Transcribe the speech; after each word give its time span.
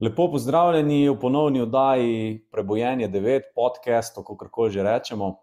Lepo 0.00 0.30
pozdravljeni 0.30 1.08
v 1.08 1.20
ponovni 1.20 1.60
oddaji 1.60 2.46
Prebojenje 2.50 3.08
9, 3.08 3.40
podcast, 3.54 4.14
kako 4.16 4.48
koli 4.50 4.70
že 4.70 4.82
rečemo. 4.82 5.34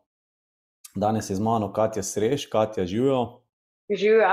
Danes 0.95 1.29
je 1.29 1.35
z 1.35 1.39
mano 1.39 1.73
Katja 1.73 2.03
Srež, 2.03 2.47
Katja 2.49 2.85
živijo. 2.85 3.41
Živijo. 3.89 4.29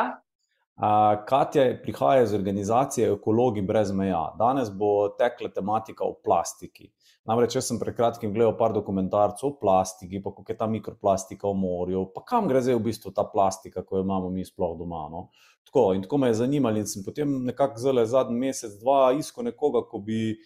Katja 1.28 1.78
prihaja 1.82 2.22
iz 2.22 2.34
organizacije 2.34 3.12
Ekologi 3.12 3.62
brez 3.62 3.92
meja. 3.92 4.34
Danes 4.38 4.70
bo 4.72 5.08
tekla 5.08 5.48
tematika 5.48 6.04
o 6.04 6.14
plastiki. 6.24 6.88
Namreč, 7.24 7.54
jaz 7.56 7.70
sem 7.70 7.78
pred 7.80 7.96
kratkim 7.96 8.34
gledal 8.34 8.52
par 8.58 8.74
dokumentarcev 8.76 9.48
o 9.48 9.54
plastiki, 9.56 10.20
pa 10.20 10.28
kako 10.34 10.52
je 10.52 10.56
ta 10.60 10.66
mikroplastika 10.68 11.48
v 11.48 11.56
morju, 11.56 12.02
pa 12.12 12.20
kam 12.28 12.50
gre 12.50 12.60
zdaj 12.60 12.76
v 12.76 12.82
bistvu 12.84 13.14
ta 13.16 13.24
plastika, 13.24 13.80
ko 13.80 13.96
jo 13.96 14.04
imamo 14.04 14.28
mi 14.32 14.44
sploh 14.44 14.74
doma. 14.76 15.06
No? 15.08 15.22
Tako, 15.64 15.86
in 15.96 16.04
tako 16.04 16.18
me 16.20 16.28
je 16.28 16.36
zanimalo, 16.42 16.82
in 16.82 16.90
sem 16.90 17.04
potem 17.06 17.32
nekako 17.46 17.80
zelo 17.80 18.04
zadnji 18.04 18.36
mesec, 18.42 18.76
dva, 18.82 19.14
iskal 19.16 19.48
nekoga, 19.48 19.86
ko 19.88 20.02
bi, 20.04 20.36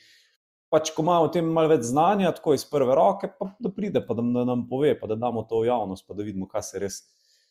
pač, 0.70 0.92
ko 0.94 1.02
ima 1.02 1.18
o 1.24 1.32
tem 1.34 1.50
malo 1.50 1.74
več 1.74 1.88
znanja, 1.90 2.30
tako 2.38 2.54
iz 2.54 2.62
prve 2.70 2.94
roke, 2.94 3.32
pa 3.40 3.50
da 3.58 3.74
pride, 3.74 4.04
pa 4.06 4.14
da, 4.14 4.22
da 4.38 4.46
nam 4.46 4.68
pove, 4.70 4.94
pa 5.00 5.10
da 5.10 5.18
damo 5.18 5.42
to 5.50 5.64
v 5.64 5.72
javnost, 5.72 6.06
pa 6.06 6.14
da 6.14 6.22
vidimo, 6.22 6.46
kaj 6.46 6.68
se 6.68 6.84
res 6.86 7.02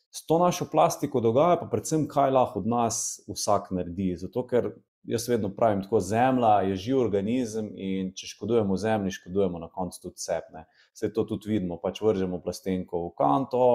s 0.08 0.24
to 0.24 0.40
našo 0.40 0.70
plastiko 0.72 1.20
dogaja, 1.20 1.60
pa 1.60 1.68
predvsem, 1.68 2.08
kaj 2.08 2.32
lahko 2.32 2.64
od 2.64 2.72
nas 2.72 3.20
vsak 3.28 3.74
naredi. 3.76 4.14
Zato, 4.24 4.48
ker 4.48 4.72
jaz 5.08 5.30
vedno 5.30 5.50
pravim, 5.56 5.82
tako 5.84 6.00
zemlja 6.00 6.62
je 6.68 6.76
živ 6.76 7.00
organizem 7.00 7.70
in 7.76 8.12
če 8.16 8.28
škodujemo 8.28 8.76
zemlji, 8.78 9.16
škodujemo 9.22 9.60
na 9.60 9.70
koncu 9.72 10.02
tudi 10.02 10.20
sebe. 10.20 10.66
Vse 10.94 11.14
to 11.14 11.24
tudi 11.24 11.54
vidimo, 11.54 11.80
pač 11.80 12.02
vržemo 12.04 12.42
plastenko 12.44 13.06
v 13.06 13.14
kanto, 13.18 13.66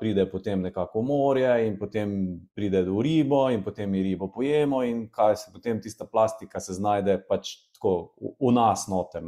pride 0.00 0.24
potem 0.30 0.62
nekako 0.62 1.02
morje, 1.02 1.50
in 1.66 1.76
potem 1.78 2.10
pride 2.54 2.84
do 2.86 3.02
ribo, 3.02 3.48
in 3.50 3.64
potem 3.64 3.90
mi 3.90 4.02
ribo 4.02 4.30
pojemo, 4.32 4.82
in 4.86 5.08
kaj 5.12 5.36
se 5.36 5.52
potem 5.52 5.82
tista 5.82 6.06
plastika 6.06 6.60
se 6.60 6.78
znajde 6.78 7.18
pač 7.28 7.56
tako 7.76 8.14
v, 8.20 8.52
nas 8.54 8.86
noter. 8.88 9.24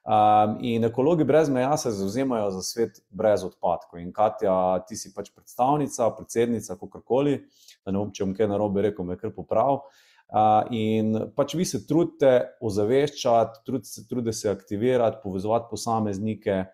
Um, 0.00 0.54
in 0.64 0.84
ekologi 0.84 1.26
brez 1.28 1.50
meja 1.52 1.76
se 1.76 1.90
zauzemajo 1.90 2.50
za 2.50 2.62
svet 2.62 3.02
brez 3.10 3.44
odpadkov. 3.44 4.00
In 4.00 4.12
Katja, 4.12 4.54
ti 4.88 4.96
si 4.96 5.12
pač 5.14 5.28
predstavnica, 5.34 6.08
predsednica, 6.16 6.78
kako 6.80 7.02
koli, 7.04 7.42
da 7.84 7.92
ne 7.92 8.00
bom 8.00 8.14
če 8.14 8.24
bom 8.24 8.32
kaj 8.34 8.48
narobe 8.48 8.86
rekel, 8.86 9.04
me 9.04 9.18
kar 9.20 9.34
poprav. 9.36 9.82
In 10.70 11.16
pač 11.34 11.54
vi 11.58 11.64
se 11.66 11.80
trudite 11.86 12.56
ozaveščati, 12.62 13.64
trudite 13.66 13.88
se, 13.90 14.04
trudite 14.08 14.32
se 14.36 14.50
aktivirati, 14.50 15.18
povezovati 15.22 15.66
posameznike 15.70 16.64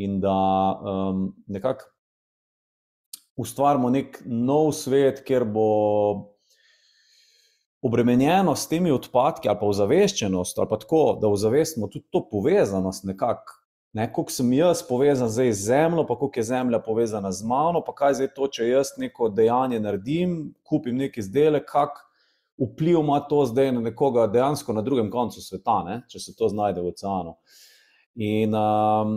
in 0.00 0.20
da 0.20 0.36
um, 0.80 1.26
nekako 1.46 1.90
ustvarimo 3.36 3.90
nek 3.90 4.22
nov 4.24 4.72
svet, 4.72 5.20
kjer 5.26 5.44
bo 5.44 5.66
obremenjeno 7.84 8.54
s 8.56 8.68
temi 8.68 8.90
odpadki, 8.94 9.50
ali 9.50 9.60
pa 9.60 9.68
ozaveščenost, 9.68 10.58
ali 10.58 10.70
pa 10.70 10.78
tako, 10.80 11.02
da 11.20 11.28
ozavestimo 11.28 11.90
tudi 11.92 12.06
to 12.10 12.24
povezanost 12.30 13.04
nekako. 13.04 13.60
Ne, 13.94 14.08
kako 14.10 14.32
sem 14.32 14.48
jaz 14.56 14.80
povezan 14.82 15.28
z 15.30 15.52
zemljo, 15.54 16.02
pa 16.06 16.16
kako 16.18 16.40
je 16.40 16.42
zemlja 16.42 16.80
povezana 16.82 17.30
z 17.32 17.44
mano, 17.46 17.84
pa 17.84 17.92
kaj 17.94 18.16
zdaj 18.18 18.32
to, 18.34 18.48
če 18.50 18.66
jaz 18.66 18.96
neko 18.98 19.28
dejanje 19.30 19.78
naredim, 19.80 20.54
kupim 20.66 20.96
neki 20.98 21.20
izdelek, 21.22 21.68
kak 21.68 22.00
vpliv 22.58 23.00
ima 23.00 23.20
to 23.20 23.44
zdaj 23.46 23.72
na 23.72 23.80
nekoga 23.80 24.26
dejansko 24.26 24.72
na 24.72 24.82
drugem 24.82 25.10
koncu 25.10 25.42
sveta, 25.42 25.82
ne, 25.86 26.00
če 26.08 26.20
se 26.20 26.34
to 26.38 26.48
znajde 26.48 26.82
v 26.82 26.92
oceanu. 26.92 27.36
In 28.14 28.54
um, 28.54 29.14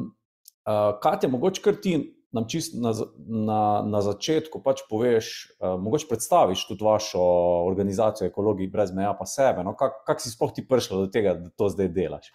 uh, 0.66 0.94
Katja, 1.02 1.30
mogoče 1.30 1.62
kar 1.62 1.78
ti 1.82 1.98
nam 2.34 2.48
čist 2.50 2.76
na, 2.82 2.92
na, 3.18 3.62
na 3.86 4.02
začetku 4.04 4.62
pač 4.66 4.82
poveš, 4.90 5.30
uh, 5.62 5.78
mogoče 5.82 6.10
predstaviš 6.10 6.66
tudi 6.68 6.86
vašo 6.86 7.22
organizacijo 7.68 8.28
Ekologi 8.32 8.68
brez 8.72 8.92
meja 8.94 9.14
pa 9.18 9.26
sebe. 9.30 9.64
No? 9.64 9.76
Kak 9.78 10.22
si 10.22 10.34
sploh 10.34 10.54
ti 10.54 10.66
prišla 10.68 11.06
do 11.06 11.08
tega, 11.14 11.38
da 11.38 11.54
to 11.54 11.70
zdaj 11.74 11.94
delaš? 11.94 12.34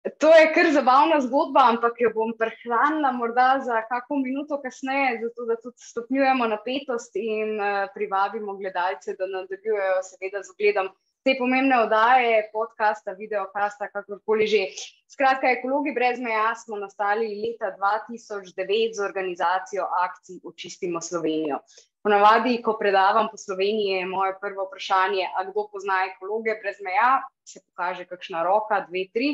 To 0.00 0.28
je 0.32 0.46
kar 0.54 0.70
zabavna 0.72 1.18
zgodba, 1.20 1.66
ampak 1.74 1.98
jo 2.00 2.08
bom 2.14 2.30
prehranila 2.38 3.10
morda 3.12 3.50
za 3.64 3.82
kakšno 3.88 4.16
minuto 4.22 4.56
kasneje, 4.62 5.18
zato 5.26 5.44
da 5.48 5.56
tudi 5.60 5.76
stopnjujemo 5.90 6.48
napetost 6.48 7.16
in 7.20 7.60
uh, 7.60 7.84
privabimo 7.94 8.56
gledalce, 8.56 9.16
da 9.18 9.28
nadaljujejo, 9.28 10.00
seveda, 10.08 10.40
z 10.46 10.54
ogledom 10.56 10.88
te 11.24 11.34
pomembne 11.38 11.82
oddaje, 11.82 12.48
podcasta, 12.52 13.12
videokasta, 13.12 13.90
kakorkoli 13.92 14.46
že. 14.48 14.64
Skratka, 15.10 15.50
ekologi 15.50 15.92
brez 15.92 16.20
meja 16.22 16.54
smo 16.56 16.78
nastali 16.78 17.28
leta 17.42 17.74
2009 17.76 18.94
z 18.96 19.04
organizacijo 19.04 19.84
akcij 20.00 20.40
Očistimo 20.44 21.00
Slovenijo. 21.00 21.58
Ponavadi, 22.00 22.62
ko 22.64 22.76
predavam 22.78 23.28
po 23.28 23.36
Sloveniji, 23.36 23.98
je 23.98 24.06
moje 24.06 24.32
prvo 24.40 24.64
vprašanje, 24.70 25.26
a 25.36 25.44
kdo 25.50 25.66
pozna 25.72 25.98
ekologe 26.08 26.54
brez 26.62 26.78
meja, 26.80 27.18
se 27.44 27.60
pokaže 27.66 28.06
kakšna 28.08 28.44
roka, 28.46 28.80
dve, 28.88 29.04
tri. 29.12 29.32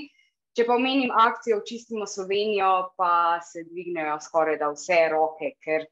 Če 0.57 0.65
pa 0.65 0.79
omenim 0.79 1.11
akcijo 1.13 1.59
Očistimo 1.61 2.07
Slovenijo, 2.09 2.95
pa 2.97 3.41
se 3.45 3.67
dvignejo 3.67 4.17
skoraj 4.25 4.57
da 4.63 4.71
vse 4.73 5.03
roke, 5.13 5.53
ker 5.61 5.85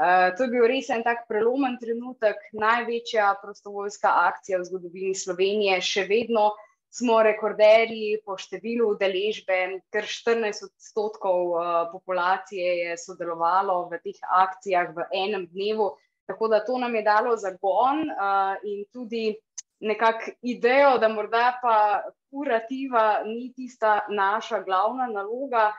Eh, 0.00 0.32
to 0.36 0.46
je 0.46 0.48
bil 0.48 0.64
res 0.64 0.86
en 0.88 1.02
tak 1.04 1.26
prelomen 1.28 1.74
trenutek, 1.76 2.38
največja 2.56 3.34
prostovoljska 3.42 4.08
akcija 4.30 4.56
v 4.62 4.64
zgodovini 4.64 5.12
Slovenije, 5.12 5.74
še 5.84 6.06
vedno 6.08 6.46
smo 6.88 7.18
rekorderji 7.22 8.22
po 8.24 8.38
številu 8.40 8.94
udeležbe, 8.94 9.58
ker 9.92 10.08
14 10.08 10.64
odstotkov 10.70 11.52
uh, 11.52 11.66
populacije 11.92 12.70
je 12.78 12.96
sodelovalo 12.98 13.76
v 13.92 14.00
teh 14.06 14.24
akcijah 14.40 14.88
v 14.96 15.04
enem 15.12 15.44
dnevu. 15.52 15.92
Tako 16.26 16.48
da 16.48 16.64
to 16.64 16.80
nam 16.80 16.96
je 16.96 17.04
dalo 17.04 17.36
zagon 17.36 18.00
uh, 18.08 18.56
in 18.64 18.88
tudi 18.96 19.36
nekako 19.80 20.32
idejo, 20.42 20.98
da 20.98 21.08
morda 21.08 21.58
pa 21.62 22.02
kurativa 22.30 23.22
ni 23.24 23.52
tista 23.56 24.00
naša 24.08 24.62
glavna 24.62 25.06
naloga 25.06 25.72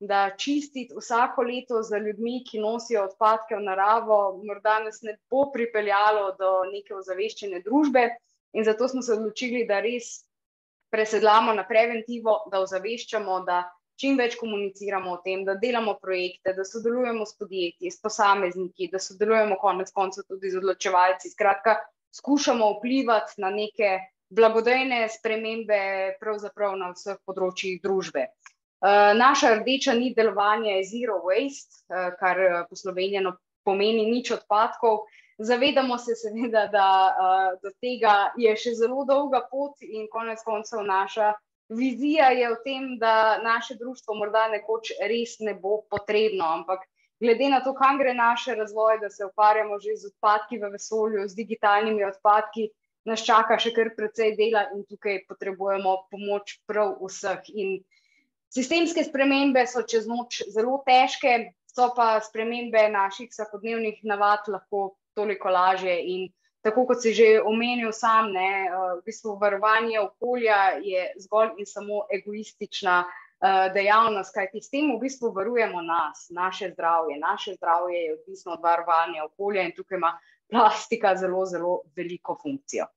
da 0.00 0.30
čistiti 0.36 0.94
vsako 0.96 1.42
leto 1.42 1.82
za 1.82 1.98
ljudmi, 1.98 2.44
ki 2.50 2.58
nosijo 2.58 3.04
odpadke 3.04 3.56
v 3.56 3.62
naravo, 3.62 4.42
morda 4.44 4.78
nas 4.84 5.02
ne 5.02 5.16
bo 5.30 5.50
pripeljalo 5.52 6.36
do 6.38 6.52
neke 6.72 6.94
ozaveščene 6.94 7.62
družbe. 7.64 8.08
In 8.52 8.64
zato 8.64 8.88
smo 8.88 9.02
se 9.02 9.12
odločili, 9.12 9.64
da 9.66 9.80
res 9.80 10.22
presedlamo 10.94 11.52
na 11.52 11.66
preventivo, 11.66 12.38
da 12.52 12.62
ozaveščamo, 12.62 13.40
da 13.44 13.64
čim 13.98 14.16
več 14.16 14.38
komuniciramo 14.38 15.16
o 15.16 15.20
tem, 15.24 15.44
da 15.44 15.58
delamo 15.58 15.96
projekte, 16.00 16.54
da 16.54 16.64
sodelujemo 16.64 17.26
s 17.26 17.34
podjetji, 17.36 17.90
s 17.90 18.00
posamezniki, 18.00 18.88
da 18.92 19.02
sodelujemo 19.02 19.58
konec 19.60 19.90
koncev 19.92 20.28
tudi 20.30 20.54
z 20.54 20.62
odločevalci. 20.62 21.34
Skratka, 21.34 21.74
skušamo 22.16 22.70
vplivati 22.78 23.40
na 23.42 23.50
neke 23.50 23.98
blagodejne 24.28 25.08
spremembe, 25.08 25.80
pravzaprav 26.20 26.76
na 26.76 26.92
vseh 26.92 27.16
področjih 27.26 27.80
družbe. 27.82 28.28
Eh, 28.28 29.14
naša 29.18 29.54
rdeča 29.58 29.94
nit 29.98 30.16
delovanja 30.16 30.76
je 30.76 30.84
zero 30.86 31.18
waste, 31.24 31.82
uh, 31.90 32.12
kar 32.20 32.38
eh, 32.38 32.58
poslovenjeno 32.70 33.32
pomeni 33.66 34.04
nič 34.06 34.30
odpadkov. 34.36 35.08
Zavedamo 35.38 35.98
se, 35.98 36.14
seveda, 36.18 36.64
da 36.66 36.86
do 37.62 37.70
tega 37.78 38.32
je 38.34 38.50
še 38.58 38.72
zelo 38.74 39.04
dolga 39.06 39.44
pot, 39.50 39.76
in 39.86 40.08
konec 40.10 40.42
koncev 40.42 40.82
naša 40.82 41.28
vizija 41.68 42.30
je 42.34 42.48
v 42.50 42.56
tem, 42.64 42.88
da 42.98 43.38
naše 43.42 43.76
društvo 43.78 44.16
morda 44.18 44.48
nekoč 44.48 44.92
res 44.98 45.36
ne 45.38 45.54
bo 45.54 45.82
potrebno. 45.90 46.48
Ampak 46.58 46.88
glede 47.20 47.48
na 47.50 47.60
to, 47.60 47.74
kam 47.74 47.98
gre 47.98 48.14
naš 48.14 48.46
razvoj, 48.46 48.98
da 49.02 49.10
se 49.10 49.26
ukvarjamo 49.26 49.78
že 49.80 49.96
z 49.96 50.12
odpadki 50.12 50.58
v 50.58 50.72
vesolju, 50.72 51.28
z 51.28 51.34
digitalnimi 51.34 52.04
odpadki, 52.04 52.68
nas 53.04 53.24
čaka 53.24 53.58
še 53.58 53.72
kar 53.74 53.92
precej 53.96 54.36
dela 54.36 54.66
in 54.74 54.84
tukaj 54.84 55.24
potrebujemo 55.28 55.94
pomoč 56.10 56.58
prav 56.66 56.98
vseh. 57.02 57.52
In 57.54 57.78
Sistemske 58.48 59.04
spremembe 59.04 59.66
so 59.68 59.82
čez 59.84 60.06
noč 60.08 60.40
zelo 60.48 60.78
težke, 60.86 61.52
so 61.68 61.90
pa 61.96 62.16
spremembe 62.24 62.86
naših 62.88 63.28
vsakodnevnih 63.28 64.00
navad 64.08 64.48
lahko 64.48 64.96
toliko 65.14 65.52
lažje. 65.52 65.98
In 66.14 66.28
tako 66.64 66.86
kot 66.88 67.02
si 67.04 67.12
že 67.12 67.28
omenil, 67.44 67.92
sam, 67.92 68.32
ne, 68.32 68.50
eh, 68.66 68.72
v 68.98 69.04
bistvu 69.04 69.36
varovanje 69.40 70.00
okolja 70.00 70.80
je 70.80 71.12
zgolj 71.20 71.60
in 71.60 71.68
samo 71.68 72.06
egoistična 72.08 73.04
dejavnost, 73.74 74.34
kajti 74.34 74.62
s 74.62 74.70
tem 74.70 74.90
v 74.90 74.98
bistvu 75.02 75.30
varujemo 75.34 75.82
nas, 75.82 76.26
naše 76.34 76.72
zdravje. 76.72 77.18
Naše 77.22 77.54
zdravje 77.54 77.98
je 78.04 78.14
odvisno 78.14 78.52
od 78.52 78.62
varovanja 78.62 79.24
okolja 79.24 79.62
in 79.62 79.74
tukaj 79.76 79.98
ima 79.98 80.12
plastika 80.50 81.16
zelo, 81.16 81.44
zelo 81.46 81.80
veliko 81.96 82.38
funkcijo. 82.42 82.88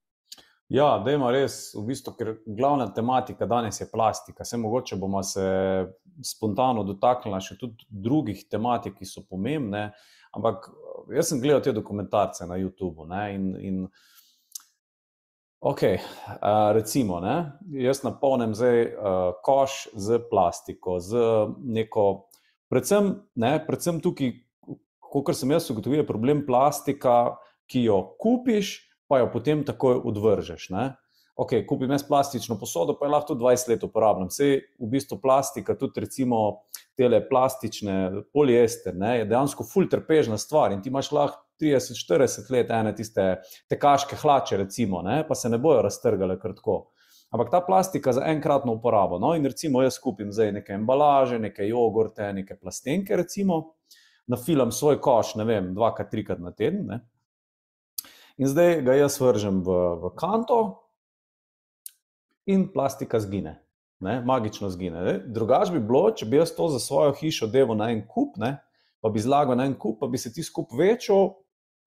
Ja, 0.71 1.01
da 1.05 1.11
ima 1.11 1.33
res, 1.35 1.73
v 1.75 1.83
bistvu, 1.89 2.13
ker 2.15 2.29
glavna 2.45 2.85
tematika 2.95 3.45
danes 3.45 3.81
je 3.81 3.89
plastika. 3.91 4.45
Vse 4.45 4.57
mogoče 4.57 4.95
bomo 4.95 5.19
se 5.23 5.43
spontano 6.23 6.85
dotaknili 6.88 7.41
še 7.43 7.57
tudi 7.59 7.85
drugih 7.89 8.45
tematik, 8.49 8.95
ki 8.95 9.05
so 9.05 9.25
pomembne. 9.27 9.89
Ampak 10.31 10.69
jaz 11.11 11.27
sem 11.27 11.41
gledal 11.43 11.59
te 11.65 11.73
dokumentarce 11.75 12.47
na 12.47 12.55
YouTubu. 12.55 13.03
Ne, 13.11 13.25
in, 13.35 13.49
in, 13.59 13.81
ok, 15.62 15.81
uh, 15.84 16.72
recimo, 16.75 17.19
ne, 17.24 17.36
jaz 17.78 18.04
napolnim 18.04 18.56
zdaj 18.58 18.81
uh, 18.86 19.19
koš 19.46 19.88
z 19.94 20.19
plastiko, 20.30 21.00
z 21.00 21.22
neko, 21.62 22.08
predvsem, 22.69 23.13
ne, 23.40 23.54
predvsem 23.66 24.02
tukaj, 24.04 24.34
kot 25.12 25.36
sem 25.38 25.54
jaz 25.54 25.69
ugotovil, 25.69 26.02
je 26.02 26.08
problem 26.10 26.46
plastika, 26.48 27.38
ki 27.69 27.86
jo 27.88 28.02
kupiš 28.19 28.80
pa 29.12 29.19
jo 29.19 29.28
potem 29.31 29.63
takoj 29.68 29.98
odvržeš. 30.08 30.69
Ne? 30.72 30.94
ok, 31.42 31.52
kupim 31.68 31.92
jaz 31.92 32.04
plastično 32.08 32.60
posodo, 32.60 32.96
pa 33.00 33.06
je 33.06 33.12
lahko 33.12 33.34
tudi 33.34 33.44
20 33.44 33.69
let 33.69 33.84
uporabljam. 33.84 34.28
Vse 34.30 34.50
v 34.80 34.90
bistvu 34.92 35.18
plastika, 35.22 35.75
tudi 35.75 36.04
recimo 36.04 36.62
tele 36.98 37.22
plastične, 37.30 38.24
poliester, 38.34 38.96
ne, 38.96 39.18
je 39.22 39.30
dejansko 39.30 39.66
fulterpežna 39.66 40.38
stvar 40.38 40.75
in 40.75 40.84
ti 40.84 40.92
imaš 40.92 41.12
lahko 41.16 41.42
30-40 41.62 42.52
let 42.52 42.74
ene 42.74 42.96
tiste 42.98 43.28
tekaške 43.69 44.18
hlače, 44.22 44.58
recimo, 44.63 45.02
ne, 45.06 45.22
pa 45.28 45.36
se 45.36 45.50
ne 45.50 45.62
bojo 45.62 45.84
raztrgale 45.86 46.40
kratko. 46.40 46.81
Ampak 47.31 47.52
ta 47.52 47.62
plastika 47.63 48.12
za 48.12 48.25
enkratno 48.28 48.74
uporabo. 48.75 49.19
No, 49.19 49.36
in 49.36 49.46
recimo 49.48 49.81
jaz 49.81 50.02
kupim 50.04 50.34
zdaj 50.36 50.52
neke 50.52 50.74
embalaže, 50.75 51.40
neke 51.40 51.63
jogurte, 51.63 52.34
neke 52.34 52.58
plastenke, 52.60 53.16
recimo, 53.16 53.62
nafilam 54.28 54.72
svoj 54.72 55.00
koš, 55.02 55.38
ne 55.40 55.48
vem, 55.48 55.72
dvakrat, 55.75 56.12
trikrat 56.12 56.44
na 56.44 56.52
teden. 56.52 56.84
Ne. 56.92 57.00
In 58.38 58.52
zdaj 58.52 58.81
ga 58.84 58.98
jaz 59.00 59.16
vržem 59.22 59.62
v, 59.63 59.78
v 60.02 60.12
kanto, 60.19 60.60
in 62.46 62.68
plastika 62.74 63.19
zgine, 63.19 63.60
ne? 64.00 64.22
magično 64.25 64.69
zgine. 64.69 65.19
Drugač 65.28 65.72
bi 65.72 65.80
bilo, 65.80 66.08
če 66.12 66.25
bi 66.25 66.40
jaz 66.40 66.56
to 66.58 66.68
za 66.74 66.80
svojo 66.84 67.13
hišo 67.19 67.48
delal 67.52 67.78
na 67.78 67.92
en 67.94 68.04
kup, 68.08 68.38
ne? 68.42 68.58
pa 69.02 69.10
bi 69.10 69.22
zlagal 69.22 69.58
na 69.58 69.66
en 69.69 69.75
kup, 69.78 70.00
pa 70.02 70.08
bi 70.08 70.19
se 70.22 70.34
ti 70.34 70.44
skup 70.44 70.74
večal, 70.78 71.36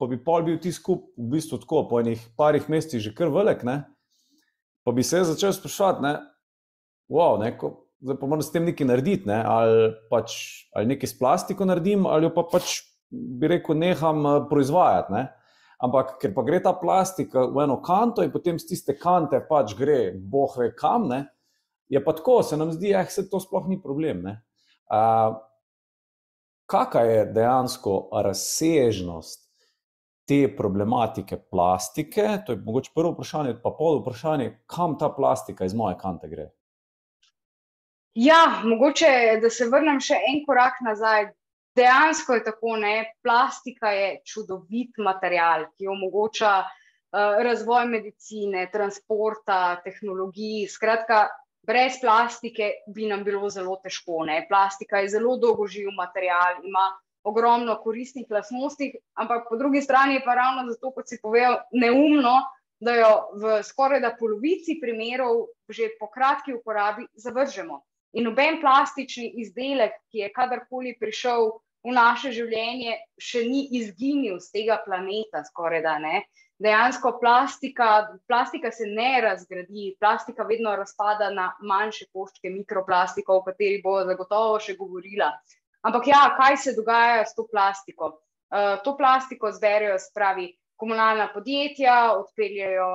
pa 0.04 0.10
bi 0.10 0.20
pol 0.20 0.42
bil 0.44 0.58
ti 0.60 0.68
skup 0.72 1.14
v 1.16 1.30
bistvu 1.32 1.62
tako, 1.62 1.86
po 1.88 2.00
enih 2.02 2.20
parih 2.36 2.66
mesecih 2.68 3.00
že 3.00 3.14
kar 3.16 3.32
velik, 3.32 3.64
ne? 3.64 3.86
pa 4.84 4.92
bi 4.92 5.00
se 5.00 5.22
začel 5.24 5.54
sprašovati, 5.56 6.04
ne? 6.04 6.12
wow, 7.08 7.40
neko. 7.40 7.80
Zdaj 8.04 8.18
pa 8.20 8.28
moram 8.28 8.44
s 8.44 8.52
tem 8.52 8.66
nekaj 8.68 8.84
narediti, 8.84 9.24
ne? 9.24 9.38
ali, 9.40 9.94
pač, 10.12 10.34
ali 10.76 10.92
nekaj 10.92 11.08
s 11.08 11.16
plastiko 11.16 11.64
naredim, 11.64 12.04
ali 12.04 12.28
pa 12.28 12.44
pač 12.44 12.82
bi 13.08 13.48
rekel, 13.48 13.78
neham 13.80 14.20
eh, 14.28 14.42
proizvajati. 14.50 15.14
Ne? 15.16 15.22
Ampak, 15.88 16.18
ker 16.20 16.34
pa 16.36 16.44
gre 16.44 16.60
ta 16.60 16.74
plastika 16.76 17.46
v 17.48 17.64
eno 17.64 17.78
kanto 17.84 18.20
in 18.20 18.32
potem 18.32 18.60
z 18.60 18.68
tiste 18.74 18.98
kante 19.00 19.40
pač 19.48 19.72
gre, 19.78 20.12
boh 20.12 20.52
ve 20.60 20.68
kam, 20.76 21.08
ne, 21.08 21.24
je 21.88 22.00
pa 22.04 22.12
tako, 22.16 22.42
se 22.44 22.60
nam 22.60 22.76
zdi, 22.76 22.92
da 22.92 23.00
eh, 23.04 23.08
se 23.08 23.24
to 23.30 23.40
sploh 23.40 23.72
ni 23.72 23.80
problem. 23.80 24.28
Uh, 24.84 25.40
Kakšna 26.68 27.00
je 27.04 27.24
dejansko 27.36 27.94
razsežnost 28.24 29.43
te 30.28 30.56
problematike 30.56 31.36
plastike? 31.50 32.26
To 32.46 32.52
je 32.52 32.60
mogoče 32.64 32.92
prvo 32.94 33.12
vprašanje, 33.12 33.56
pa 33.62 33.72
pol 33.78 34.00
vprašanje, 34.00 34.50
kam 34.66 34.98
ta 34.98 35.08
plastika 35.12 35.64
iz 35.64 35.74
moje 35.74 35.98
kante 36.00 36.28
gre. 36.28 36.50
Ja, 38.14 38.62
mogoče, 38.64 39.40
da 39.42 39.50
se 39.50 39.66
vrnem 39.66 39.98
še 40.00 40.20
en 40.28 40.44
korak 40.46 40.78
nazaj, 40.86 41.32
dejansko 41.74 42.38
je 42.38 42.44
tako, 42.46 42.76
ne? 42.78 42.96
plastika 43.22 43.90
je 43.90 44.10
čudovit 44.24 45.00
material, 45.02 45.66
ki 45.74 45.90
omogoča 45.90 46.52
uh, 46.62 47.40
razvoj 47.42 47.88
medicine, 47.90 48.68
transporta, 48.72 49.80
tehnologij. 49.82 50.68
Skratka, 50.70 51.26
brez 51.66 51.98
plastike 52.00 52.70
bi 52.94 53.08
nam 53.10 53.24
bilo 53.26 53.50
zelo 53.50 53.80
težko. 53.82 54.22
Ne? 54.28 54.44
Plastika 54.48 55.02
je 55.02 55.16
zelo 55.16 55.34
dolgoživ 55.42 55.90
material, 55.96 56.62
ima 56.62 56.92
ogromno 57.24 57.76
koristnih 57.82 58.26
lastnosti, 58.30 58.90
ampak 59.14 59.48
po 59.48 59.56
drugi 59.56 59.82
strani 59.82 60.18
je 60.18 60.24
pa 60.24 60.34
ravno 60.34 60.68
zato, 60.70 60.92
kot 60.92 61.08
si 61.08 61.18
povedal, 61.22 61.62
neumno. 61.72 62.42
Da 62.84 62.92
jo 62.98 63.10
v 63.40 63.62
skoraj 63.64 64.00
da 64.02 64.10
polovici 64.18 64.74
primerov, 64.82 65.46
že 65.70 65.94
po 65.96 66.10
kratki 66.12 66.52
uporabi, 66.52 67.06
zavržemo. 67.16 67.78
In 68.18 68.26
noben 68.28 68.58
plastični 68.60 69.30
izdelek, 69.40 69.94
ki 70.10 70.24
je 70.24 70.32
kadarkoli 70.34 70.92
prišel 71.00 71.48
v 71.86 71.94
naše 71.94 72.32
življenje, 72.34 72.98
še 73.16 73.44
ni 73.46 73.62
izginil 73.78 74.40
z 74.42 74.50
tega 74.52 74.80
planeta, 74.84 75.44
skoraj 75.48 75.82
da 75.86 75.96
ne. 76.02 76.22
Dejansko 76.62 77.16
plastika, 77.20 77.88
plastika 78.28 78.70
se 78.72 78.86
ne 78.86 79.20
razgradi, 79.20 79.94
plastika 80.00 80.46
vedno 80.46 80.76
razpada 80.78 81.30
na 81.34 81.50
manjše 81.60 82.06
koščke 82.12 82.50
mikroplastiko, 82.50 83.40
o 83.40 83.44
kateri 83.48 83.80
bo 83.82 83.98
zagotovo 84.06 84.60
še 84.62 84.76
govorila. 84.78 85.32
Ampak 85.84 86.06
ja, 86.08 86.20
kaj 86.36 86.56
se 86.56 86.72
dogaja 86.76 87.24
s 87.26 87.34
to 87.36 87.46
plastiko? 87.50 88.06
Uh, 88.54 88.78
to 88.84 88.96
plastiko 88.96 89.50
zberijo, 89.52 89.98
spravi, 90.00 90.46
komunalna 90.80 91.28
podjetja, 91.34 91.96
odpeljajo 92.18 92.86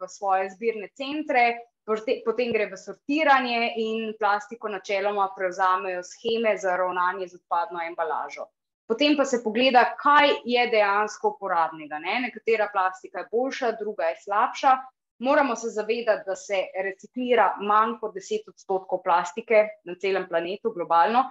v 0.00 0.08
svoje 0.08 0.50
zbirne 0.50 0.88
centre, 0.98 1.44
potem 1.86 2.52
gre 2.54 2.68
v 2.70 2.78
sortiranje 2.78 3.72
in 3.82 4.12
plastiko 4.18 4.70
načeloma 4.70 5.28
prevzamejo 5.36 6.02
scheme 6.06 6.56
za 6.58 6.76
ravnanje 6.76 7.28
z 7.28 7.40
odpadno 7.40 7.82
embalažo. 7.86 8.46
Potem 8.86 9.16
pa 9.16 9.24
se 9.24 9.40
pogleda, 9.42 9.84
kaj 9.98 10.34
je 10.44 10.66
dejansko 10.70 11.36
uporabnega. 11.36 11.98
Ne? 12.02 12.18
Nekatera 12.26 12.68
plastika 12.72 13.22
je 13.22 13.28
boljša, 13.32 13.76
druga 13.80 14.10
je 14.10 14.18
slabša. 14.24 14.74
Moramo 15.22 15.54
se 15.56 15.70
zavedati, 15.70 16.26
da 16.26 16.36
se 16.36 16.58
reciklira 16.84 17.52
manj 17.62 17.96
kot 18.00 18.14
10 18.14 18.50
odstotkov 18.50 19.02
plastike 19.04 19.62
na 19.86 19.94
celem 20.02 20.26
planetu, 20.28 20.74
globalno. 20.74 21.22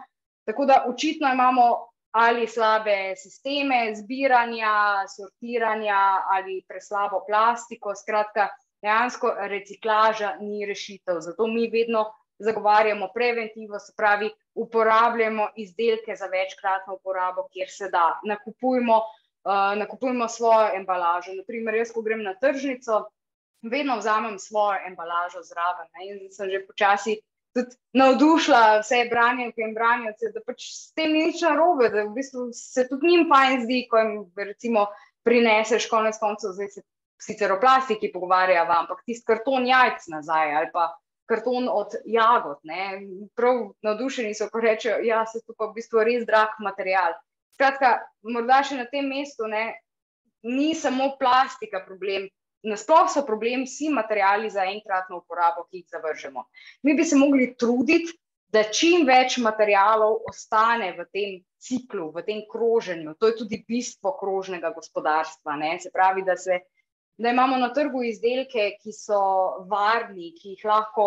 Tako 0.52 0.66
da 0.66 0.86
očitno 0.88 1.30
imamo 1.34 1.88
ali 2.12 2.48
slabe 2.48 3.16
sisteme 3.16 3.96
zbiranja, 3.96 5.08
sortiranja, 5.16 6.00
ali 6.32 6.64
preslabo 6.68 7.22
plastiko. 7.28 7.96
Skratka, 7.96 8.50
dejansko 8.84 9.32
reciklaža 9.40 10.36
ni 10.42 10.66
rešitev. 10.66 11.20
Zato 11.20 11.48
mi 11.48 11.70
vedno 11.70 12.04
zagovarjamo 12.40 13.08
preventivo, 13.14 13.80
se 13.80 13.94
pravi, 13.98 14.30
uporabljamo 14.56 15.48
izdelke 15.56 16.16
za 16.16 16.26
večkratno 16.26 16.96
uporabo, 17.00 17.48
kjer 17.54 17.70
se 17.70 17.90
da. 17.90 18.20
Nakupujmo, 18.28 18.98
uh, 18.98 19.80
nakupujmo 19.80 20.28
svojo 20.28 20.76
embalažo. 20.76 21.32
Naprimer, 21.34 21.80
jaz, 21.80 21.96
ko 21.96 22.02
grem 22.02 22.24
na 22.24 22.36
tržnico, 22.36 23.06
vedno 23.62 23.98
vzamem 23.98 24.40
svojo 24.40 24.84
embalažo 24.88 25.48
zraven. 25.48 25.88
Ne? 25.96 26.08
In 26.12 26.32
sem 26.32 26.52
že 26.52 26.66
počasi. 26.68 27.22
Tudi 27.52 27.76
navdušila 28.00 28.80
vse 28.80 29.02
branjenke 29.12 29.64
in 29.66 29.74
branjence, 29.76 30.30
da 30.32 30.40
pač 30.46 30.64
s 30.72 30.94
tem 30.96 31.12
ni 31.12 31.26
nič 31.28 31.42
narobe, 31.44 31.90
da 31.92 32.06
v 32.06 32.14
bistvu 32.16 32.48
se 32.56 32.86
tudi 32.88 33.12
njim 33.12 33.26
fajn 33.28 33.66
zdi, 33.66 33.82
ko 33.92 34.00
jim 34.00 34.14
recimo 34.40 34.86
prineseš 35.28 35.90
konec 35.92 36.16
koncev, 36.22 36.56
zdaj 36.56 36.70
se 36.72 36.84
sicer 37.22 37.52
o 37.54 37.60
plastiki 37.62 38.10
pogovarjava, 38.14 38.80
ampak 38.82 39.04
tisti 39.06 39.28
karton 39.28 39.68
jajc 39.68 40.08
nazaj 40.14 40.56
ali 40.58 40.72
pa 40.74 40.88
karton 41.30 41.70
od 41.70 41.96
jagod. 42.06 42.60
Ne? 42.64 43.02
Prav 43.36 43.62
navdušeni 43.86 44.34
so, 44.36 44.50
ko 44.52 44.64
rečejo, 44.64 45.00
ja, 45.06 45.24
se 45.26 45.44
to 45.46 45.56
pa 45.58 45.70
v 45.70 45.78
bistvu 45.78 46.04
res 46.08 46.26
drag 46.28 46.58
material. 46.64 47.16
Skratka, 47.56 48.00
morda 48.26 48.62
še 48.68 48.80
na 48.80 48.88
tem 48.92 49.08
mestu 49.08 49.48
ne, 49.48 49.76
ni 50.44 50.74
samo 50.76 51.14
plastika 51.20 51.84
problem. 51.86 52.28
Nasploh 52.64 53.08
so 53.10 53.24
problem 53.26 53.64
vsi 53.66 53.90
materiali 53.90 54.50
za 54.50 54.66
enkratno 54.70 55.22
uporabo, 55.22 55.66
ki 55.70 55.82
jih 55.82 55.88
zavržemo. 55.96 56.46
Mi 56.84 56.94
bi 56.94 57.06
se 57.06 57.18
mogli 57.18 57.56
truditi, 57.58 58.14
da 58.52 58.66
čim 58.68 59.06
več 59.08 59.38
materijalov 59.40 60.26
ostane 60.28 60.92
v 60.98 61.06
tem 61.16 61.40
ciklu, 61.62 62.10
v 62.12 62.24
tem 62.28 62.42
kroženju. 62.52 63.16
To 63.20 63.30
je 63.30 63.38
tudi 63.40 63.62
bistvo 63.68 64.12
krožnega 64.20 64.74
gospodarstva. 64.76 65.56
Ne? 65.56 65.78
Se 65.80 65.92
pravi, 65.94 66.26
da 66.28 66.36
se 66.38 66.60
da 67.22 67.30
imamo 67.30 67.58
na 67.58 67.70
trgu 67.74 68.04
izdelke, 68.04 68.72
ki 68.82 68.94
so 68.96 69.20
varni, 69.70 70.32
ki 70.34 70.56
jih 70.56 70.64
lahko 70.66 71.06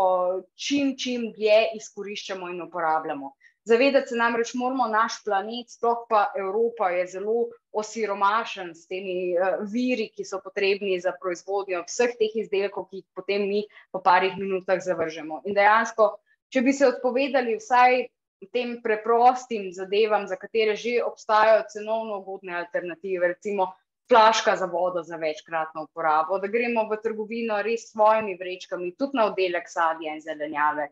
čim, 0.54 0.92
čim 1.00 1.30
dlje 1.34 1.74
izkoriščamo 1.80 2.50
in 2.52 2.62
uporabljamo. 2.62 3.32
Zavedati 3.64 4.12
se 4.12 4.16
namreč 4.20 4.52
moramo, 4.60 4.86
naš 4.92 5.22
planet, 5.24 5.70
sploh 5.72 6.02
pa 6.08 6.26
Evropa, 6.36 6.90
je 6.92 7.06
zelo 7.16 7.46
osiromašen 7.72 8.74
s 8.76 8.86
temi 8.86 9.32
uh, 9.32 9.62
viri, 9.72 10.10
ki 10.12 10.24
so 10.28 10.40
potrebni 10.44 10.98
za 11.00 11.14
proizvodnjo 11.20 11.80
vseh 11.88 12.12
teh 12.18 12.34
izdelkov, 12.44 12.90
ki 12.90 13.00
jih 13.00 13.06
potem 13.16 13.48
mi 13.48 13.62
po 13.92 14.02
parih 14.04 14.36
minutah 14.36 14.82
zavržemo. 14.84 15.40
In 15.48 15.56
dejansko, 15.56 16.10
če 16.52 16.60
bi 16.60 16.76
se 16.76 16.90
odpovedali 16.92 17.56
vsaj 17.56 18.04
tem 18.52 18.80
preprostim 18.82 19.70
zadevam, 19.72 20.26
za 20.26 20.36
katere 20.36 20.76
že 20.76 20.98
obstajajo 21.04 21.64
cenovno 21.72 22.18
ugodne 22.20 22.56
alternative, 22.56 23.28
recimo 23.28 23.72
flaška 24.08 24.56
za 24.56 24.66
vodo 24.66 25.02
za 25.02 25.16
večkratno 25.16 25.86
uporabo, 25.88 26.38
da 26.38 26.46
gremo 26.46 26.84
v 26.90 27.00
trgovino 27.02 27.62
res 27.62 27.88
s 27.88 27.92
svojimi 27.92 28.36
vrečkami, 28.40 28.92
tudi 28.98 29.16
na 29.16 29.26
oddelek 29.30 29.68
sadja 29.68 30.14
in 30.14 30.20
zelenjave. 30.20 30.90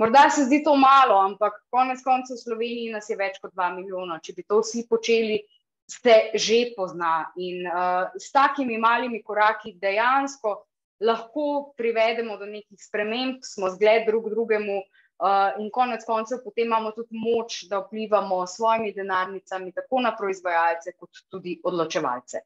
Morda 0.00 0.30
se 0.32 0.46
zdi 0.48 0.62
to 0.64 0.72
malo, 0.80 1.18
ampak 1.20 1.58
konec 1.68 2.00
koncev 2.00 2.38
v 2.38 2.44
Sloveniji 2.44 2.92
nas 2.94 3.10
je 3.10 3.18
več 3.20 3.36
kot 3.42 3.52
2 3.52 3.66
milijona. 3.76 4.16
Če 4.24 4.32
bi 4.38 4.46
to 4.48 4.62
vsi 4.62 4.86
počeli, 4.88 5.42
se 5.90 6.14
že 6.34 6.60
pozna. 6.76 7.28
In 7.36 7.66
uh, 7.68 8.08
s 8.16 8.30
takimi 8.32 8.78
malimi 8.80 9.20
koraki 9.22 9.74
dejansko 9.76 10.54
lahko 11.04 11.74
privedemo 11.76 12.38
do 12.40 12.48
nekih 12.48 12.80
sprememb, 12.80 13.44
smo 13.44 13.68
zgled 13.76 14.06
drug 14.08 14.30
drugemu, 14.32 14.78
uh, 14.80 15.60
in 15.60 15.68
konec 15.72 16.04
koncev, 16.08 16.40
potem 16.44 16.68
imamo 16.68 16.94
tudi 16.96 17.20
moč, 17.20 17.64
da 17.68 17.82
vplivamo 17.84 18.46
s 18.46 18.56
svojimi 18.56 18.94
denarnicami, 18.96 19.72
tako 19.76 20.00
na 20.00 20.14
proizvajalce, 20.16 20.96
kot 20.96 21.24
tudi 21.28 21.58
odločevalce. 21.64 22.44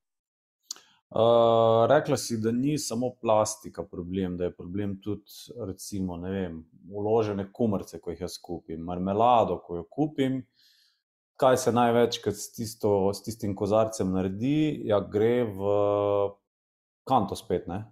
Uh, 1.10 1.86
rekla 1.86 2.16
si, 2.16 2.40
da 2.42 2.50
ni 2.52 2.78
samo 2.78 3.12
plastika 3.20 3.84
problem, 3.86 4.36
da 4.36 4.48
je 4.48 4.54
problem 4.54 4.96
tudi, 5.02 5.30
recimo, 5.66 6.16
vem, 6.16 6.64
uložene 6.90 7.46
kumrce, 7.52 8.00
ko 8.00 8.10
jih 8.10 8.24
jaz 8.24 8.38
kupim, 8.42 8.80
marmelado, 8.82 9.60
ko 9.62 9.76
jo 9.76 9.84
kupim. 9.90 10.40
Kaj 11.38 11.56
se 11.56 11.72
največkrat 11.74 12.34
s, 12.34 12.50
s 12.56 13.22
tistim 13.26 13.54
kozarcem 13.54 14.10
naredi, 14.14 14.82
ja, 14.88 15.00
gre 15.00 15.44
v 15.50 15.70
kanto 17.06 17.38
spet. 17.38 17.66
Ne? 17.70 17.84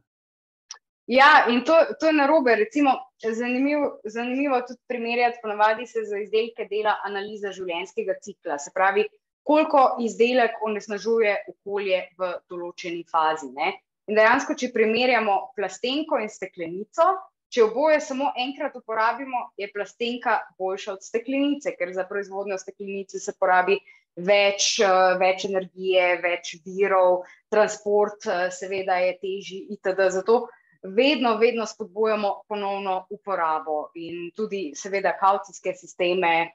Ja, 1.07 1.47
in 1.51 1.65
to, 1.67 1.75
to 2.01 2.07
je 2.07 2.13
narobe. 2.13 2.55
Recimo, 2.57 2.91
zanimivo, 3.23 4.01
zanimivo 4.05 4.61
tudi 4.67 4.81
primerjati, 4.89 5.39
ponovadi 5.43 5.87
se 5.87 6.05
za 6.11 6.19
izdelke 6.23 6.67
dela 6.71 6.97
analiza 7.05 7.51
življenjskega 7.53 8.19
cikla. 8.23 8.59
Se 8.59 8.71
pravi, 8.75 9.07
koliko 9.43 9.97
izdelek 10.01 10.61
onesnažuje 10.63 11.37
okolje 11.51 12.05
v 12.19 12.35
določeni 12.51 13.03
fazi. 13.11 13.51
Ne? 13.55 13.75
In 14.11 14.19
dejansko, 14.19 14.57
če 14.59 14.73
primerjamo 14.75 15.37
plastenko 15.57 16.19
in 16.23 16.31
steklenico, 16.31 17.09
če 17.53 17.67
oboje 17.67 18.01
samo 18.01 18.31
enkrat 18.39 18.77
uporabimo, 18.79 19.51
je 19.61 19.69
plastenka 19.73 20.39
boljša 20.59 20.97
od 20.97 21.05
steklenice, 21.05 21.75
ker 21.77 21.93
za 21.95 22.07
proizvodnjo 22.09 22.57
steklenice 22.59 23.21
se 23.21 23.35
porabi 23.39 23.77
več, 24.17 24.79
uh, 24.85 25.15
več 25.21 25.47
energije, 25.49 26.17
več 26.25 26.57
virov, 26.65 27.23
transport, 27.53 28.27
uh, 28.29 28.49
seveda, 28.53 28.99
je 29.05 29.15
težji, 29.21 29.61
itd. 29.77 30.09
Zato 30.17 30.47
vedno, 30.83 31.37
vedno 31.41 31.67
spodbujamo 31.69 32.33
ponovno 32.49 33.07
uporabo 33.11 33.91
in 33.95 34.31
tudi, 34.37 34.73
seveda, 34.77 35.15
kaucijske 35.21 35.77
sisteme, 35.79 36.53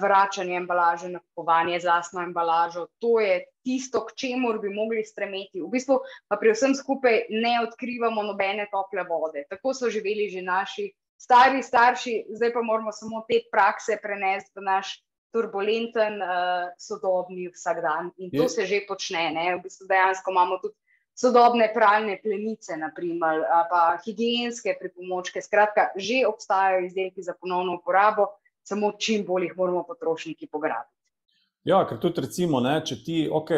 vračanje 0.00 0.56
embalaže, 0.56 1.08
nakupovanje 1.08 1.80
z 1.80 1.88
lastno 1.88 2.22
embalažo. 2.22 2.86
To 2.98 3.20
je 3.20 3.44
tisto, 3.64 4.04
k 4.06 4.12
čemu 4.16 4.52
bi 4.60 4.68
mogli 4.68 5.04
stremeti. 5.04 5.62
V 5.62 5.70
bistvu 5.72 6.00
pa 6.28 6.36
pri 6.36 6.52
vsem 6.52 6.74
skupaj 6.74 7.26
ne 7.30 7.56
odkrivamo 7.64 8.22
nobene 8.22 8.68
tople 8.72 9.06
vode. 9.08 9.46
Tako 9.50 9.74
so 9.74 9.90
živeli 9.90 10.28
že 10.28 10.42
naši. 10.42 10.92
Stari, 11.18 11.62
starši, 11.62 12.26
zdaj 12.36 12.52
pa 12.52 12.62
moramo 12.62 12.92
samo 12.92 13.24
te 13.28 13.40
prakse 13.50 13.96
prenesti 14.02 14.52
v 14.60 14.64
naš 14.66 15.00
turbulenten, 15.32 16.20
uh, 16.22 16.70
sodobni 16.78 17.48
vsakdan. 17.48 18.10
In 18.18 18.30
to 18.30 18.44
je. 18.44 18.48
se 18.48 18.66
že 18.66 18.84
počne. 18.88 19.30
Ne? 19.32 19.56
V 19.56 19.62
bistvu 19.64 19.88
dejansko 19.88 20.30
imamo 20.30 20.58
tudi 20.58 20.76
sodobne 21.14 21.70
pralne 21.74 22.18
plenice, 22.22 22.76
naprimer, 22.76 23.40
pa 23.70 23.96
higijenske 24.04 24.76
pripomočke. 24.80 25.42
Skratka, 25.42 25.94
že 25.96 26.26
obstajajo 26.26 26.84
izdelki 26.86 27.22
za 27.22 27.34
ponovno 27.40 27.78
uporabo, 27.78 28.34
samo 28.64 28.92
čim 28.98 29.24
bolj 29.26 29.48
jih 29.48 29.56
moramo 29.56 29.84
potrošniki 29.86 30.48
pograbiti. 30.52 30.92
Ja, 31.64 31.78
ker 31.88 31.96
tudi, 31.96 32.20
recimo, 32.26 32.60
ne, 32.60 32.76
če 32.84 32.98
ti, 33.00 33.22
ok, 33.32 33.50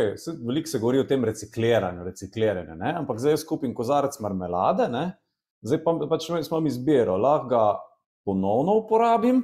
veliko 0.47 0.71
se 0.71 0.79
govori 0.79 1.01
o 1.03 1.07
tem 1.11 1.25
recikliranju, 1.27 2.05
recikliranju 2.07 2.77
ne, 2.79 2.93
ampak 3.01 3.19
zdaj 3.19 3.41
skupim 3.43 3.73
kozarec 3.75 4.21
marmelade, 4.23 4.87
ne, 4.93 5.09
zdaj 5.67 5.83
pa 5.83 5.97
pač 6.07 6.29
imam 6.31 6.69
izbiro, 6.71 7.17
lahko 7.19 7.51
ga 7.51 7.65
ponovno 8.27 8.77
uporabim, 8.83 9.43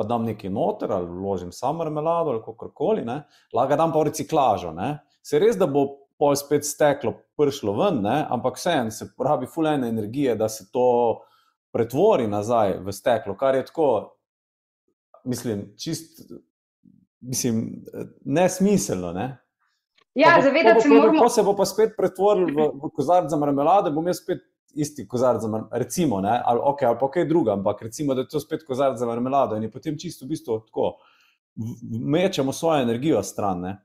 pa 0.00 0.06
dam 0.08 0.24
nekaj 0.24 0.48
noter 0.48 0.92
ali 0.96 1.08
vložim 1.12 1.52
samo 1.52 1.82
marmelado 1.82 2.32
ali 2.32 2.40
kako 2.44 2.70
koli, 2.72 3.04
lahko 3.52 3.76
dam 3.76 3.92
pa 3.92 4.00
v 4.00 4.08
reciklažo. 4.08 4.72
Ne? 4.72 4.94
Se 5.20 5.38
res, 5.38 5.58
da 5.60 5.68
bo 5.68 5.84
pol 6.20 6.36
spet 6.36 6.64
steklo, 6.64 7.12
prišlo 7.36 7.74
ven, 7.76 8.00
ne? 8.04 8.22
ampak 8.32 8.56
vseeno 8.56 8.92
se 8.92 9.10
porabi 9.16 9.48
fulene 9.48 9.88
energije, 9.92 10.38
da 10.40 10.48
se 10.48 10.70
to 10.72 11.20
pretvori 11.72 12.26
nazaj 12.28 12.78
v 12.84 12.92
steklo, 12.92 13.36
kar 13.38 13.54
je 13.54 13.66
tako, 13.66 14.16
mislim, 15.24 15.70
čist, 15.78 16.22
mislim, 17.20 17.84
nesmiselno. 18.24 19.12
Ne? 19.12 19.28
Ja, 20.14 20.40
zavedati 20.42 20.80
se 20.80 20.88
moramo. 20.88 21.22
Ko 21.22 21.28
se 21.28 21.42
bo 21.42 21.54
pa 21.56 21.66
spet 21.66 21.94
pretvoril 21.96 22.50
v, 22.54 22.70
v 22.82 22.90
kozarc 22.94 23.30
za 23.30 23.38
marmelade, 23.38 23.92
bom 23.94 24.06
jaz 24.06 24.22
spet 24.24 24.42
isti 24.74 25.06
kozarc 25.08 25.42
za 25.42 25.48
marmelado, 25.48 25.78
recimo, 25.78 26.20
ne, 26.20 26.40
ali, 26.44 26.60
okay, 26.72 26.86
ali 26.86 26.98
pa 27.00 27.10
kaj 27.10 27.28
druga, 27.30 27.52
ampak 27.52 27.82
recimo, 27.82 28.14
da 28.14 28.24
je 28.24 28.32
to 28.34 28.40
spet 28.40 28.64
kozarc 28.66 28.98
za 28.98 29.06
marmelado 29.06 29.56
in 29.56 29.62
je 29.62 29.70
potem 29.70 29.98
čisto 29.98 30.24
v 30.24 30.34
bistvu 30.34 30.60
tako, 30.66 30.96
mečemo 31.90 32.52
svojo 32.52 32.82
energijo 32.82 33.22
stran. 33.22 33.60
Ne. 33.60 33.76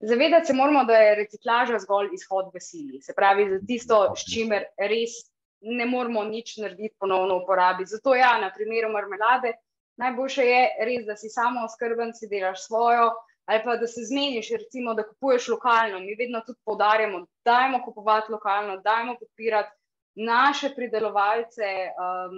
Zavedati 0.00 0.46
se 0.46 0.54
moramo, 0.54 0.84
da 0.84 0.92
je 0.92 1.14
reciklaža 1.14 1.78
zgolj 1.78 2.14
izhod 2.14 2.54
v 2.54 2.60
sili. 2.60 3.02
Se 3.02 3.12
pravi, 3.16 3.48
za 3.50 3.58
tisto, 3.66 3.98
s 4.16 4.24
čimer 4.32 4.64
res 4.78 5.18
ne 5.60 5.86
moramo 5.86 6.24
nič 6.24 6.56
narediti, 6.56 6.94
ponovno 6.98 7.42
uporabiti. 7.42 7.90
Zato, 7.90 8.14
ja, 8.14 8.38
na 8.40 8.50
primeru 8.54 8.92
marmelade, 8.92 9.52
najboljše 10.00 10.46
je 10.46 10.62
res, 10.86 11.04
da 11.06 11.16
si 11.16 11.28
samo 11.28 11.64
oskrben, 11.64 12.14
si 12.14 12.28
delaš 12.28 12.64
svojo, 12.66 13.10
ali 13.50 13.60
pa 13.64 13.76
da 13.76 13.86
se 13.86 14.04
zmeniš, 14.06 14.50
recimo, 14.50 14.94
da 14.94 15.06
kupuješ 15.08 15.48
lokalno. 15.48 16.00
Mi 16.00 16.14
vedno 16.18 16.40
tudi 16.46 16.58
podarjamo, 16.64 17.20
da 17.20 17.52
dajmo 17.52 17.82
kupovati 17.84 18.32
lokalno, 18.32 18.76
dajmo 18.84 19.16
podpirati 19.20 19.76
naše 20.14 20.70
pridelovalce, 20.74 21.70
um, 21.96 22.36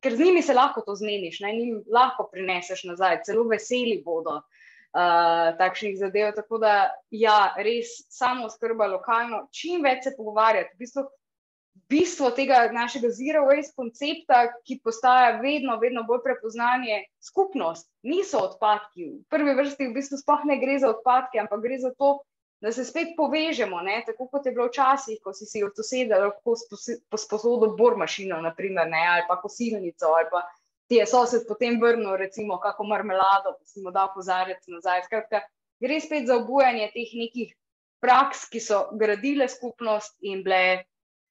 ker 0.00 0.16
z 0.16 0.24
njimi 0.24 0.42
se 0.42 0.54
lahko 0.54 0.80
to 0.80 0.94
zmeniš, 0.94 1.40
ne, 1.40 1.52
njim 1.52 1.82
lahko 1.92 2.28
prineseš 2.32 2.84
nazaj, 2.84 3.22
celo 3.26 3.44
veseli 3.48 4.02
bodo 4.04 4.40
uh, 4.92 5.56
takšnih 5.58 5.98
zadev. 5.98 6.32
Tako 6.36 6.58
da, 6.58 6.90
ja, 7.10 7.54
res 7.56 7.94
samo 8.08 8.50
skrba 8.50 8.86
lokalno, 8.86 9.46
čim 9.50 9.82
več 9.84 10.04
se 10.04 10.14
pogovarjati. 10.16 10.74
V 10.74 10.84
bistvu, 10.84 11.06
bistvo 11.92 12.30
tega 12.32 12.70
našega 12.72 13.10
zero 13.12 13.44
waste 13.48 13.74
koncepta, 13.76 14.46
ki 14.64 14.80
postaja 14.84 15.36
vedno, 15.40 15.76
vedno 15.80 16.04
bolj 16.08 16.22
prepoznanje, 16.24 17.04
skupnost, 17.20 17.88
niso 18.02 18.40
odpadki. 18.46 19.08
V 19.20 19.32
prvi 19.32 19.54
vrsti 19.58 19.88
v 19.88 19.96
bistvu 19.96 20.20
sploh 20.20 20.44
ne 20.48 20.56
gre 20.60 20.78
za 20.80 20.92
odpadke, 20.92 21.40
ampak 21.42 21.60
gre 21.64 21.78
za 21.82 21.92
to, 21.98 22.18
da 22.62 22.72
se 22.72 22.84
spet 22.86 23.16
povežemo, 23.16 23.80
ne? 23.82 24.02
tako 24.06 24.28
kot 24.30 24.46
je 24.46 24.52
bilo 24.54 24.68
včasih, 24.68 25.18
ko 25.24 25.32
si 25.34 25.48
si 25.50 25.64
od 25.66 25.74
soseda 25.76 26.20
lahko 26.22 26.54
posposodil 27.10 27.74
bor 27.76 27.96
mašino, 27.98 28.38
naprimer, 28.40 28.86
ali 28.86 29.24
pa 29.28 29.40
kosilnico, 29.42 30.12
ali 30.14 30.30
pa 30.30 30.44
ti 30.88 31.00
je 31.00 31.06
sosed 31.06 31.48
potem 31.48 31.80
vrnil, 31.82 32.14
recimo, 32.16 32.60
kako 32.62 32.86
marmelado, 32.86 33.56
pa 33.58 33.66
si 33.66 33.82
mu 33.82 33.90
dal 33.90 34.12
pozarec 34.14 34.62
nazaj. 34.70 35.08
Skratka, 35.08 35.42
gre 35.82 35.98
spet 36.00 36.30
za 36.30 36.38
obujanje 36.38 36.86
teh 36.94 37.10
nekih 37.18 37.50
praks, 38.02 38.46
ki 38.50 38.62
so 38.62 38.84
gradile 38.98 39.48
skupnost 39.48 40.14
in 40.22 40.44
bile 40.46 40.84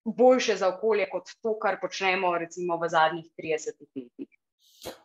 boljše 0.05 0.55
za 0.58 0.70
okolje 0.75 1.08
kot 1.12 1.34
to, 1.41 1.55
kar 1.62 1.79
počnemo 1.81 2.38
recimo 2.38 2.77
v 2.81 2.89
zadnjih 2.89 3.27
30 3.38 3.81
letih. 3.96 4.29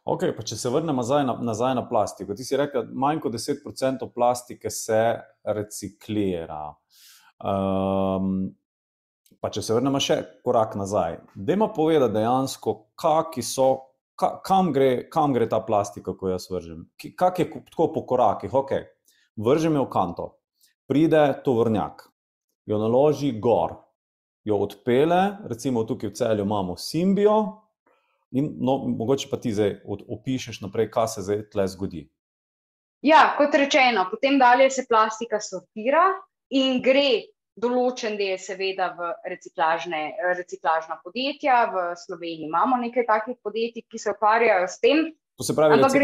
Okay, 0.08 0.32
če 0.32 0.56
se 0.56 0.70
vrnemo 0.72 1.02
nazaj 1.02 1.24
na, 1.28 1.34
nazaj 1.44 1.74
na 1.76 1.82
plastiko, 1.88 2.34
ti 2.34 2.44
si 2.48 2.56
rekel, 2.56 2.86
da 2.88 2.96
manj 2.96 3.20
kot 3.20 3.34
10% 3.36 4.08
plastike 4.14 4.70
se 4.72 5.00
reciklira. 5.44 6.70
Um, 7.44 8.54
pa 9.42 9.50
če 9.52 9.60
se 9.62 9.76
vrnemo 9.76 10.00
še 10.00 10.16
korak 10.46 10.78
nazaj, 10.80 11.18
da 11.34 11.56
ima 11.58 11.68
povedati 11.68 12.16
dejansko, 12.16 12.76
so, 13.44 13.68
ka, 14.16 14.38
kam, 14.46 14.72
gre, 14.72 15.10
kam 15.12 15.36
gre 15.36 15.48
ta 15.50 15.60
plastika, 15.60 16.16
ko 16.16 16.32
jaz 16.32 16.48
vržem. 16.48 16.86
Kaj 16.96 17.42
je 17.42 17.50
tako 17.68 17.90
po 17.92 18.06
korakih? 18.08 18.56
Okay, 18.56 18.88
vržem 19.36 19.76
jo 19.76 19.84
v 19.84 19.92
kanto, 19.92 20.30
pride 20.88 21.42
tovrnjak, 21.44 22.08
jo 22.64 22.80
naloži 22.80 23.34
gor, 23.36 23.76
jo 24.46 24.58
odpele, 24.62 25.36
recimo 25.50 25.84
tukaj 25.84 26.12
v 26.12 26.14
celju 26.14 26.44
imamo 26.46 26.76
simbijo. 26.78 27.38
In 28.36 28.52
no, 28.60 28.78
mogoče 28.90 29.28
pa 29.30 29.38
ti 29.42 29.52
zdaj 29.54 29.80
opišeš 29.86 30.60
naprej, 30.62 30.90
kaj 30.94 31.08
se 31.14 31.24
zdaj 31.26 31.42
tle 31.50 31.66
zgodi. 31.72 32.04
Ja, 33.06 33.34
kot 33.38 33.54
rečeno, 33.54 34.06
potem 34.10 34.38
dalje 34.38 34.70
se 34.70 34.86
plastika 34.88 35.40
sortira 35.42 36.08
in 36.50 36.80
gre 36.82 37.26
določen 37.56 38.16
del, 38.18 38.36
seveda, 38.40 38.90
v 38.98 39.12
reciklažna 39.30 40.98
podjetja. 41.04 41.60
V 41.72 41.84
Sloveniji 42.04 42.50
imamo 42.50 42.78
nekaj 42.82 43.06
takih 43.08 43.38
podjetij, 43.42 43.86
ki 43.90 44.02
se 44.02 44.12
ukvarjajo 44.12 44.66
s 44.68 44.82
tem. 44.82 45.06
To 45.36 45.44
se 45.44 45.54
pravi, 45.56 45.78
da 45.80 45.88
se 45.92 46.02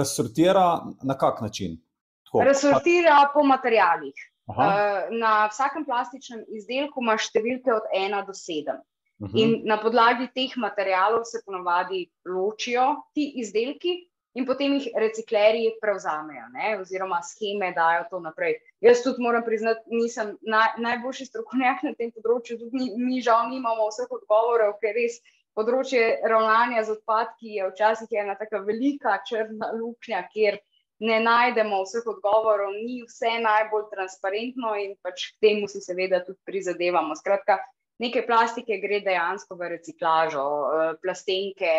razsortira 0.00 0.66
na 1.02 1.16
kak 1.18 1.40
način? 1.44 1.78
Tako, 2.26 2.44
razsortira 2.48 3.20
po 3.34 3.44
materijalih. 3.46 4.16
Aha. 4.48 4.68
Eh, 4.68 5.08
na 5.20 5.32
vsakem 5.52 5.84
plastičnem 5.84 6.44
izdelku 6.48 7.02
ima 7.04 7.18
številke 7.20 7.72
od 7.74 7.90
1 7.94 8.26
do 8.26 8.32
7. 8.32 8.78
-huh. 9.20 9.30
In 9.34 9.62
na 9.64 9.78
podlagi 9.82 10.28
teh 10.34 10.56
materijalov 10.56 11.24
se 11.24 11.42
ponovadi 11.44 12.06
ločijo 12.26 12.94
ti 13.14 13.32
izdelki, 13.42 13.96
in 14.38 14.46
potem 14.46 14.76
jih 14.76 14.92
reciklerji 14.94 15.72
prevzamejo, 15.82 16.44
ne? 16.52 16.76
oziroma 16.80 17.18
scheme 17.26 17.72
dajo 17.74 18.04
to 18.10 18.20
naprej. 18.20 18.58
Jaz 18.84 19.02
tudi 19.02 19.22
moram 19.24 19.42
priznati, 19.44 19.80
nisem 19.90 20.36
naj, 20.42 20.76
najboljši 20.84 21.26
strokovnjak 21.26 21.82
na 21.82 21.94
tem 21.98 22.12
področju, 22.14 22.58
tudi 22.60 22.76
mi, 22.76 22.90
mi 23.02 23.22
žal 23.24 23.48
nimamo 23.50 23.88
vseh 23.90 24.14
odgovorov, 24.20 24.78
ker 24.82 24.96
res. 24.98 25.20
Področje 25.58 26.20
ravnanja 26.30 26.84
z 26.86 26.92
odpadki 26.92 27.56
je 27.56 27.64
včasih 27.72 28.12
ena 28.20 28.36
tako 28.38 28.60
velika 28.62 29.16
črna 29.26 29.72
luknja, 29.74 30.20
kjer 30.30 30.60
ne 30.98 31.20
najdemo 31.22 31.82
vseh 31.84 32.06
odgovorov, 32.10 32.74
ni 32.74 33.02
vse 33.06 33.38
najbolj 33.42 33.86
transparentno 33.92 34.74
in 34.78 34.96
pač 35.02 35.30
k 35.32 35.46
temu 35.46 35.68
si 35.70 35.82
seveda 35.82 36.24
tudi 36.26 36.38
prizadevamo. 36.46 37.14
Skratka, 37.18 37.58
nekaj 38.02 38.26
plastike 38.26 38.80
gre 38.82 39.00
dejansko 39.06 39.58
v 39.58 39.70
reciklažo, 39.76 40.44
eh, 40.48 40.92
plastenke, 41.02 41.72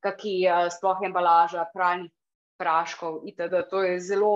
kaki 0.00 0.36
eh, 0.46 0.70
sploh 0.70 1.02
embalaža, 1.06 1.66
pralnih 1.74 2.12
praškov 2.60 3.22
itd. 3.26 3.62
To 3.70 3.82
je 3.82 4.00
zelo 4.00 4.34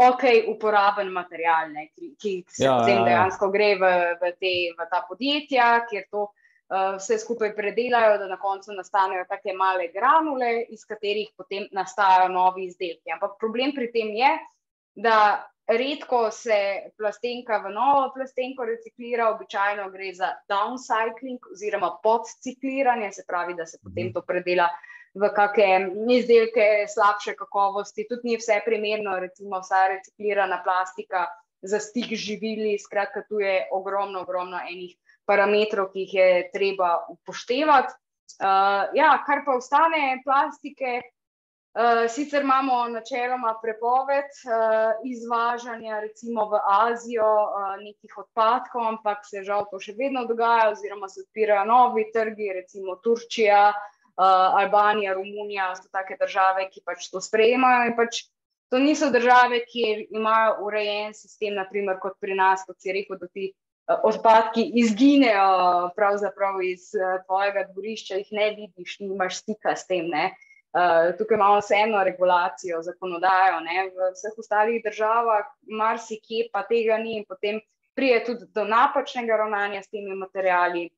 ok, 0.00 0.24
uporaben 0.48 1.10
material, 1.12 1.72
ne, 1.72 1.88
ki, 1.94 2.14
ki 2.20 2.34
se 2.48 2.64
ja, 2.64 2.78
potem 2.78 3.00
ja, 3.00 3.00
ja. 3.00 3.08
dejansko 3.08 3.50
gre 3.52 3.70
v, 3.80 3.90
v, 4.20 4.32
te, 4.40 4.52
v 4.76 4.86
ta 4.92 5.02
podjetja, 5.08 5.72
kjer 5.90 6.06
to. 6.12 6.30
Uh, 6.70 6.94
vse 7.00 7.16
skupaj 7.18 7.50
predelajo, 7.56 8.18
da 8.18 8.28
na 8.30 8.36
koncu 8.38 8.72
nastanejo 8.76 9.24
tako 9.28 9.56
male 9.58 9.88
granule, 9.90 10.50
iz 10.70 10.84
katerih 10.86 11.32
potem 11.36 11.64
nastajajo 11.74 12.28
novi 12.30 12.68
izdelki. 12.70 13.10
Ampak 13.10 13.40
problem 13.40 13.72
pri 13.74 13.88
tem 13.90 14.12
je, 14.14 14.28
da 14.94 15.16
redko 15.66 16.30
se 16.30 16.90
plastenka 16.98 17.58
v 17.58 17.72
novo 17.74 18.12
plastenko 18.14 18.64
reciklira, 18.64 19.32
običajno 19.34 19.88
gre 19.90 20.12
za 20.14 20.30
downcycling 20.50 21.50
oziroma 21.52 21.90
podcikliranje, 22.02 23.12
se 23.12 23.24
pravi, 23.26 23.54
da 23.58 23.66
se 23.66 23.78
potem 23.82 24.06
mhm. 24.06 24.14
to 24.14 24.22
predela 24.22 24.68
v 25.14 25.26
kakšne 25.34 26.14
izdelke 26.14 26.86
slabše 26.86 27.34
kakovosti. 27.34 28.06
Tudi 28.06 28.30
ni 28.30 28.38
vse 28.38 28.60
primerno, 28.64 29.18
recimo 29.18 29.58
vsa 29.58 29.88
reciklirana 29.96 30.62
plastika 30.62 31.26
za 31.62 31.80
stik 31.80 32.14
živili, 32.14 32.78
skratka, 32.78 33.22
tu 33.28 33.40
je 33.40 33.66
ogromno, 33.72 34.22
ogromno 34.22 34.60
enih 34.70 34.94
parametrov, 35.30 35.92
ki 35.94 36.06
jih 36.06 36.18
je 36.18 36.28
treba 36.54 36.96
upoštevati. 37.14 37.96
Uh, 38.40 38.90
ja, 38.96 39.14
kar 39.26 39.42
pa 39.44 39.56
ostane 39.58 40.20
plastike, 40.24 41.00
uh, 41.02 42.06
sicer 42.08 42.42
imamo 42.46 42.78
načeloma 42.88 43.52
prepoved 43.62 44.30
uh, 44.46 45.02
izvažanja, 45.04 46.00
recimo 46.06 46.46
v 46.48 46.60
Azijo, 46.76 47.28
uh, 47.28 47.74
nekih 47.82 48.18
odpadkov, 48.24 48.86
ampak 48.94 49.26
se 49.28 49.44
žal 49.44 49.66
to 49.70 49.80
še 49.82 49.96
vedno 49.98 50.24
dogaja, 50.30 50.70
oziroma 50.72 51.10
se 51.12 51.26
odpirajo 51.26 51.66
novi 51.68 52.06
trgi, 52.14 52.52
recimo 52.62 52.96
Turčija, 53.04 53.64
uh, 53.74 54.60
Albanija, 54.62 55.14
Romunija, 55.18 55.74
so 55.76 55.90
take 55.92 56.16
države, 56.20 56.70
ki 56.72 56.86
pač 56.86 57.10
to 57.12 57.20
sprejemajo. 57.20 57.92
Pač 57.98 58.24
to 58.70 58.78
niso 58.78 59.10
države, 59.10 59.64
ki 59.66 60.06
imajo 60.10 60.62
urejen 60.64 61.14
sistem, 61.14 61.58
naprimer 61.58 61.98
kot 62.00 62.16
pri 62.22 62.38
nas, 62.38 62.62
kot 62.66 62.78
si 62.80 62.94
rekel, 62.94 63.18
da 63.18 63.26
ti 63.26 63.50
odpadki 64.02 64.64
izginejo 64.74 65.90
iz 66.64 66.92
uh, 66.94 67.18
tvojega 67.26 67.64
dvorišča, 67.72 68.20
jih 68.20 68.28
ne 68.32 68.50
vidiš, 68.54 68.98
nimaš 69.00 69.42
stika 69.42 69.76
s 69.76 69.86
tem. 69.86 70.10
Uh, 70.10 71.10
tukaj 71.18 71.34
imamo 71.34 71.58
vseeno 71.58 72.04
regulacijo, 72.04 72.82
zakonodajo, 72.82 73.60
ne? 73.66 73.90
v 73.90 74.12
vseh 74.14 74.38
ostalih 74.38 74.82
državah, 74.84 75.48
marsikje 75.66 76.46
pa 76.52 76.62
tega 76.62 76.98
ni, 76.98 77.16
in 77.18 77.24
potem 77.28 77.58
prije 77.94 78.24
tudi 78.24 78.46
do 78.54 78.64
napačnega 78.64 79.36
ravnanja 79.36 79.82
s 79.82 79.90
temi 79.90 80.14
materijali. 80.14 80.88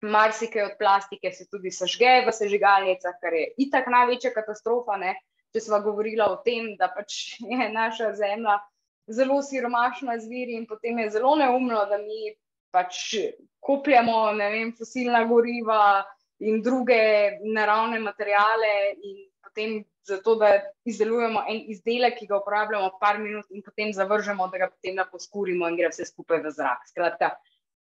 Marsikaj 0.00 0.62
od 0.62 0.74
plastike 0.78 1.32
se 1.32 1.44
tudi 1.50 1.70
sežge 1.74 2.22
v 2.26 2.32
sežigalnicah, 2.32 3.16
kar 3.20 3.34
je 3.34 3.48
itak 3.66 3.90
največja 3.90 4.30
katastrofa. 4.30 4.96
Ne? 4.96 5.16
Če 5.52 5.64
smo 5.64 5.80
govorili 5.82 6.22
o 6.22 6.36
tem, 6.44 6.76
da 6.78 6.86
pač 6.92 7.40
je 7.42 7.68
naša 7.72 8.12
zemlja 8.14 8.60
zelo 9.08 9.42
siromašna 9.42 10.18
zviri 10.20 10.56
in 10.56 10.66
potem 10.66 10.98
je 10.98 11.10
zelo 11.10 11.36
neumno, 11.36 11.84
da 11.88 11.98
mi 11.98 12.34
pač 12.70 13.14
kupujemo 13.60 14.32
vem, 14.36 14.74
fosilna 14.78 15.24
goriva 15.24 16.04
in 16.38 16.62
druge 16.62 17.38
naravne 17.42 17.98
materijale 17.98 18.92
in 19.02 19.24
potem 19.42 19.84
zato, 20.08 20.34
da 20.40 20.52
izdelujemo 20.84 21.42
en 21.48 21.64
izdelek, 21.72 22.18
ki 22.18 22.26
ga 22.30 22.38
uporabljamo 22.38 22.90
par 23.00 23.18
minut 23.20 23.46
in 23.50 23.62
potem 23.62 23.92
zavržemo, 23.92 24.48
da 24.48 24.58
ga 24.64 24.70
potem 24.70 25.00
poskurimo 25.12 25.68
in 25.68 25.76
gre 25.76 25.90
vse 25.92 26.06
skupaj 26.08 26.40
v 26.44 26.52
zrak. 26.56 26.86
Skratka, 26.88 27.34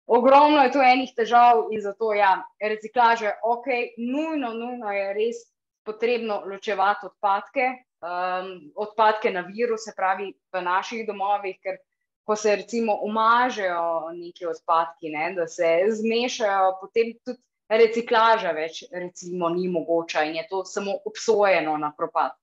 ogromno 0.06 0.62
je 0.64 0.72
tu 0.72 0.84
enih 0.84 1.12
težav 1.16 1.66
in 1.74 1.82
zato 1.84 2.14
ja, 2.16 2.32
reciklaže, 2.60 3.34
ok, 3.44 3.68
nujno, 3.98 4.54
nujno 4.54 4.92
je 4.92 5.12
res 5.18 5.44
potrebno 5.84 6.42
ločevati 6.48 7.08
odpadke, 7.08 7.68
um, 8.00 8.72
odpadke 8.76 9.30
na 9.30 9.40
viru, 9.40 9.78
se 9.78 9.92
pravi 9.96 10.32
v 10.52 10.62
naših 10.62 11.06
domovih, 11.06 11.58
ker 11.62 11.78
ko 12.28 12.36
se 12.36 12.56
recimo 12.56 12.98
umažejo 13.02 14.10
neki 14.14 14.46
odpadki, 14.46 15.10
ne, 15.10 15.32
da 15.36 15.46
se 15.48 15.68
zmešajo, 16.00 16.74
potem 16.80 17.14
tudi 17.24 17.40
reciklaža 17.68 18.52
več 18.56 18.82
recimo, 18.92 19.48
ni 19.52 19.68
mogoča 19.68 20.24
in 20.24 20.36
je 20.36 20.44
to 20.50 20.64
samo 20.64 20.98
obsojeno 21.08 21.76
na 21.76 21.92
propad. 21.96 22.36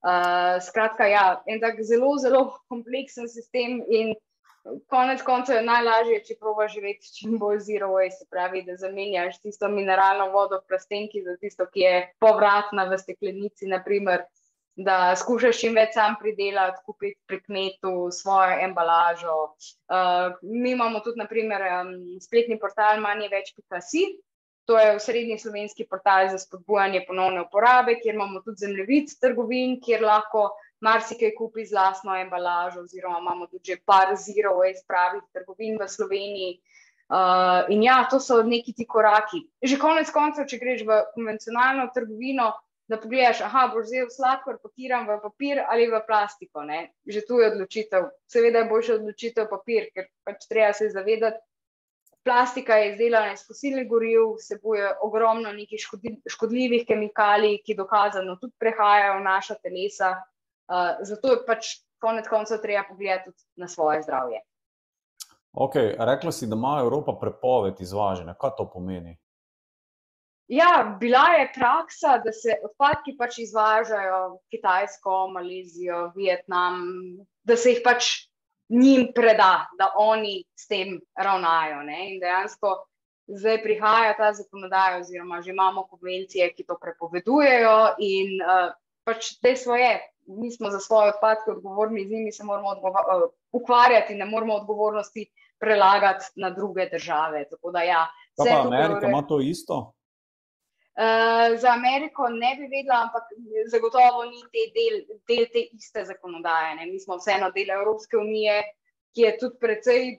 Uh, 0.00 0.56
skratka, 0.64 1.06
ja, 1.10 1.24
en 1.46 1.60
tak 1.60 1.82
zelo, 1.84 2.14
zelo 2.18 2.44
kompleksen 2.72 3.28
sistem 3.28 3.82
in 3.92 4.14
konec 4.88 5.22
koncev 5.22 5.58
je 5.58 5.66
najlažje, 5.66 6.20
če 6.24 6.36
proba 6.40 6.66
živeti 6.68 7.10
čim 7.14 7.36
bolj 7.40 7.60
zero 7.66 7.90
waste, 7.94 8.24
se 8.24 8.26
pravi, 8.30 8.62
da 8.64 8.76
zamenjaš 8.80 9.40
tisto 9.40 9.68
mineralno 9.68 10.30
vodo 10.32 10.60
v 10.60 10.68
plastenki 10.68 11.22
za 11.24 11.36
tisto, 11.40 11.66
ki 11.70 11.84
je 11.84 11.94
povratna 12.20 12.86
v 12.90 12.98
steklenici, 13.00 13.68
naprimer, 13.70 14.26
da 14.76 15.16
skušaš 15.16 15.60
čim 15.60 15.74
več 15.74 15.94
sam 15.94 16.16
pridelati, 16.20 16.82
kupiti 16.86 17.18
pri 17.26 17.40
kmetu 17.42 18.08
svojo 18.14 18.58
embalažo. 18.64 19.36
Uh, 19.90 20.38
mi 20.42 20.72
imamo 20.72 21.00
tudi, 21.04 21.18
naprimer, 21.20 21.64
um, 21.80 21.94
spletni 22.22 22.58
portal 22.58 23.00
Manje 23.00 23.28
več 23.32 23.52
Pikasi. 23.56 24.06
To 24.70 24.78
je 24.78 25.00
srednji 25.02 25.38
slovenski 25.38 25.86
portal 25.90 26.28
za 26.30 26.38
spodbujanje 26.38 27.02
ponovne 27.06 27.42
uporabe, 27.42 27.96
kjer 27.98 28.14
imamo 28.14 28.40
tudi 28.44 28.62
zemljevid 28.62 29.16
trgovin, 29.20 29.80
kjer 29.82 30.04
lahko 30.06 30.50
marsikaj 30.80 31.34
kupi 31.36 31.64
z 31.66 31.74
lastno 31.74 32.14
embalažo, 32.16 32.84
oziroma 32.86 33.18
imamo 33.18 33.48
tudi 33.50 33.72
že 33.72 33.80
par 33.84 34.14
zero 34.16 34.54
waste 34.60 34.86
pravih 34.86 35.24
trgovin 35.34 35.78
v 35.80 35.88
Sloveniji. 35.88 36.60
Uh, 37.10 37.66
in 37.74 37.82
ja, 37.82 38.04
to 38.10 38.20
so 38.22 38.38
neki 38.46 38.72
ti 38.72 38.86
koraki. 38.86 39.42
Že 39.62 39.80
konec 39.82 40.10
koncev, 40.14 40.46
če 40.46 40.60
greš 40.62 40.84
v 40.86 41.00
konvencionalno 41.16 41.88
trgovino, 41.94 42.52
da 42.90 42.98
pogledaš, 42.98 43.40
aha, 43.46 43.68
boš 43.74 43.86
vzel 43.86 44.08
sladkor, 44.10 44.58
pakiran 44.62 45.06
v 45.06 45.20
papir 45.22 45.60
ali 45.62 45.86
v 45.86 46.00
plastiko. 46.06 46.64
Ne? 46.66 46.80
Že 47.06 47.22
tu 47.28 47.38
je 47.38 47.50
odločitev. 47.52 48.08
Seveda 48.26 48.64
je 48.64 48.70
boljša 48.72 48.96
odločitev 48.98 49.46
papir, 49.50 49.86
ker 49.94 50.08
pač 50.26 50.48
treba 50.50 50.72
se 50.74 50.90
zavedati, 50.90 51.38
plastika 52.26 52.80
je 52.80 52.90
izdelana 52.92 53.36
iz 53.36 53.46
fosilnih 53.46 53.86
goriv, 53.88 54.34
vsebuje 54.40 54.90
ogromno 55.06 55.52
nekih 55.52 55.86
škodljivih 56.34 56.84
kemikalij, 56.88 57.60
ki 57.64 57.78
dokazano 57.78 58.36
tudi 58.42 58.58
prehajajo 58.58 59.16
v 59.20 59.24
naša 59.24 59.56
telesa. 59.62 60.10
Uh, 60.70 60.98
zato 61.06 61.34
je 61.34 61.40
pač 61.46 61.72
konec 62.02 62.28
koncev 62.28 62.58
treba 62.62 62.84
pogledati 62.88 63.30
tudi 63.30 63.46
na 63.56 63.68
svoje 63.68 64.02
zdravje. 64.02 64.42
Ok, 65.52 65.74
rekla 65.98 66.32
si, 66.32 66.46
da 66.46 66.56
ima 66.56 66.78
Evropa 66.82 67.16
prepoved 67.20 67.80
izvažanja. 67.80 68.34
Kaj 68.34 68.50
to 68.58 68.70
pomeni? 68.70 69.16
Ja, 70.50 70.96
bila 71.00 71.28
je 71.38 71.52
praksa, 71.54 72.16
da 72.18 72.32
se 72.34 72.56
odpadki 72.66 73.12
pač 73.18 73.36
izvažajo 73.38 74.16
v 74.32 74.38
Kitajsko, 74.50 75.28
Malezijo, 75.30 76.08
Vietnam, 76.16 76.80
da 77.46 77.54
se 77.56 77.76
jih 77.76 77.82
pač 77.84 78.08
njim 78.68 79.12
preda, 79.14 79.68
da 79.78 79.92
oni 79.98 80.40
s 80.58 80.66
tem 80.66 80.96
ravnajo. 81.14 81.84
Ne? 81.86 81.98
In 82.10 82.18
dejansko 82.18 82.72
zdaj 83.30 83.60
prihaja 83.62 84.16
ta 84.18 84.32
zakonodaja, 84.34 84.98
oziroma 85.04 85.38
že 85.42 85.52
imamo 85.54 85.86
konvencije, 85.86 86.50
ki 86.56 86.66
to 86.66 86.78
prepovedujejo. 86.82 87.76
In 88.02 88.42
uh, 88.42 88.74
pač 89.06 89.36
dejstvo 89.46 89.78
je, 89.78 89.92
mi 90.34 90.50
smo 90.50 90.74
za 90.74 90.82
svoje 90.82 91.14
odpadke 91.14 91.54
odgovorni, 91.54 92.08
z 92.08 92.10
njimi 92.10 92.32
se 92.32 92.44
moramo 92.44 92.74
uh, 92.74 93.30
ukvarjati, 93.52 94.18
ne 94.18 94.26
moramo 94.26 94.58
odgovornosti 94.64 95.28
prelagati 95.62 96.26
na 96.42 96.50
druge 96.50 96.88
države. 96.90 97.46
Tako 97.50 97.70
da, 97.70 97.86
ja, 97.86 98.08
pa 98.34 98.50
Amerika 98.66 99.06
ima 99.06 99.22
to 99.22 99.40
isto. 99.40 99.92
Uh, 100.90 101.54
za 101.60 101.70
Ameriko 101.72 102.28
ne 102.28 102.56
bi 102.58 102.66
vedela, 102.66 103.04
ampak 103.06 103.30
zagotovo 103.70 104.24
ni 104.26 104.42
te 104.52 104.64
del, 104.74 104.96
del 105.28 105.46
te 105.52 105.62
iste 105.72 106.04
zakonodaje. 106.04 106.74
Ne. 106.76 106.88
Mi 106.90 106.98
smo 107.00 107.16
vseeno 107.16 107.50
del 107.54 107.70
Evropske 107.70 108.18
unije, 108.18 108.58
ki 109.14 109.22
je 109.22 109.36
tudi 109.38 109.56
precej 109.62 110.10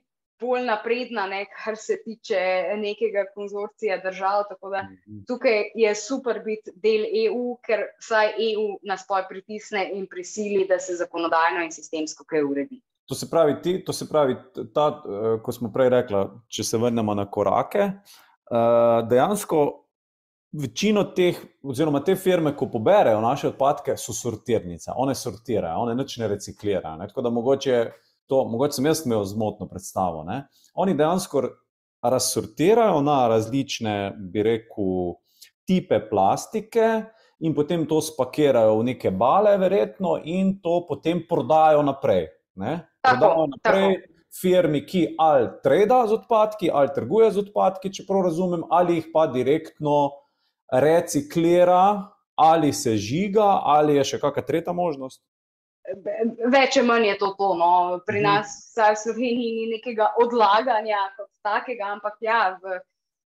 bolj 0.42 0.64
napredna, 0.66 1.28
ne, 1.30 1.44
kar 1.52 1.76
se 1.78 2.00
tiče 2.04 2.40
nekega 2.78 3.26
konzorcija 3.36 4.00
držav. 4.04 4.44
Tako 4.50 4.70
da 4.70 4.84
mhm. 4.84 5.24
tukaj 5.28 5.64
je 5.76 5.96
super 5.96 6.42
biti 6.46 6.72
del 6.76 7.06
EU, 7.26 7.58
ker 7.66 7.86
vsaj 8.00 8.34
EU 8.52 8.80
nas 8.88 9.06
poj 9.08 9.28
pritisne 9.30 9.90
in 9.94 10.08
prisili, 10.10 10.66
da 10.70 10.80
se 10.80 10.96
zakonodajno 10.96 11.64
in 11.66 11.72
sistemsko 11.72 12.26
kaj 12.28 12.44
uredi. 12.48 12.82
To 13.10 13.16
se 13.16 13.28
pravi, 13.30 13.58
ti, 13.64 13.76
to 13.86 13.94
se 13.94 14.08
pravi 14.10 14.36
ta, 14.74 14.88
uh, 14.88 15.42
ko 15.44 15.52
smo 15.52 15.72
prej 15.74 15.90
rekli, 15.90 16.26
če 16.48 16.64
se 16.64 16.78
vrnemo 16.80 17.14
na 17.18 17.26
korake, 17.32 17.90
uh, 17.92 19.02
dejansko 19.10 19.66
večino 20.52 21.04
teh, 21.16 21.38
oziroma 21.64 22.02
te 22.04 22.16
firme, 22.16 22.56
ko 22.58 22.68
poberajo 22.72 23.22
naše 23.22 23.52
odpadke, 23.52 23.96
so 23.98 24.14
sortirnice, 24.14 24.92
one 24.96 25.16
sortirajo, 25.16 25.86
one 25.86 25.96
nič 25.96 26.18
ne 26.20 26.28
reciklirajo. 26.28 26.98
Ne? 27.00 27.08
Tako 27.08 27.22
da 27.22 27.30
mogoče, 27.30 27.80
to, 28.28 28.44
mogoče 28.52 28.80
sem 28.80 28.86
jaz 28.86 29.06
imel 29.06 29.24
zmotno 29.26 29.68
predstavo. 29.68 30.24
Ne? 30.28 30.44
Oni 30.76 30.96
dejansko 30.98 31.44
razsortirajo 32.02 33.02
na 33.02 33.28
različne, 33.28 34.14
bi 34.18 34.44
rekel, 34.44 35.18
tipe 35.68 36.02
plastike. 36.10 36.92
In 37.42 37.56
potem 37.58 37.88
to 37.90 37.98
spakirajo 38.06 38.76
v 38.78 38.84
neke 38.92 39.10
bale, 39.12 39.56
verjetno, 39.58 40.20
in 40.30 40.60
to 40.62 40.84
potem 40.86 41.24
prodajo 41.30 41.82
naprej. 41.82 42.28
Prodajo 43.02 43.48
naprej 43.56 43.96
tako. 43.96 44.20
firmi, 44.42 44.84
ki 44.86 45.16
ali 45.18 45.48
trada 45.64 46.04
z 46.08 46.20
odpadki, 46.20 46.70
ali 46.70 46.94
trguje 46.96 47.32
z 47.32 47.42
odpadki, 47.42 47.90
če 47.90 48.06
prav 48.06 48.28
razumem, 48.28 48.62
ali 48.70 49.00
jih 49.00 49.08
pa 49.14 49.26
direktno 49.34 50.21
reciklira 50.72 52.12
ali 52.36 52.74
se 52.74 52.96
žiga, 52.98 53.60
ali 53.64 53.96
je 54.00 54.04
še 54.14 54.20
kakšna 54.22 54.44
tretja 54.48 54.74
možnost? 54.74 55.22
Več 56.54 56.78
ali 56.78 56.88
manj 56.88 57.08
je 57.10 57.18
to 57.20 57.34
to. 57.38 57.50
No. 57.60 57.74
Pri 58.08 58.22
mhm. 58.22 58.28
nas 58.28 58.56
v 58.78 58.96
Sloveniji 59.04 59.52
ni 59.58 59.68
nekega 59.76 60.14
odlaganja 60.22 61.04
kot 61.18 61.30
takega, 61.46 61.92
ampak 61.98 62.18
ja, 62.24 62.58
v 62.64 62.80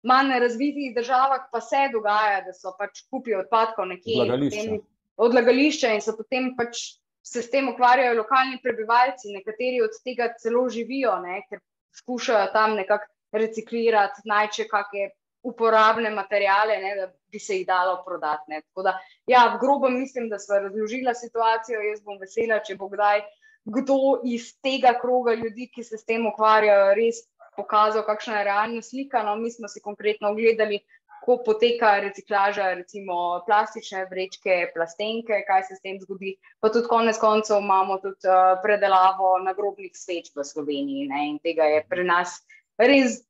manj 0.09 0.39
razvitih 0.45 0.95
državah 0.97 1.49
pa 1.53 1.61
se 1.61 1.89
dogaja, 1.93 2.43
da 2.47 2.55
so 2.57 2.75
pač 2.79 3.05
kupijo 3.11 3.43
odpadkov 3.45 3.91
nekje. 3.95 4.19
Odlagališča. 4.23 4.81
Odlagališča 5.23 5.95
in 5.95 6.05
so 6.05 6.17
potem 6.17 6.53
pač 6.59 6.81
se 7.23 7.43
s 7.43 7.51
tem 7.51 7.69
ukvarjajo 7.71 8.17
lokalni 8.19 8.59
prebivalci, 8.63 9.35
nekateri 9.37 9.83
od 9.85 9.95
tega 10.05 10.33
celo 10.43 10.65
živijo, 10.73 11.15
ne, 11.23 11.43
ker 11.49 11.61
skušajo 12.01 12.49
tam 12.55 12.75
nekako 12.79 13.07
reciklirati, 13.33 14.25
najče 14.29 14.67
kakšne 14.71 15.11
uporabne 15.43 16.11
materijale, 16.11 16.79
ne, 16.83 16.95
da 16.97 17.07
bi 17.33 17.39
se 17.39 17.59
jih 17.59 17.67
dalo 17.67 18.03
prodati. 18.07 18.51
Ne. 18.53 18.61
Tako 18.63 18.87
da, 18.87 18.97
ja, 19.27 19.47
v 19.55 19.61
grobem 19.61 19.99
mislim, 19.99 20.29
da 20.29 20.39
smo 20.39 20.59
razložili 20.59 21.15
situacijo. 21.15 21.81
Jaz 21.81 22.03
bom 22.03 22.21
vesela, 22.21 22.61
če 22.63 22.77
bo 22.79 22.89
kdaj 22.93 23.25
kdo 23.65 24.21
iz 24.25 24.53
tega 24.63 24.95
kroga 25.01 25.35
ljudi, 25.35 25.69
ki 25.75 25.85
se 25.85 25.99
s 25.99 26.05
tem 26.05 26.27
ukvarjajo, 26.27 26.95
res 26.99 27.23
pokazal, 27.57 28.03
kakšna 28.07 28.41
je 28.41 28.45
realna 28.49 28.83
slika. 28.83 29.23
No, 29.23 29.37
mi 29.37 29.51
smo 29.51 29.69
si 29.69 29.81
konkretno 29.81 30.33
ogledali, 30.33 30.81
kako 31.23 31.37
poteka 31.47 31.93
reciklaža, 32.03 32.73
recimo 32.75 33.43
plastične 33.47 34.07
vrečke, 34.11 34.73
plastenke, 34.75 35.45
kaj 35.47 35.63
se 35.69 35.77
s 35.77 35.85
tem 35.85 36.01
zgodi. 36.03 36.35
Pa 36.61 36.73
tudi 36.75 36.91
konec 36.91 37.19
koncev 37.23 37.61
imamo 37.63 38.01
tudi 38.03 38.27
uh, 38.27 38.57
predelavo 38.63 39.37
nagrobnih 39.45 39.93
sveč 39.95 40.33
v 40.35 40.45
Sloveniji 40.45 41.07
ne? 41.13 41.29
in 41.31 41.39
tega 41.39 41.69
je 41.71 41.85
pri 41.89 42.09
nas 42.09 42.41
res 42.79 43.21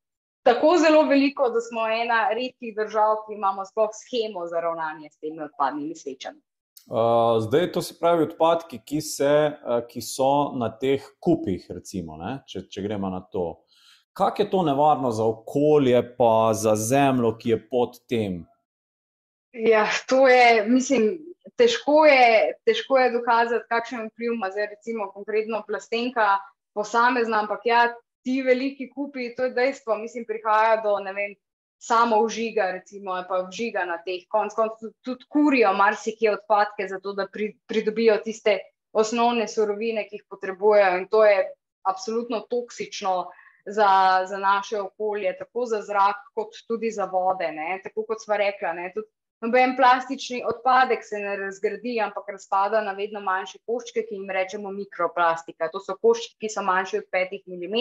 tako 0.43 0.77
zelo 0.79 1.03
veliko, 1.09 1.49
da 1.51 1.61
smo 1.61 1.87
ena 1.89 2.29
redkih 2.35 2.75
držav, 2.77 3.25
ki 3.27 3.35
imamo 3.35 3.65
sploh 3.65 3.91
schemo 3.95 4.47
za 4.47 4.61
ravnanje 4.61 5.11
s 5.11 5.19
temi 5.19 5.43
odpadnimi 5.43 5.95
svečami. 5.97 6.41
Uh, 6.87 7.39
zdaj, 7.43 7.73
to 7.73 7.83
se 7.83 7.95
pravi 8.01 8.23
odpadki, 8.23 8.81
ki, 8.85 9.01
se, 9.01 9.35
uh, 9.53 9.85
ki 9.89 10.01
so 10.03 10.53
na 10.59 10.73
teh 10.79 11.05
kupih, 11.23 11.67
recimo, 11.71 12.19
če, 12.47 12.67
če 12.71 12.83
gremo 12.83 13.11
na 13.11 13.21
to. 13.23 13.63
Kako 14.13 14.43
je 14.43 14.51
to 14.51 14.63
nevarno 14.63 15.11
za 15.11 15.25
okolje, 15.25 16.01
pa 16.17 16.51
za 16.55 16.75
zemljo, 16.77 17.37
ki 17.39 17.55
je 17.55 17.59
pod 17.69 18.01
tem? 18.11 18.43
Ja, 19.53 19.87
to 20.09 20.27
je, 20.29 20.65
mislim, 20.67 21.07
težko 21.57 22.03
je, 22.07 22.59
težko 22.67 22.99
je 22.99 23.13
dokazati, 23.15 23.69
kakšen 23.69 24.11
vpliv 24.11 24.35
ima 24.35 24.51
zdaj, 24.51 24.67
recimo, 24.75 25.07
konkretno 25.15 25.63
plastenka, 25.67 26.35
posamezna, 26.75 27.45
ampak 27.45 27.67
ja, 27.69 27.87
ti 28.23 28.43
veliki 28.43 28.91
kupi, 28.91 29.35
to 29.37 29.49
je 29.49 29.55
dejstvo, 29.57 29.97
mislim, 29.99 30.27
prihaja 30.29 30.81
do 30.85 30.99
ne 31.05 31.13
vem. 31.13 31.35
Samo 31.83 32.21
užiga, 32.23 32.69
recimo, 32.71 33.17
pa 33.27 33.41
užiga 33.43 33.83
na 33.85 33.97
teh 34.05 34.23
konc, 34.31 34.55
konc, 34.55 34.77
tudi, 34.79 34.95
tudi 35.03 35.27
kurijo 35.29 35.73
marsikje 35.75 36.31
odpadke, 36.31 36.87
zato 36.89 37.11
da 37.19 37.27
pri, 37.27 37.49
pridobijo 37.67 38.21
tiste 38.23 38.55
osnovne 38.95 39.49
surovine, 39.51 40.05
ki 40.07 40.21
jih 40.21 40.29
potrebujejo, 40.31 41.01
in 41.01 41.09
to 41.11 41.25
je 41.27 41.41
absolutno 41.83 42.41
toksično 42.47 43.17
za, 43.67 44.23
za 44.31 44.39
naše 44.39 44.79
okolje, 44.81 45.35
tako 45.39 45.67
za 45.67 45.83
zrak, 45.83 46.23
kot 46.35 46.63
tudi 46.69 46.91
za 46.91 47.05
vode. 47.11 47.51
Ne? 47.53 47.81
Tako 47.83 48.07
kot 48.07 48.23
smo 48.23 48.39
rekli, 48.39 49.03
Noben 49.43 49.73
plastični 49.77 50.45
odpadek 50.47 51.01
se 51.05 51.19
ne 51.19 51.37
razgradi, 51.37 51.97
ampak 52.01 52.29
razpada 52.31 52.81
na 52.81 52.93
vedno 52.95 53.21
manjše 53.21 53.59
koščke, 53.67 54.05
ki 54.07 54.15
jim 54.21 54.31
rečemo 54.31 54.71
mikroplastika. 54.71 55.67
To 55.73 55.81
so 55.83 55.97
koščki, 55.99 56.37
ki 56.45 56.51
so 56.53 56.63
manjši 56.63 57.01
od 57.01 57.09
5 57.17 57.41
mm. 57.51 57.81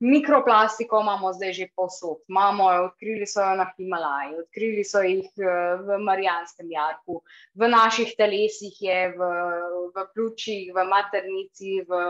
Mikroplastiko 0.00 1.00
imamo 1.02 1.32
zdaj 1.32 1.52
že 1.52 1.66
povsod. 1.76 2.20
Imamo 2.28 2.66
odkrili 2.84 3.26
so 3.26 3.40
jo 3.42 3.54
na 3.58 3.66
Himalaji, 3.70 4.36
odkrili 4.42 4.84
so 4.84 5.00
jih 5.02 5.26
eh, 5.40 5.80
v 5.88 5.98
Marijanskem 6.04 6.68
jarku, 6.70 7.22
v 7.54 7.68
naših 7.72 8.12
telesih 8.20 8.76
je, 8.82 9.00
v, 9.16 9.32
v 9.96 10.06
pljučih, 10.14 10.70
v 10.76 10.84
maternici, 10.92 11.80
v, 11.88 12.04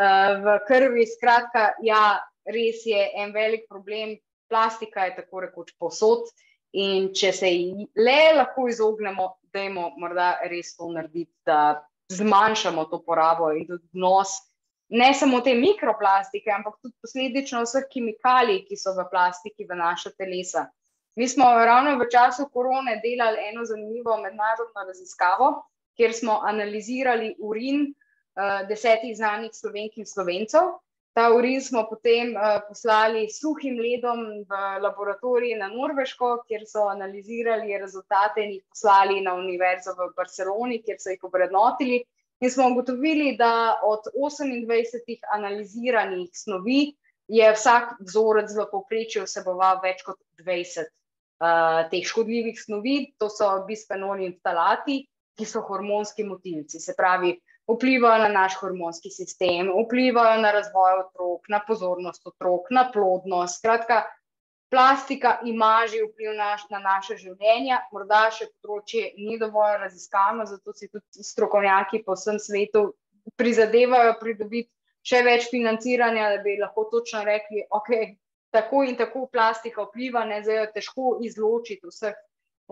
eh, 0.00 0.34
v 0.42 0.58
krvi. 0.66 1.06
Skratka, 1.06 1.74
ja, 1.84 2.18
res 2.48 2.82
je 2.88 3.06
en 3.14 3.36
velik 3.36 3.68
problem. 3.68 4.16
Plastika 4.48 5.04
je 5.04 5.18
tako 5.20 5.44
rekoč 5.44 5.76
povsod. 5.78 6.32
In 6.72 7.12
če 7.16 7.32
se 7.32 7.48
le 7.96 8.18
lahko 8.36 8.68
izognemo, 8.68 9.38
da 9.52 9.62
je 9.64 9.70
morda 9.72 10.32
res 10.50 10.74
to 10.76 10.90
narediti, 10.92 11.32
da 11.46 11.80
zmanjšamo 12.12 12.84
to 12.90 13.00
porabo 13.04 13.50
in 13.56 13.66
tudi 13.66 13.88
vnos 13.96 14.34
ne 14.88 15.14
samo 15.14 15.40
te 15.40 15.54
mikroplastike, 15.54 16.50
ampak 16.50 16.78
tudi 16.82 16.94
posledično 17.04 17.62
vseh 17.64 17.88
kemikalij, 17.92 18.62
ki 18.68 18.76
so 18.76 18.94
v 18.96 19.04
plastiki 19.10 19.66
v 19.68 19.76
naša 19.76 20.14
telesa. 20.16 20.68
Mi 21.18 21.28
smo 21.28 21.44
ravno 21.44 21.96
v 21.98 22.06
času 22.12 22.48
korone 22.52 23.00
delali 23.04 23.48
eno 23.50 23.64
zanimivo 23.68 24.16
mednarodno 24.22 24.86
raziskavo, 24.86 25.50
kjer 25.98 26.14
smo 26.14 26.38
analizirali 26.46 27.34
urin 27.38 27.88
uh, 27.88 28.68
desetih 28.68 29.16
znanih 29.16 29.52
slovenk 29.52 29.98
in 29.98 30.06
slovencev. 30.06 30.76
Ta 31.18 31.32
urin 31.34 31.58
smo 31.58 31.80
potem 31.90 32.28
uh, 32.36 32.60
poslali 32.68 33.24
suhim 33.34 33.80
ledom 33.82 34.20
v 34.46 34.58
laboratorij 34.84 35.56
na 35.58 35.66
Norveško, 35.72 36.28
kjer 36.46 36.62
so 36.70 36.84
analizirali 36.86 37.74
rezultate 37.82 38.44
in 38.44 38.52
jih 38.52 38.62
poslali 38.70 39.16
na 39.24 39.32
Univerzo 39.34 39.96
v 39.98 40.06
Barceloni, 40.14 40.78
kjer 40.84 41.00
so 41.02 41.10
jih 41.10 41.24
obrednotili. 41.26 41.98
In 42.38 42.52
smo 42.54 42.68
ugotovili, 42.70 43.32
da 43.34 43.80
od 43.82 44.06
28 44.14 45.26
analiziranih 45.34 46.30
snovi 46.32 46.78
je 47.34 47.50
vsak 47.56 47.98
vzorec 47.98 48.54
v 48.54 48.70
povprečju 48.70 49.26
vseboval 49.26 49.82
več 49.82 50.06
kot 50.06 50.22
20 50.38 50.86
uh, 50.86 50.86
eh, 50.86 51.82
teh 51.90 52.06
škodljivih 52.06 52.62
snovi, 52.62 52.96
to 53.18 53.26
so 53.26 53.50
bisfenoli 53.66 54.30
in 54.30 54.38
ftalati, 54.38 55.00
ki 55.34 55.50
so 55.50 55.66
hormonski 55.66 56.30
motilci. 56.30 56.78
Se 56.78 56.94
pravi, 56.94 57.34
vplivajo 57.68 58.22
na 58.22 58.28
naš 58.28 58.56
hormonski 58.60 59.10
sistem, 59.10 59.68
vplivajo 59.84 60.40
na 60.42 60.52
razvoj 60.52 61.00
otrok, 61.04 61.48
na 61.48 61.60
pozornost 61.66 62.26
otrok, 62.26 62.70
na 62.70 62.86
plodnost. 62.92 63.58
Skratka, 63.58 64.02
plastika 64.70 65.38
ima 65.44 65.84
že 65.90 66.04
vpliv 66.06 66.32
naš, 66.36 66.64
na 66.70 66.78
naše 66.78 67.16
življenje, 67.16 67.76
morda 67.92 68.28
še 68.32 68.48
področje 68.60 69.12
ni 69.16 69.38
dovolj 69.40 69.78
raziskano, 69.84 70.46
zato 70.46 70.72
si 70.72 70.88
tudi 70.88 71.24
strokovnjaki 71.24 72.02
po 72.06 72.16
vsem 72.16 72.40
svetu 72.40 72.88
prizadevajo 73.36 74.16
pridobiti 74.20 74.72
še 75.08 75.22
več 75.24 75.48
financiranja, 75.52 76.32
da 76.36 76.40
bi 76.44 76.56
lahko 76.60 76.88
točno 76.92 77.24
rekli, 77.24 77.64
ok. 77.70 78.16
Tako 78.48 78.80
in 78.88 78.94
tako 78.96 79.26
plastika 79.28 79.84
vpliva, 79.84 80.22
ne 80.24 80.40
zdaj 80.40 80.56
je 80.56 80.68
težko 80.78 81.18
izločiti 81.20 81.84
vseh, 81.84 82.14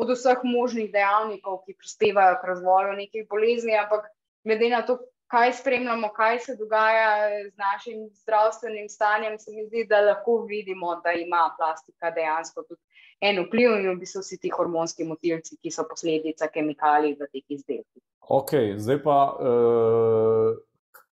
od 0.01 0.09
vseh 0.09 0.45
možnih 0.49 0.89
dejavnikov, 0.93 1.59
ki 1.67 1.77
prispevajo 1.77 2.39
k 2.41 2.49
razvoju 2.49 2.95
nekih 2.97 3.27
bolezni, 3.29 3.75
ampak 3.77 4.07
glede 4.47 4.71
na 4.71 4.83
to, 4.87 4.99
kaj 5.27 5.53
spremljamo, 5.59 6.09
kaj 6.15 6.39
se 6.39 6.57
dogaja 6.57 7.11
z 7.51 7.57
našim 7.59 8.09
zdravstvenim 8.23 8.89
stanjem, 8.89 9.39
se 9.39 9.51
mi 9.51 9.67
zdi, 9.67 9.87
da 9.91 10.01
lahko 10.01 10.45
vidimo, 10.49 11.01
da 11.05 11.13
ima 11.13 11.51
plastika 11.59 12.11
dejansko 12.11 12.63
tudi 12.63 12.83
en 13.21 13.41
vpliv 13.47 13.75
in 13.79 13.89
v 13.91 13.97
bistvu 14.01 14.23
vsi 14.23 14.39
ti 14.41 14.53
hormonski 14.53 15.07
motilci, 15.09 15.57
ki 15.63 15.73
so 15.73 15.87
posledica 15.89 16.51
kemikalij 16.53 17.17
v 17.19 17.31
teh 17.33 17.57
izdelkih. 17.57 18.03
Ok, 18.29 18.53
zdaj 18.83 19.01
pa, 19.03 19.17
uh, 19.41 20.53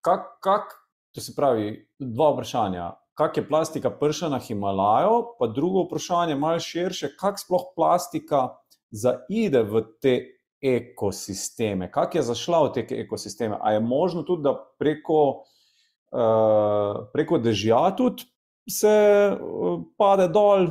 kak, 0.06 0.28
kak, 0.44 0.76
to 1.16 1.22
se 1.22 1.34
pravi, 1.36 1.78
dva 2.00 2.34
vprašanja. 2.34 2.92
Kak 3.18 3.38
je 3.38 3.46
plastika 3.48 3.92
prša 3.94 4.30
na 4.34 4.40
Himalajo, 4.42 5.36
pa 5.40 5.48
drugo 5.48 5.86
vprašanje, 5.86 6.36
malo 6.36 6.60
širše, 6.60 7.14
kak 7.20 7.40
sploh 7.40 7.70
plastika 7.78 8.48
zaide 8.92 9.62
v 9.64 9.86
te 10.02 10.16
ekosisteme. 10.64 11.92
Kako 11.92 12.18
je 12.18 12.24
zašla 12.24 12.64
v 12.64 12.72
te 12.74 12.86
ekosisteme? 13.04 13.58
A 13.62 13.74
je 13.74 13.80
možno 13.80 14.24
tudi, 14.24 14.44
da 14.44 14.56
preko, 14.80 15.44
uh, 16.12 17.04
preko 17.14 17.38
dežja 17.38 17.92
tudi 17.98 18.24
se 18.70 18.94
uh, 19.36 19.84
pade 19.98 20.28
dol? 20.28 20.68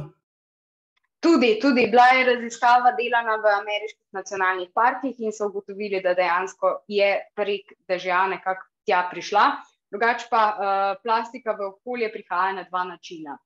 Tudi, 1.22 1.58
tudi 1.62 1.86
bila 1.86 2.08
je 2.16 2.24
raziskava 2.26 2.94
delana 2.98 3.36
v 3.38 3.52
ameriških 3.60 4.08
nacionalnih 4.16 4.72
parkih 4.74 5.20
in 5.20 5.32
so 5.32 5.46
ugotovili, 5.52 6.00
da 6.02 6.16
dejansko 6.18 6.80
je 6.88 7.12
prek 7.36 7.76
dežja 7.88 8.24
nekako 8.32 8.66
tja 8.86 9.04
prišla. 9.10 9.44
Drugače 9.92 10.26
pa 10.30 10.42
uh, 10.48 11.02
plastika 11.04 11.52
v 11.52 11.68
okolje 11.68 12.08
prihaja 12.12 12.56
na 12.56 12.64
dva 12.64 12.84
načina. 12.88 13.36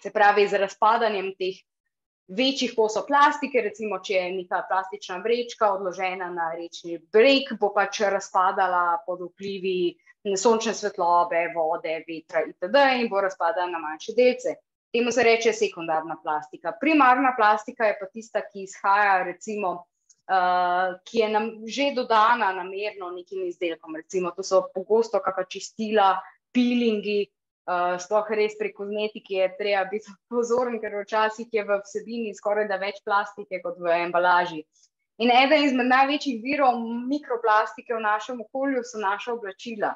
Se 0.00 0.10
pravi, 0.14 0.46
z 0.48 0.62
razpadanjem 0.62 1.34
teh 1.38 1.58
večjih 2.28 2.72
kosov 2.76 3.06
plastike, 3.06 3.60
recimo, 3.60 3.98
če 4.04 4.14
je 4.14 4.32
neka 4.36 4.62
plastična 4.68 5.18
vrečka 5.24 5.72
odložena 5.74 6.30
na 6.30 6.52
rečni 6.56 6.98
breg, 7.12 7.50
bo 7.60 7.72
pač 7.74 8.00
razpadala 8.14 9.02
pod 9.06 9.24
vplivi 9.26 9.94
sončne 10.38 10.74
svetlobe, 10.74 11.48
vode, 11.54 11.96
vetra 12.06 12.44
itd. 12.46 12.84
in 13.00 13.08
bo 13.10 13.20
razpadala 13.20 13.70
na 13.70 13.78
manjše 13.82 14.14
delce. 14.16 14.56
Temu 14.92 15.10
se 15.10 15.22
reče 15.24 15.52
sekundarna 15.52 16.18
plastika. 16.22 16.74
Primarna 16.80 17.32
plastika 17.36 17.86
je 17.88 17.96
pa 18.00 18.06
tista, 18.12 18.42
ki 18.44 18.66
izhaja, 18.66 19.22
recimo, 19.24 19.70
uh, 20.28 20.98
ki 21.08 21.18
je 21.18 21.28
nam 21.32 21.48
že 21.66 21.92
dodana 21.96 22.52
namerno 22.52 23.10
nekim 23.10 23.46
izdelkom. 23.48 23.96
Recimo, 23.96 24.34
to 24.36 24.44
so 24.44 24.66
pogosto 24.74 25.20
kakšna 25.24 25.46
čistila, 25.48 26.10
pilingi, 26.52 27.24
Uh, 27.62 27.94
sploh 28.02 28.26
res 28.34 28.56
pri 28.58 28.72
kozmetiki 28.74 29.36
je 29.38 29.44
treba 29.54 29.84
biti 29.90 30.10
pozoren, 30.32 30.80
ker 30.82 30.96
včasih 31.04 31.46
je 31.46 31.62
v 31.62 31.78
vsebini 31.84 32.34
skoraj 32.34 32.66
da 32.66 32.80
več 32.82 32.98
plastike 33.06 33.60
kot 33.62 33.78
v 33.78 33.92
embalaži. 34.02 34.64
In 35.22 35.30
eden 35.30 35.68
izmed 35.68 35.86
največjih 35.86 36.40
virov 36.42 36.80
mikroplastike 37.06 37.94
v 37.94 38.02
našem 38.02 38.40
okolju 38.42 38.82
so 38.82 38.98
naša 38.98 39.36
oblačila. 39.36 39.92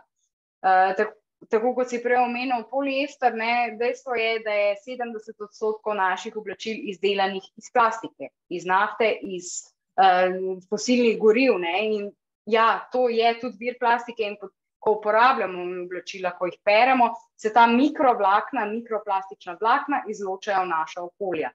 Uh, 0.63 0.93
tako, 0.95 1.17
tako 1.51 1.73
kot 1.81 1.91
si 1.91 1.99
prej 2.05 2.21
omenil, 2.23 2.63
poliester, 2.71 3.35
ne, 3.35 3.75
dejstvo 3.81 4.15
je, 4.15 4.29
da 4.47 4.55
je 4.55 4.77
70 4.85 5.43
odstotkov 5.49 5.99
naših 5.99 6.37
oblačil 6.39 6.79
izdelanih 6.93 7.43
iz 7.59 7.73
plastike, 7.75 8.31
iz 8.47 8.69
nafte, 8.69 9.11
iz 9.27 9.51
uh, 9.99 10.63
fosilnih 10.71 11.19
goriv. 11.19 11.59
Ne, 11.67 11.75
in 11.89 12.07
ja, 12.47 12.87
to 12.93 13.09
je 13.11 13.35
tudi 13.41 13.67
vir 13.67 13.81
plastike 13.81 14.23
in 14.23 14.39
ko 14.87 14.93
uporabljamo 15.01 15.65
oblačila, 15.83 16.31
ko 16.39 16.47
jih 16.47 16.61
peremo, 16.65 17.09
se 17.35 17.51
ta 17.53 17.67
mikrovlakna, 17.67 18.69
mikroplastična 18.71 19.57
vlakna 19.61 20.05
izločajo 20.09 20.63
v 20.63 20.71
naša 20.71 21.03
okolja. 21.09 21.51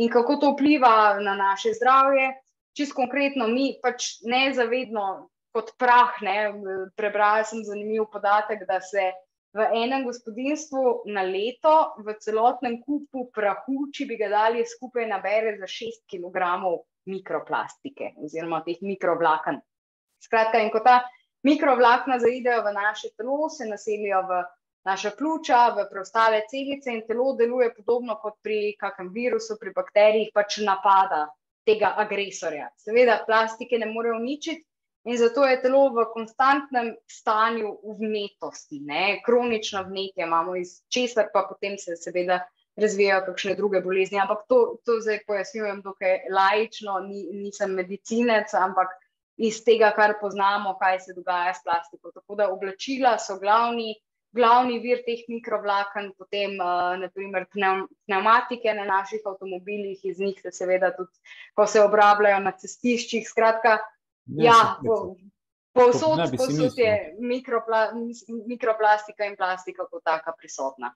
In 0.00 0.08
kako 0.08 0.38
to 0.40 0.54
vpliva 0.54 1.20
na 1.20 1.34
naše 1.36 1.74
zdravje? 1.76 2.30
Čisto 2.72 2.96
konkretno, 2.96 3.50
mi 3.52 3.74
pač 3.82 4.22
nezavedno 4.24 5.04
kot 5.52 5.74
prah, 5.76 6.16
ne, 6.24 6.38
prebrala 6.96 7.44
sem 7.44 7.60
zanimiv 7.64 8.08
podatek, 8.12 8.64
da 8.64 8.80
se 8.80 9.10
v 9.52 9.66
enem 9.76 10.06
gospodinstvu 10.08 11.02
na 11.12 11.26
leto 11.28 11.92
v 12.00 12.16
celotnem 12.24 12.78
kupu 12.80 13.26
prahu, 13.36 13.90
če 13.92 14.08
bi 14.08 14.16
ga 14.16 14.30
dali 14.32 14.64
skupaj, 14.64 15.04
nabere 15.12 15.58
za 15.60 15.68
6 15.68 16.06
kg 16.08 16.48
mikroplastike 17.12 18.14
oziroma 18.24 18.62
teh 18.64 18.80
mikrovlaken. 18.80 19.60
Skratka, 20.24 20.62
in 20.62 20.72
ko 20.72 20.80
ta 20.80 21.02
mikrovlakna 21.42 22.18
zaidejo 22.18 22.62
v 22.62 22.72
naše 22.74 23.12
telo, 23.16 23.48
se 23.50 23.66
naselijo 23.66 24.22
v 24.28 24.42
naša 24.84 25.12
pljuča, 25.18 25.60
v 25.76 25.86
preostale 25.90 26.42
celice 26.50 26.90
in 26.90 27.04
telo 27.06 27.32
deluje 27.38 27.70
podobno 27.74 28.18
kot 28.22 28.40
pri 28.42 28.74
kakem 28.80 29.12
virusu, 29.14 29.56
pri 29.60 29.72
bakterijih, 29.76 30.32
pač 30.34 30.58
napada 30.66 31.28
tega 31.66 31.94
agresorja. 32.02 32.68
Seveda, 32.76 33.22
plastike 33.26 33.78
ne 33.78 33.86
more 33.86 34.14
uničiti. 34.16 34.64
In 35.04 35.18
zato 35.18 35.42
je 35.42 35.58
telo 35.62 35.88
v 35.90 36.04
konstantnem 36.14 36.92
stanju 37.10 37.72
vnetosti, 37.98 38.78
ne? 38.86 39.18
kronično 39.26 39.82
vnetje 39.88 40.22
imamo, 40.22 40.54
iz 40.56 40.76
česar 40.94 41.32
pa 41.32 41.42
potem 41.48 41.74
se 41.78 41.96
seveda 41.98 42.38
razvijajo 42.78 43.24
kakšne 43.26 43.56
druge 43.58 43.80
bolezni. 43.82 44.20
Ampak 44.22 44.44
to, 44.48 44.60
to 44.86 45.00
zdaj 45.02 45.24
pojasnjujem 45.26 45.82
dokaj 45.82 46.20
lajično, 46.30 47.00
Ni, 47.08 47.24
nisem 47.34 47.74
medicinec, 47.74 48.54
ampak 48.54 48.94
iz 49.42 49.58
tega, 49.66 49.90
kar 49.96 50.14
poznamo, 50.20 50.76
kaj 50.78 51.00
se 51.06 51.14
dogaja 51.16 51.54
s 51.54 51.64
plastiko. 51.64 52.12
Tako 52.14 52.38
da 52.38 52.48
oblačila 52.52 53.16
so 53.18 53.38
glavni, 53.40 53.94
glavni 54.32 54.78
vir 54.82 55.02
teh 55.06 55.24
mikrovlaken, 55.28 56.12
potem 56.18 56.54
uh, 56.60 56.94
naprimer 57.00 57.48
pneumatike 57.50 58.74
na 58.78 58.86
naših 58.88 59.26
avtomobilih, 59.26 60.04
iz 60.04 60.20
njih 60.20 60.38
se 60.42 60.54
seveda 60.54 60.92
tudi, 60.96 61.34
ko 61.58 61.66
se 61.66 61.82
obrabljajo 61.82 62.40
na 62.44 62.54
cestiščih. 62.58 63.26
Skratka, 63.28 63.78
ne, 64.26 64.46
ja, 64.46 64.58
povsod 65.74 66.22
po 66.36 66.46
je 66.76 66.92
mikropla, 67.18 67.88
mikroplastika 68.46 69.26
in 69.26 69.36
plastika 69.36 69.88
kot 69.90 70.04
taka 70.04 70.36
prisotna. 70.38 70.94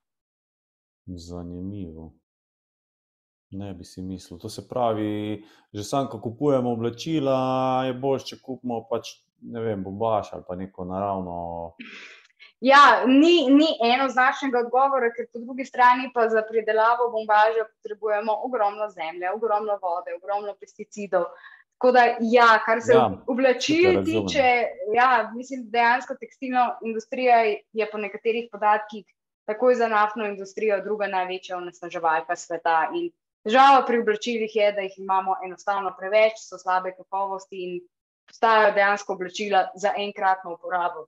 Zanimivo. 1.06 2.12
Ne 3.50 3.74
bi 3.74 3.84
si 3.84 4.02
mislil. 4.02 4.38
To 4.38 4.48
se 4.48 4.68
pravi, 4.68 5.44
že 5.72 5.84
sam, 5.84 6.08
ko 6.10 6.18
kupujemo 6.20 6.72
oblačila, 6.74 7.84
je 7.86 7.94
bolj, 7.94 8.24
če 8.30 8.40
kupimo 8.42 8.82
pač, 8.90 9.12
ne 9.46 9.62
vem, 9.62 9.84
bombaž 9.84 10.32
ali 10.34 10.42
pa 10.48 10.56
neko 10.58 10.84
naravno. 10.84 11.36
Ja, 12.64 13.04
ni, 13.06 13.46
ni 13.52 13.68
enoznačnega 13.84 14.64
odgovora, 14.64 15.12
ker 15.14 15.28
po 15.32 15.42
drugi 15.44 15.66
strani 15.68 16.08
pa 16.14 16.26
za 16.32 16.42
pridelavo 16.48 17.10
bombaža 17.12 17.68
potrebujemo 17.68 18.34
ogromno 18.48 18.88
zemlje, 18.90 19.30
ogromno 19.30 19.76
vode, 19.82 20.16
ogromno 20.16 20.56
pesticidov. 20.60 21.28
Tako 21.76 21.92
da, 21.92 22.04
ja, 22.24 22.48
kar 22.64 22.80
se 22.80 22.94
ja, 22.96 23.10
oblačil 23.28 24.00
tiče, 24.04 24.46
ja, 24.96 25.30
mislim, 25.34 25.66
dejansko 25.70 26.16
tekstilna 26.16 26.78
industrija 26.82 27.42
je 27.76 27.88
po 27.92 28.00
nekaterih 28.00 28.48
podatkih 28.52 29.04
takoj 29.46 29.74
za 29.74 29.88
naftno 29.88 30.24
industrijo 30.26 30.80
druga 30.84 31.06
največja 31.06 31.60
onesnaževalka 31.60 32.36
sveta. 32.36 32.88
In 32.96 33.10
Žal 33.46 33.84
pri 33.86 34.00
oblačilih 34.02 34.56
je, 34.56 34.72
da 34.72 34.82
jih 34.82 34.94
imamo 34.98 35.36
enostavno 35.46 35.92
preveč, 35.98 36.40
so 36.42 36.58
slabe 36.58 36.96
kakovosti 36.96 37.62
in 37.64 37.76
postajajo 38.26 38.72
dejansko 38.74 39.12
oblačila 39.12 39.68
za 39.74 39.92
enkratno 39.96 40.54
uporabo. 40.54 41.06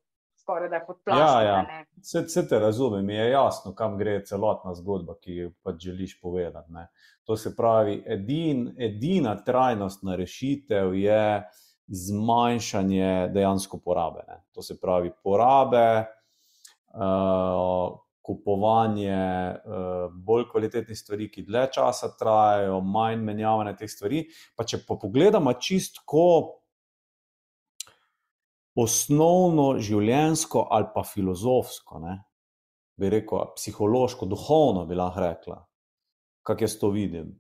Da 1.05 1.17
ja, 1.17 1.43
ja. 1.43 1.85
Vse, 2.01 2.23
vse 2.25 2.49
te 2.49 2.59
razumem, 2.59 3.05
mi 3.05 3.15
je 3.15 3.31
jasno, 3.31 3.75
kam 3.75 3.99
gre 3.99 4.23
celotna 4.25 4.73
zgodba, 4.75 5.19
ki 5.21 5.35
jo 5.35 5.51
pač 5.63 5.83
želiš 5.85 6.15
povedati. 6.23 6.73
Ne. 6.73 6.87
To 7.29 7.37
se 7.37 7.53
pravi, 7.57 7.99
edin, 8.07 8.71
edina 8.79 9.35
trajnostna 9.45 10.17
rešitev 10.17 10.95
je 10.97 11.43
zmanjšanje 11.87 13.29
dejansko 13.35 13.83
porabe. 13.85 14.25
Ne. 14.29 14.41
To 14.57 14.65
se 14.65 14.79
pravi, 14.81 15.13
porabe, 15.23 16.07
uh, 16.97 17.99
kupovanje 18.29 19.17
uh, 19.17 20.13
bolj 20.13 20.45
kvalitetnih 20.53 20.99
stvari, 20.99 21.31
ki 21.33 21.47
dlje 21.49 21.65
časa 21.79 22.11
trajajo, 22.19 22.83
manj 22.85 23.23
menjavanja 23.25 23.73
teh 23.79 23.89
stvari. 23.89 24.27
Pa 24.57 24.67
če 24.69 24.83
pa 24.85 24.99
pogledamo 25.01 25.55
čistko 25.57 26.25
osnovno 28.79 29.71
življenjsko 29.83 30.67
ali 30.71 30.93
pa 30.95 31.03
filozofsko, 31.09 32.03
ne, 32.05 32.19
bi 32.99 33.11
rekel, 33.11 33.55
psihološko, 33.57 34.29
duhovno 34.29 34.85
bi 34.87 34.99
lahko 34.99 35.25
rekla, 35.25 35.59
kako 36.47 36.67
jaz 36.67 36.77
to 36.79 36.93
vidim. 36.95 37.33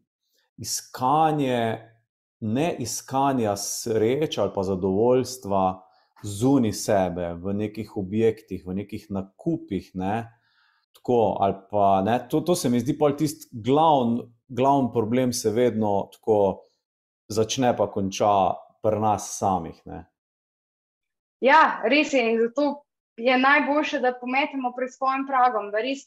Iskanje, 0.58 1.60
ne 2.40 2.72
iskanja 2.82 3.54
sreče 3.60 4.40
ali 4.42 4.54
pa 4.54 4.64
zadovoljstva 4.66 5.62
zunaj 6.22 6.72
sebe, 6.72 7.28
v 7.38 7.54
nekih 7.54 7.96
objektih, 7.96 8.66
v 8.66 8.74
nekih 8.82 9.06
nakupih, 9.14 9.90
ne, 9.94 10.26
Tako, 11.08 11.38
pa 11.70 12.02
ne, 12.04 12.18
to, 12.28 12.42
to 12.44 12.52
se 12.54 12.68
mi 12.68 12.80
zdi 12.84 12.92
pa 12.98 13.08
tisti 13.16 13.48
glavni 13.64 14.26
glavn 14.48 14.92
problem, 14.92 15.32
se 15.32 15.50
vedno 15.50 16.08
tako 16.12 16.64
začne, 17.28 17.76
pa 17.76 17.90
konča 17.92 18.34
pri 18.82 19.00
nas 19.00 19.30
samih. 19.38 19.80
Ne. 19.86 20.04
Ja, 21.40 21.80
res 21.84 22.12
je. 22.12 22.24
In 22.32 22.38
zato 22.40 22.84
je 23.16 23.38
najboljše, 23.38 24.00
da 24.00 24.14
pometemo 24.20 24.72
pred 24.76 24.92
svojim 24.94 25.26
pragom, 25.28 25.70
da 25.70 25.82
res 25.84 26.06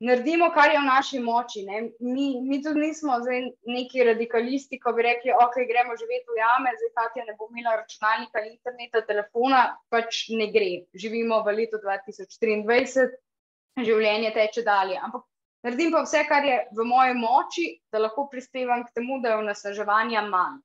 naredimo, 0.00 0.50
kar 0.54 0.70
je 0.70 0.78
v 0.78 0.86
naši 0.86 1.20
moči. 1.20 1.64
Mi, 2.00 2.26
mi 2.42 2.62
tudi 2.62 2.80
nismo 2.80 3.18
neki 3.66 4.04
radikalisti, 4.04 4.78
ko 4.80 4.92
bi 4.92 5.06
rekli, 5.08 5.32
ok, 5.32 5.60
gremo 5.70 5.96
živeti 5.98 6.34
v 6.34 6.40
jame, 6.42 6.74
zdaj 6.78 6.92
Katja 6.98 7.24
ne 7.26 7.36
bo 7.38 7.48
imela 7.50 7.78
računalnika, 7.80 8.44
interneta, 8.46 9.02
telefona, 9.08 9.62
pač 9.90 10.26
ne 10.34 10.50
gre. 10.52 10.84
Živimo 10.94 11.42
v 11.42 11.56
letu 11.62 11.80
2023 11.82 13.25
življenje 13.84 14.32
teče 14.34 14.64
dalje. 14.66 14.98
Ampak 15.02 15.24
naredim 15.66 15.92
pa 15.92 16.02
vse, 16.06 16.22
kar 16.28 16.44
je 16.44 16.60
v 16.76 16.86
moji 16.88 17.16
moči, 17.18 17.66
da 17.92 18.00
lahko 18.04 18.28
prispevam 18.32 18.84
k 18.86 18.96
temu, 18.96 19.20
da 19.22 19.34
je 19.34 19.42
vnasaževanja 19.42 20.24
manj. 20.30 20.62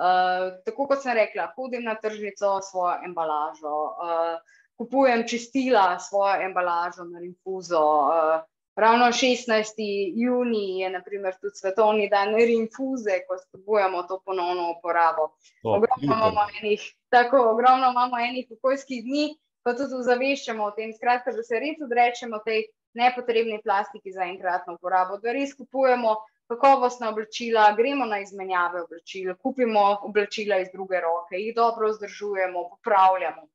Uh, 0.00 0.54
tako 0.64 0.86
kot 0.88 1.02
sem 1.02 1.12
rekla, 1.16 1.50
hodim 1.56 1.84
na 1.84 1.92
tržnico 2.00 2.54
svojo 2.64 2.94
embalažo, 3.04 3.74
uh, 4.00 4.62
kupujem 4.80 5.26
čistila 5.28 5.98
svojo 6.00 6.38
embalažo 6.46 7.04
na 7.04 7.20
infuzo. 7.20 7.82
Uh, 8.08 8.40
ravno 8.80 9.10
16. 9.12 9.74
juni 10.16 10.80
je 10.80 10.90
naprimer, 10.90 11.36
tudi 11.40 11.60
svetovni 11.60 12.08
dan 12.08 12.32
infuze, 12.40 13.20
ko 13.28 13.36
spodbujamo 13.38 14.02
to 14.08 14.22
ponovno 14.24 14.70
uporabo. 14.78 15.34
Ogromno 15.64 16.16
imamo 16.16 16.46
enih, 16.62 16.80
tako 17.12 17.44
ogromno 17.52 17.90
imamo 17.90 18.18
enih 18.18 18.46
pokojskih 18.48 19.04
dni, 19.04 19.26
pa 19.62 19.74
tudi 19.76 19.96
ozaveščamo 20.00 20.64
o 20.64 20.74
tem, 20.76 20.92
skratka, 20.96 21.32
da 21.36 21.42
se 21.44 21.60
res 21.60 21.80
odrečemo 21.84 22.40
tej 22.44 22.66
nepotrebni 22.98 23.60
plastiki 23.62 24.12
za 24.12 24.26
enkratno 24.26 24.74
uporabo, 24.78 25.18
da 25.22 25.32
res 25.36 25.54
kupujemo 25.54 26.16
kakovostna 26.50 27.12
oblačila, 27.12 27.68
gremo 27.78 28.06
na 28.10 28.18
izmenjave 28.20 28.82
oblačil, 28.82 29.34
kupimo 29.38 29.84
oblačila 30.08 30.58
iz 30.58 30.70
druge 30.72 31.00
roke, 31.00 31.38
jih 31.38 31.54
dobro 31.54 31.90
vzdržujemo, 31.92 32.64
popravljamo. 32.74 33.46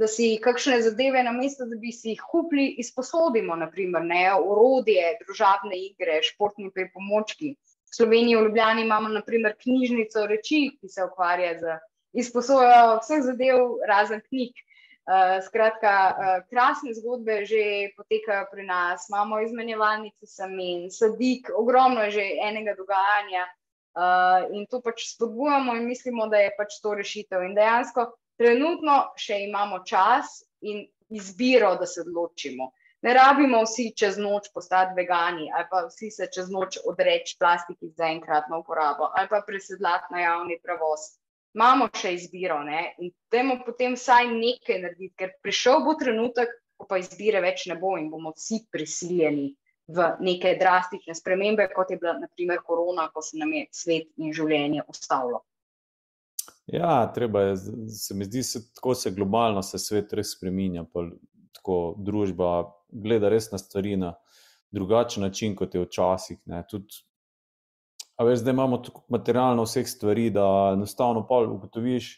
Da 0.00 0.08
si 0.08 0.32
kakšne 0.42 0.80
zadeve, 0.82 1.22
na 1.22 1.32
mesto, 1.36 1.66
da 1.68 1.76
bi 1.76 1.92
si 1.92 2.14
jih 2.14 2.22
kupili, 2.32 2.70
izposodimo, 2.82 3.56
naprimer, 3.60 4.02
ne, 4.02 4.24
urodje, 4.34 5.12
družabne 5.26 5.76
igre, 5.76 6.22
športni 6.26 6.70
pripomočki. 6.74 7.52
V 7.90 7.98
Sloveniji, 7.98 8.38
v 8.38 8.48
Ljubljani, 8.48 8.86
imamo 8.86 9.10
naprimer 9.12 9.54
knjižnico 9.60 10.24
reči, 10.30 10.60
ki 10.80 10.88
se 10.88 11.04
ukvarja 11.04 11.52
z 11.60 11.76
izposojo 12.24 12.98
vseh 13.02 13.22
zadev, 13.28 13.76
razen 13.86 14.22
knjig. 14.26 14.56
Uh, 15.08 15.40
skratka, 15.42 15.92
uh, 16.12 16.42
krasne 16.50 16.92
zgodbe 16.94 17.40
že 17.48 17.90
potekajo 17.96 18.44
pri 18.52 18.66
nas, 18.68 19.08
imamo 19.08 19.40
izmenjevalnice 19.40 20.26
semen, 20.28 20.90
sadik, 20.92 21.48
ogromno 21.56 22.04
je 22.06 22.10
že 22.20 22.26
enega 22.46 22.76
dogajanja 22.78 23.46
uh, 23.96 24.52
in 24.54 24.66
to 24.70 24.80
pač 24.84 25.08
spodbujamo 25.14 25.74
in 25.74 25.88
mislimo, 25.88 26.28
da 26.28 26.44
je 26.44 26.52
pač 26.58 26.78
to 26.82 26.94
rešitev. 26.94 27.42
In 27.48 27.56
dejansko 27.56 28.10
trenutno 28.38 29.10
še 29.16 29.40
imamo 29.48 29.82
čas 29.88 30.44
in 30.60 30.84
izbiro, 31.10 31.74
da 31.80 31.86
se 31.86 32.04
odločimo. 32.04 32.70
Ne 33.02 33.14
rabimo 33.16 33.62
vsi 33.64 33.90
čez 33.96 34.18
noč 34.20 34.50
postati 34.54 34.92
vegani 34.96 35.48
ali 35.56 35.66
pa 35.70 35.86
vsi 35.86 36.10
se 36.12 36.28
čez 36.34 36.50
noč 36.52 36.76
odreči 36.84 37.38
plastiki 37.40 37.88
za 37.96 38.10
enkratno 38.12 38.60
uporabo 38.60 39.08
ali 39.16 39.28
pa 39.30 39.40
presedlati 39.46 40.12
na 40.12 40.20
javni 40.20 40.58
prevoz 40.62 41.06
imamo 41.54 41.88
še 41.96 42.14
izbiro 42.14 42.60
ne? 42.64 42.94
in 42.98 43.12
temu 43.32 43.58
potem 43.66 43.96
vsaj 43.98 44.28
nekaj 44.32 44.82
narediti, 44.82 45.14
ker 45.18 45.34
prišel 45.42 45.84
bo 45.86 45.96
trenutek, 45.98 46.52
ko 46.80 46.86
pa 46.88 47.00
izbire 47.02 47.42
več 47.44 47.66
ne 47.68 47.76
bo 47.80 47.96
in 48.00 48.08
bomo 48.10 48.32
vsi 48.36 48.64
prisiljeni 48.72 49.50
v 49.90 50.06
neke 50.22 50.54
drastične 50.60 51.14
spremembe, 51.18 51.66
kot 51.74 51.90
je 51.90 51.98
bila 51.98 52.14
naprimer 52.18 52.62
korona, 52.66 53.08
ko 53.10 53.22
se 53.22 53.38
nam 53.38 53.52
je 53.52 53.66
svet 53.74 54.10
in 54.22 54.34
življenje 54.34 54.86
ustavilo. 54.88 55.42
Ja, 56.70 57.10
treba 57.14 57.42
je, 57.48 57.56
se 57.90 58.14
mi 58.14 58.24
zdi, 58.24 58.42
se, 58.46 58.62
tako 58.74 58.94
se 58.94 59.10
globalno 59.10 59.62
se 59.66 59.78
svet 59.82 60.12
res 60.14 60.36
spremenja. 60.36 60.84
Tako 61.58 61.78
družba 61.98 62.70
gleda 62.88 63.28
res 63.32 63.50
na 63.50 63.58
stvari 63.58 63.96
na 63.98 64.14
drugačen 64.70 65.26
način, 65.26 65.56
kot 65.58 65.74
je 65.74 65.82
včasih. 65.82 66.38
Tudi, 66.70 67.02
veš, 68.24 68.42
zdaj 68.42 68.52
imamo 68.52 68.78
tako 68.84 69.02
materialno 69.08 69.64
vseh 69.64 69.88
stvari, 69.88 70.30
da 70.30 70.72
enostavno 70.74 71.26
pa 71.28 71.40
ugotoviš, 71.48 72.12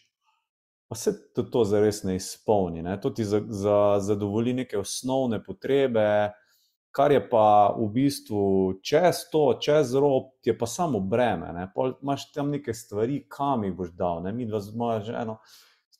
pa 0.88 0.96
se 0.96 1.14
to, 1.34 1.42
to 1.42 1.64
zares 1.64 2.02
ne 2.02 2.16
izpolni. 2.16 2.82
Ne? 2.82 3.00
To 3.00 3.10
ti 3.10 3.24
za, 3.24 3.42
za, 3.48 3.96
zadovolji 4.00 4.52
neke 4.52 4.78
osnovne 4.78 5.42
potrebe, 5.44 6.32
kar 6.92 7.12
je 7.12 7.22
pa 7.30 7.74
v 7.78 7.88
bistvu 7.94 8.42
čez 8.84 9.24
to, 9.32 9.46
čez 9.60 9.94
rob, 9.94 10.34
ti 10.42 10.50
je 10.50 10.58
pa 10.58 10.66
samo 10.66 11.00
breme. 11.00 11.68
Imáš 12.02 12.32
tam 12.32 12.50
neke 12.50 12.74
stvari, 12.74 13.22
kam 13.28 13.64
jih 13.64 13.76
boš 13.76 13.94
dal. 13.96 14.22
Ne? 14.22 14.32
Mi 14.32 14.46
dva 14.46 14.60
z 14.60 14.76
mojo 14.76 15.00
ženo 15.06 15.38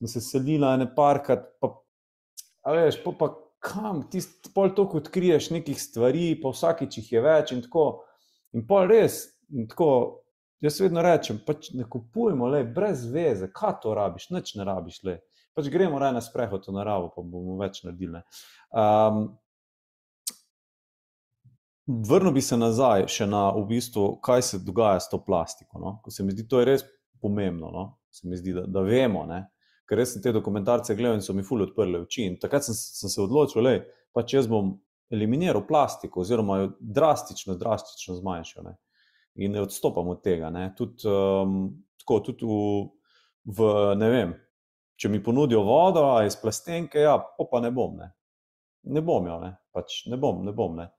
smo 0.03 0.09
se 0.09 0.21
selili 0.21 0.59
na 0.59 0.95
parkrat, 0.95 1.45
pa, 1.61 1.69
veš, 2.67 2.97
pa, 3.05 3.13
pa 3.19 3.29
kam 3.63 4.03
ti 4.11 4.19
pol 4.55 4.75
toliko 4.75 4.99
odkriješ 4.99 5.51
nekih 5.55 5.79
stvari, 5.79 6.41
pa 6.43 6.51
vsakič 6.51 6.99
jih 6.99 7.13
je 7.13 7.23
več 7.23 7.53
in 7.55 7.63
tako. 7.63 7.85
In 8.53 8.67
pol 8.67 8.89
res, 8.91 9.32
tako. 9.69 10.19
Jaz 10.63 10.77
vedno 10.79 11.03
rečem, 11.03 11.41
pač 11.43 11.73
ne 11.75 11.83
kupujmo, 11.91 12.47
le, 12.47 12.61
brez 12.63 13.01
veze, 13.11 13.49
kaj 13.51 13.81
to 13.83 13.97
rabiš, 13.99 14.29
nič 14.31 14.53
ne 14.55 14.67
rabiš. 14.69 15.01
Le. 15.09 15.17
Pač 15.59 15.67
gremo 15.75 15.99
raje 15.99 16.15
na 16.15 16.21
sprehod 16.23 16.69
v 16.69 16.75
naravo, 16.77 17.09
pa 17.11 17.25
bomo 17.27 17.57
več 17.59 17.81
naredili. 17.83 18.23
Um, 18.71 19.25
Vrnil 21.87 22.31
bi 22.33 22.43
se 22.47 22.57
nazaj 22.57 23.09
še 23.11 23.27
na 23.27 23.49
v 23.57 23.65
bistvu, 23.73 24.05
kaj 24.23 24.45
se 24.47 24.61
dogaja 24.63 25.01
s 25.03 25.11
to 25.11 25.19
plastiko. 25.19 25.81
No? 25.83 25.97
Se 26.15 26.23
mi 26.23 26.31
zdi, 26.31 26.47
to 26.47 26.61
je 26.63 26.69
res 26.69 26.87
pomembno. 27.21 27.73
No? 27.75 27.85
Se 28.15 28.31
mi 28.31 28.39
zdi, 28.39 28.55
da, 28.55 28.63
da 28.71 28.87
vemo, 28.87 29.27
ne? 29.27 29.43
ker 29.89 29.99
res 29.99 30.15
sem 30.15 30.23
te 30.25 30.31
dokumentarce 30.33 30.95
gledal 30.97 31.19
in 31.19 31.25
so 31.27 31.35
mi 31.37 31.43
fully 31.45 31.67
odprli 31.67 31.99
oči. 32.01 32.29
In 32.31 32.39
takrat 32.41 32.65
sem, 32.65 32.77
sem 32.79 33.11
se 33.13 33.21
odločil, 33.21 33.67
da 33.67 33.75
pač 34.15 34.37
jaz 34.39 34.47
bom 34.49 34.77
eliminiral 35.13 35.67
plastiko, 35.69 36.23
oziroma 36.23 36.63
jo 36.63 36.71
drastično, 36.81 37.59
drastično 37.61 38.17
zmanjšal. 38.23 38.71
Ne? 38.71 38.77
In 39.41 39.55
ne 39.57 39.63
odstopam 39.65 40.09
od 40.13 40.21
tega. 40.25 40.51
Tud, 40.77 41.01
um, 41.09 41.71
tako, 42.01 42.19
tudi 42.27 42.49
v, 42.49 42.57
v, 43.57 43.69
ne 43.97 44.11
vem, 44.13 44.35
če 45.01 45.09
mi 45.09 45.23
ponudijo 45.25 45.63
vodo 45.67 46.05
iz 46.27 46.37
plastenke, 46.37 47.01
ja, 47.01 47.17
pa 47.19 47.61
ne 47.65 47.71
bom. 47.73 47.97
Ne, 47.97 48.11
ne 48.93 49.05
bom 49.05 49.27
jo, 49.27 49.39
ne, 49.41 49.55
pač 49.73 50.03
ne 50.13 50.19
bom, 50.21 50.45
ne 50.45 50.53
bom. 50.57 50.77
Ne. 50.79 50.91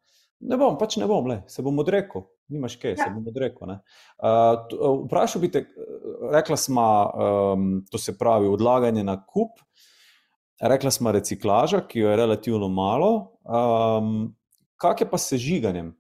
Ne 0.44 0.58
bom, 0.60 0.76
pač 0.80 0.98
ne 1.00 1.08
bom, 1.08 1.28
le. 1.30 1.38
se 1.48 1.64
bom 1.64 1.78
odrekel, 1.80 2.26
nimaš 2.52 2.76
kaj, 2.82 2.98
ja. 2.98 3.06
se 3.06 3.12
bom 3.14 3.28
odrekel. 3.32 3.78
Uh, 4.20 4.98
vprašal 5.06 5.44
bi 5.44 5.50
te, 5.54 5.64
rekla 6.34 6.58
smo, 6.60 6.88
um, 7.54 7.70
to 7.92 8.02
se 8.02 8.18
pravi 8.20 8.50
odlaganje 8.52 9.06
na 9.08 9.16
kup, 9.24 9.62
rekla 10.60 10.92
smo 10.92 11.14
reciklaža, 11.16 11.86
ki 11.88 12.04
jo 12.04 12.12
je 12.12 12.20
relativno 12.20 12.68
malo. 12.68 13.38
Um, 13.48 14.34
kaj 14.76 15.06
je 15.06 15.10
pa 15.10 15.22
s 15.22 15.32
sežiganjem? 15.32 15.94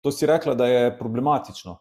To 0.00 0.12
si 0.12 0.26
rekla, 0.26 0.54
da 0.54 0.66
je 0.66 0.98
problematično. 0.98 1.76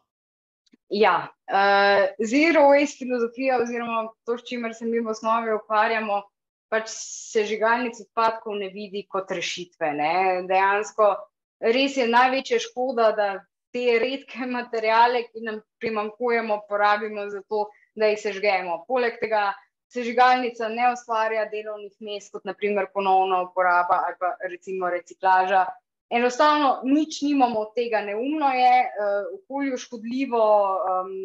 Ja, 0.89 1.29
uh, 1.29 2.07
zero 2.25 2.65
waste 2.71 3.03
filozofija, 3.03 3.59
oziroma 3.61 4.07
to, 4.25 4.37
s 4.37 4.47
čimer 4.49 4.73
se 4.75 4.85
mi 4.85 4.99
v 4.99 5.11
osnovi 5.13 5.53
ukvarjamo, 5.53 6.23
pač 6.69 6.89
sežigalnic 7.33 7.99
odpadkov 8.07 8.57
ne 8.57 8.69
vidi 8.73 9.05
kot 9.09 9.31
rešitve. 9.31 9.93
Ne? 9.93 10.13
Dejansko 10.49 11.13
res 11.59 11.97
je 11.97 12.07
največja 12.09 12.59
škoda, 12.63 13.11
da 13.17 13.29
te 13.73 13.99
redke 14.01 14.47
materijale, 14.49 15.25
ki 15.29 15.45
nam 15.45 15.61
primankujemo, 15.81 16.61
porabimo 16.69 17.27
za 17.29 17.41
to, 17.47 17.67
da 17.95 18.09
jih 18.09 18.21
sežgemo. 18.21 18.83
Poleg 18.87 19.19
tega 19.21 19.51
sežigalnica 19.93 20.69
ne 20.69 20.91
ustvarja 20.93 21.45
delovnih 21.51 21.93
mest, 22.05 22.31
kot 22.33 22.45
naprimer 22.45 22.89
ponovna 22.93 23.43
uporaba 23.47 24.03
ali 24.07 24.17
pa 24.19 24.33
recimo 24.49 24.89
reciklaža. 24.89 25.65
Enostavno 26.09 26.81
nič 26.83 27.21
nimamo 27.21 27.59
od 27.67 27.75
tega, 27.77 28.01
neumno 28.01 28.49
je, 28.55 28.75
uh, 28.89 29.39
okolju 29.39 29.77
škodljivo. 29.77 30.43
Um, 30.89 31.15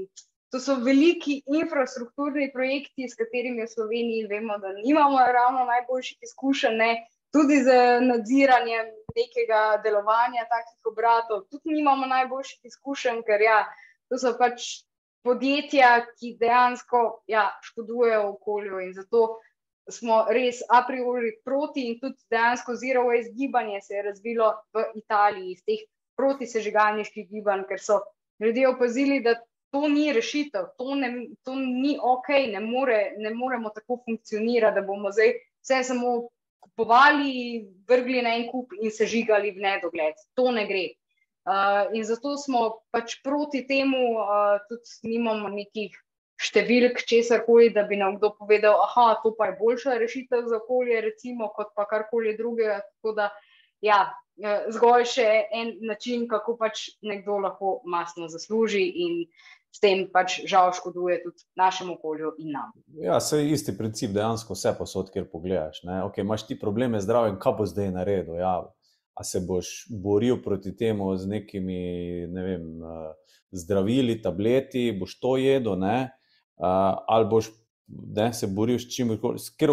to 0.52 0.60
so 0.60 0.76
veliki 0.84 1.40
infrastrukturni 1.50 2.52
projekti, 2.52 3.08
s 3.08 3.16
katerimi 3.18 3.64
v 3.64 3.72
Sloveniji 3.72 4.28
vemo, 4.30 4.58
da 4.62 4.70
nimamo 4.76 5.18
ravno 5.18 5.64
najboljših 5.64 6.18
izkušenj. 6.28 6.76
Ne? 6.78 6.92
tudi 7.34 7.66
z 7.66 7.68
nadziranjem 8.00 8.86
nekega 9.16 9.82
delovanja 9.82 10.46
takih 10.46 10.78
obratov, 10.86 11.48
tudi 11.50 11.74
nimamo 11.74 12.06
najboljših 12.06 12.70
izkušenj, 12.70 13.24
ker 13.26 13.42
ja, 13.42 13.56
to 14.08 14.20
so 14.22 14.36
pač 14.38 14.86
podjetja, 15.26 16.04
ki 16.14 16.36
dejansko 16.38 17.00
ja, 17.26 17.48
škodujejo 17.66 18.28
okolju 18.36 18.84
in 18.86 18.94
zato 18.94 19.40
smo 19.90 20.24
res 20.30 20.62
a 20.70 20.82
priori 20.86 21.34
proti 21.44 21.88
in 21.88 21.98
tudi 22.00 22.20
dejansko 22.30 22.74
zero 22.80 23.04
waste 23.08 23.34
gibanje 23.36 23.80
se 23.82 23.94
je 23.94 24.02
razvilo 24.02 24.52
v 24.72 24.84
Italiji 25.00 25.52
iz 25.52 25.64
teh 25.64 25.82
protisežigalniških 26.16 27.28
gibanj, 27.30 27.66
ker 27.68 27.80
so 27.80 28.00
ljudje 28.40 28.68
opazili, 28.68 29.20
da 29.20 29.34
to 29.74 29.88
ni 29.88 30.12
rešitev, 30.12 30.70
to, 30.78 30.94
ne, 30.94 31.10
to 31.42 31.56
ni 31.58 31.96
ok, 32.00 32.28
ne, 32.52 32.60
more, 32.60 33.14
ne 33.18 33.34
moremo 33.34 33.72
tako 33.74 33.98
funkcionirati, 34.04 34.78
da 34.78 34.86
bomo 34.86 35.10
zdaj 35.10 35.32
vse 35.64 35.82
samo 35.90 36.12
kupovali, 36.62 37.66
vrgli 37.88 38.22
na 38.22 38.36
en 38.38 38.46
kup 38.52 38.72
in 38.80 38.90
se 38.90 39.06
žigali 39.06 39.50
v 39.56 39.64
nedogled. 39.66 40.22
To 40.38 40.52
ne 40.54 40.66
gre. 40.70 40.84
Uh, 41.44 41.90
in 41.92 42.06
zato 42.08 42.38
smo 42.40 42.60
pač 42.94 43.18
proti 43.22 43.66
temu, 43.68 44.14
uh, 44.16 44.62
tudi 44.70 45.10
nimamo 45.10 45.50
nekih 45.52 45.98
številk, 46.44 47.00
česar 47.08 47.44
koli, 47.46 47.70
da 47.74 47.86
bi 47.88 47.98
nam 48.00 48.18
kdo 48.18 48.34
povedal, 48.38 48.78
da 48.94 49.14
to 49.22 49.34
pa 49.38 49.50
je 49.50 49.56
boljša 49.60 49.98
rešitev 50.02 50.46
za 50.50 50.60
okolje, 50.62 51.00
recimo, 51.08 51.50
kot 51.56 51.72
pa 51.76 51.86
karkoli 51.90 52.36
drugega. 52.36 52.80
Tako 52.84 53.14
da, 53.16 53.30
ja, 53.84 54.00
uh, 54.42 54.68
zgolj 54.74 55.08
še 55.16 55.28
en 55.52 55.74
način, 55.88 56.28
kako 56.28 56.56
pač 56.60 56.88
nekdo 57.02 57.40
lahko 57.44 57.80
masno 57.88 58.28
zasluži 58.28 58.84
in 59.06 59.24
s 59.74 59.82
tem 59.82 60.04
pač 60.12 60.38
žal 60.46 60.70
škoduje 60.70 61.18
tudi 61.24 61.42
našemu 61.58 61.96
okolju 61.98 62.36
in 62.38 62.52
nam. 62.54 62.70
Ja, 63.02 63.18
se 63.20 63.40
je 63.40 63.50
isti 63.56 63.74
princip, 63.74 64.12
dejansko 64.14 64.54
vse 64.54 64.70
posod, 64.78 65.10
kjer 65.10 65.26
pogledaš. 65.32 65.82
Okay, 65.82 66.22
Imáš 66.22 66.46
ti 66.46 66.58
probleme 66.58 67.00
z 67.00 67.08
zdravjem, 67.08 67.40
kaj 67.42 67.56
bo 67.58 67.66
zdaj 67.66 67.90
naredil? 67.96 68.38
Ja, 68.38 68.60
a 69.14 69.24
se 69.26 69.42
boš 69.42 69.86
boril 69.90 70.38
proti 70.42 70.76
temu 70.76 71.10
z 71.18 71.26
nekimi 71.26 71.80
ne 72.30 72.42
vem, 72.42 72.68
eh, 72.82 73.34
zdravili, 73.50 74.20
tableti, 74.22 74.92
boš 74.98 75.18
to 75.18 75.36
jedel, 75.42 75.78
ne? 75.78 76.10
Ali 76.58 77.28
boš 77.30 77.50
ne, 77.88 78.32
se 78.32 78.46
boril 78.46 78.78
s 78.78 78.88
čim 78.94 79.18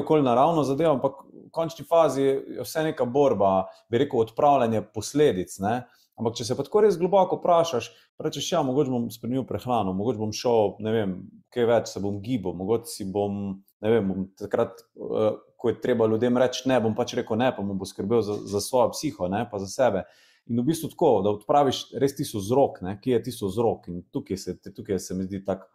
koli 0.05 0.23
naravno 0.23 0.63
zadevo, 0.63 0.93
ampak 0.93 1.23
v 1.31 1.49
končni 1.51 1.85
fazi 1.85 2.21
je 2.21 2.61
vse 2.63 2.83
neka 2.83 3.05
borba, 3.05 3.65
bi 3.89 4.01
rekel, 4.03 4.19
odpravljanje 4.19 4.81
posledic. 4.93 5.57
Ne? 5.59 5.81
Ampak, 6.19 6.35
če 6.37 6.45
se 6.45 6.57
pa 6.57 6.63
tako 6.67 6.83
res 6.83 6.97
globoko 6.99 7.39
vprašaš, 7.39 7.87
rečeš, 8.21 8.51
ja, 8.51 8.61
mogoče 8.65 8.91
bom 8.93 9.07
spremenil 9.13 9.45
prehrano, 9.49 9.93
mogoče 9.97 10.19
bom 10.19 10.33
šel, 10.35 10.75
ne 10.83 10.91
vem, 10.93 11.13
kaj 11.53 11.67
več 11.69 11.93
se 11.93 12.01
bom 12.03 12.19
gibal, 12.21 12.53
mogoče 12.59 12.91
si 12.91 13.07
bom, 13.09 13.39
ne 13.81 13.93
vem, 13.93 14.11
bom 14.11 14.27
takrat, 14.37 14.83
uh, 14.99 15.31
ko 15.57 15.71
je 15.71 15.79
treba 15.81 16.05
ljudem 16.09 16.37
reči 16.41 16.67
ne, 16.69 16.77
bom 16.83 16.93
pač 16.97 17.15
rekel 17.17 17.39
ne, 17.39 17.49
pa 17.55 17.63
bom 17.65 17.79
poskrbel 17.79 18.21
za, 18.25 18.37
za 18.49 18.61
svojo 18.61 18.91
psiho, 18.93 19.31
ne, 19.31 19.45
pa 19.49 19.61
za 19.63 19.69
sebe. 19.71 20.03
In 20.51 20.59
v 20.59 20.67
bistvu 20.67 20.91
tako, 20.91 21.09
da 21.25 21.33
odpraviš 21.33 21.83
res 22.01 22.15
tisto 22.17 22.41
vzrok, 22.41 22.81
kje 23.01 23.15
je 23.15 23.23
tisto 23.29 23.47
vzrok. 23.47 23.87
In 23.89 24.01
tukaj 24.13 24.39
se, 24.41 24.57
tukaj 24.67 24.99
se 24.99 25.15
mi 25.15 25.25
zdi 25.29 25.43
tako 25.45 25.69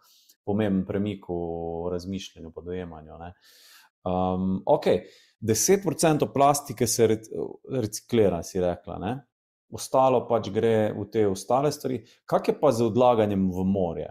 pomemben 0.46 0.86
premik 0.86 1.26
v 1.28 1.92
razmišljanju, 1.92 2.52
po 2.54 2.62
dojemanju. 2.62 3.18
Um, 4.06 4.60
ok, 4.66 4.86
10% 5.42 6.28
plastike 6.32 6.86
se 6.86 7.08
reciklira, 7.10 8.42
si 8.46 8.62
rekla. 8.62 9.00
Ne? 9.02 9.16
ostalo 9.72 10.22
pač 10.28 10.50
gre 10.54 10.92
v 10.94 11.06
te 11.10 11.26
ostale 11.26 11.72
stvari. 11.72 12.02
Kaj 12.28 12.50
je 12.50 12.54
pa 12.60 12.72
z 12.72 12.86
odlaganjem 12.86 13.48
v 13.50 13.66
morje? 13.66 14.10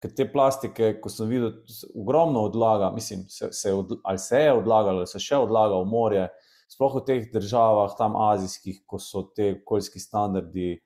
Ker 0.00 0.14
te 0.16 0.24
plastike, 0.24 0.94
ko 1.02 1.12
sem 1.12 1.28
videl, 1.28 1.58
ogromno 1.92 2.46
odlaga, 2.48 2.88
mislim, 2.94 3.26
se, 3.28 3.50
se 3.52 3.72
od, 3.76 3.98
ali 4.04 4.18
se 4.18 4.38
je 4.46 4.52
odlagalo, 4.56 5.04
ali 5.04 5.10
se 5.10 5.20
še 5.20 5.42
odlaga 5.44 5.76
v 5.76 5.88
morje, 5.90 6.28
sploh 6.72 6.96
v 6.96 7.02
teh 7.04 7.26
državah, 7.34 7.92
tam 7.98 8.16
azijskih, 8.16 8.80
ko 8.88 8.96
so 9.02 9.26
te 9.36 9.52
okoljski 9.58 10.00
standardi 10.00 10.78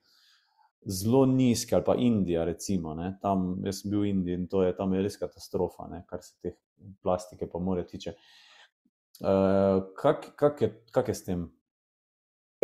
zelo 0.86 1.24
nizki, 1.26 1.74
ali 1.74 1.84
pa 1.84 1.94
Indija, 1.98 2.44
recimo. 2.44 2.94
Ne, 2.94 3.14
tam, 3.22 3.54
jaz 3.64 3.82
sem 3.82 3.90
bil 3.90 4.04
v 4.04 4.12
Indiji 4.12 4.38
in 4.40 4.46
to 4.48 4.62
je 4.62 4.76
tam 4.76 4.94
je 4.94 5.02
res 5.02 5.18
katastrofa, 5.20 5.88
ne, 5.90 6.04
kar 6.08 6.22
se 6.22 6.34
te 6.42 6.56
plastike 7.02 7.48
pa 7.50 7.58
morje 7.58 7.86
tiče. 7.94 8.14
Uh, 9.20 9.84
kak, 9.96 10.32
kak, 10.36 10.62
je, 10.62 10.70
kak 10.92 11.08
je 11.08 11.14
s 11.14 11.24
tem? 11.24 11.44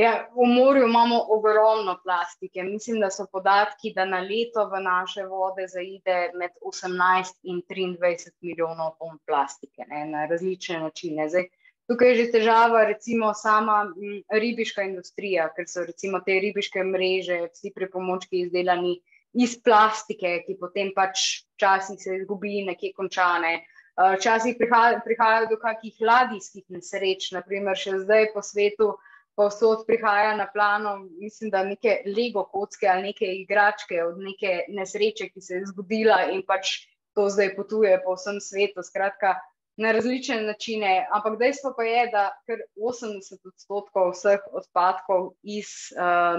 Ja, 0.01 0.13
v 0.35 0.47
morju 0.49 0.87
imamo 0.89 1.19
ogromno 1.29 1.99
plastike. 2.03 2.63
Mislim, 2.63 3.01
da 3.01 3.11
so 3.11 3.27
podatki, 3.33 3.93
da 3.95 4.05
na 4.09 4.21
leto 4.25 4.65
v 4.71 4.81
naše 4.81 5.27
vode 5.29 5.67
zaide 5.69 6.31
med 6.41 6.55
18 6.65 7.35
in 7.43 7.61
23 7.69 8.31
milijonov 8.41 8.95
ton 8.99 9.19
plastike 9.27 9.85
ne, 9.91 10.07
na 10.07 10.25
različne 10.31 10.81
načine. 10.81 11.29
Zdaj, 11.29 11.51
tukaj 11.91 12.13
je 12.13 12.17
že 12.21 12.27
težava, 12.39 12.85
recimo, 12.87 13.33
sama 13.35 13.83
ribiška 14.31 14.87
industrija, 14.87 15.49
ker 15.57 15.67
so 15.67 15.83
recimo 15.83 16.23
te 16.23 16.39
ribiške 16.39 16.85
mreže, 16.87 17.41
vsi 17.51 17.75
pripomočki 17.75 18.45
izdelani 18.47 19.01
iz 19.35 19.57
plastike, 19.63 20.41
ki 20.47 20.57
potem 20.61 20.95
pač 20.95 21.43
včasih 21.59 21.99
se 21.99 22.17
izgubi, 22.23 22.63
nekje 22.67 22.95
končane. 22.95 23.61
Včasih 23.99 24.55
prihajajo 24.57 25.03
prihaja 25.05 25.47
do 25.51 25.59
kakih 25.61 25.99
ladijskih 26.01 26.65
nesreč, 26.73 27.33
naprimer 27.35 27.77
še 27.77 27.99
zdaj 28.07 28.31
po 28.35 28.43
svetu, 28.43 28.95
povsod 29.37 29.83
prihaja 29.89 30.37
na 30.39 30.47
plano, 30.53 30.95
mislim, 31.19 31.51
da 31.51 31.65
neke 31.65 32.01
lego 32.07 32.45
kocke 32.53 32.89
ali 32.89 33.11
neke 33.11 33.29
igračke 33.43 34.03
od 34.05 34.19
neke 34.23 34.65
nesreče, 34.69 35.31
ki 35.35 35.43
se 35.43 35.59
je 35.59 35.69
zgodila 35.73 36.23
in 36.35 36.43
pač 36.47 36.87
to 37.19 37.29
zdaj 37.29 37.55
potuje 37.57 37.97
po 38.05 38.15
vsem 38.15 38.41
svetu, 38.41 38.85
skratka, 38.87 39.35
na 39.81 39.93
različne 39.93 40.43
načine. 40.43 41.07
Ampak 41.13 41.39
dejstvo 41.39 41.73
pa 41.77 41.85
je, 41.89 42.07
da 42.13 42.25
kar 42.47 42.61
80 42.77 43.47
odstotkov 43.49 44.13
vseh 44.13 44.43
odpadkov 44.53 45.31
iz, 45.43 45.71
uh, 45.97 46.37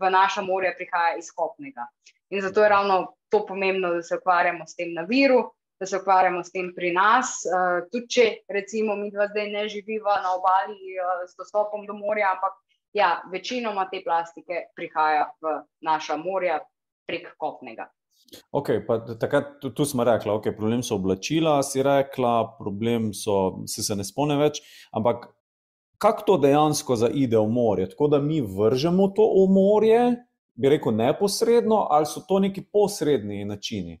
v 0.00 0.10
naša 0.10 0.44
morja 0.46 0.70
prihaja 0.78 1.16
iz 1.18 1.32
kopnega. 1.34 1.88
In 2.30 2.42
zato 2.42 2.62
je 2.62 2.68
ravno 2.68 3.14
to 3.28 3.42
pomembno, 3.46 3.90
da 3.94 4.02
se 4.02 4.16
ukvarjamo 4.16 4.66
s 4.66 4.76
tem 4.76 4.94
na 4.94 5.02
viru, 5.02 5.42
da 5.80 5.86
se 5.86 5.98
ukvarjamo 5.98 6.44
s 6.44 6.52
tem 6.52 6.70
pri 6.76 6.92
nas. 6.94 7.40
Uh, 7.50 7.82
tudi 7.90 8.06
če 8.06 8.26
recimo 8.48 8.94
mi 8.96 9.10
dva 9.10 9.26
zdaj 9.32 9.50
ne 9.50 9.68
živiva 9.68 10.20
na 10.22 10.36
obali 10.38 10.94
uh, 10.94 11.26
s 11.26 11.34
dostopom 11.38 11.86
do 11.86 11.98
morja, 11.98 12.36
ampak 12.36 12.54
ja, 12.92 13.16
večinoma 13.32 13.88
te 13.90 14.02
plastike 14.04 14.68
prihaja 14.76 15.26
v 15.42 15.58
naša 15.82 16.16
morja 16.16 16.60
prek 17.06 17.34
kopnega. 17.38 17.90
Ok, 18.50 18.68
pa 18.86 18.98
takrat 19.18 19.58
tu, 19.60 19.72
tu 19.74 19.84
smo 19.84 20.04
rekli, 20.06 20.30
okay, 20.30 20.54
problem 20.56 20.82
so 20.86 20.94
oblačila, 21.00 21.62
si 21.66 21.82
rekla, 21.82 22.56
problem 22.58 23.10
so, 23.14 23.64
se, 23.66 23.82
se 23.82 23.96
ne 23.98 24.06
spomne 24.06 24.36
več, 24.38 24.60
ampak 24.94 25.26
kako 26.00 26.26
to 26.26 26.36
dejansko 26.46 26.96
zaide 26.96 27.38
v 27.38 27.48
morje? 27.50 27.88
Tako 27.90 28.08
da 28.14 28.20
mi 28.22 28.40
vržemo 28.40 29.08
to 29.16 29.26
v 29.34 29.48
morje, 29.52 30.04
bi 30.54 30.70
rekel 30.70 30.94
neposredno, 30.96 31.86
ali 31.90 32.06
so 32.06 32.22
to 32.28 32.38
neki 32.38 32.64
posredni 32.72 33.44
načini? 33.44 33.98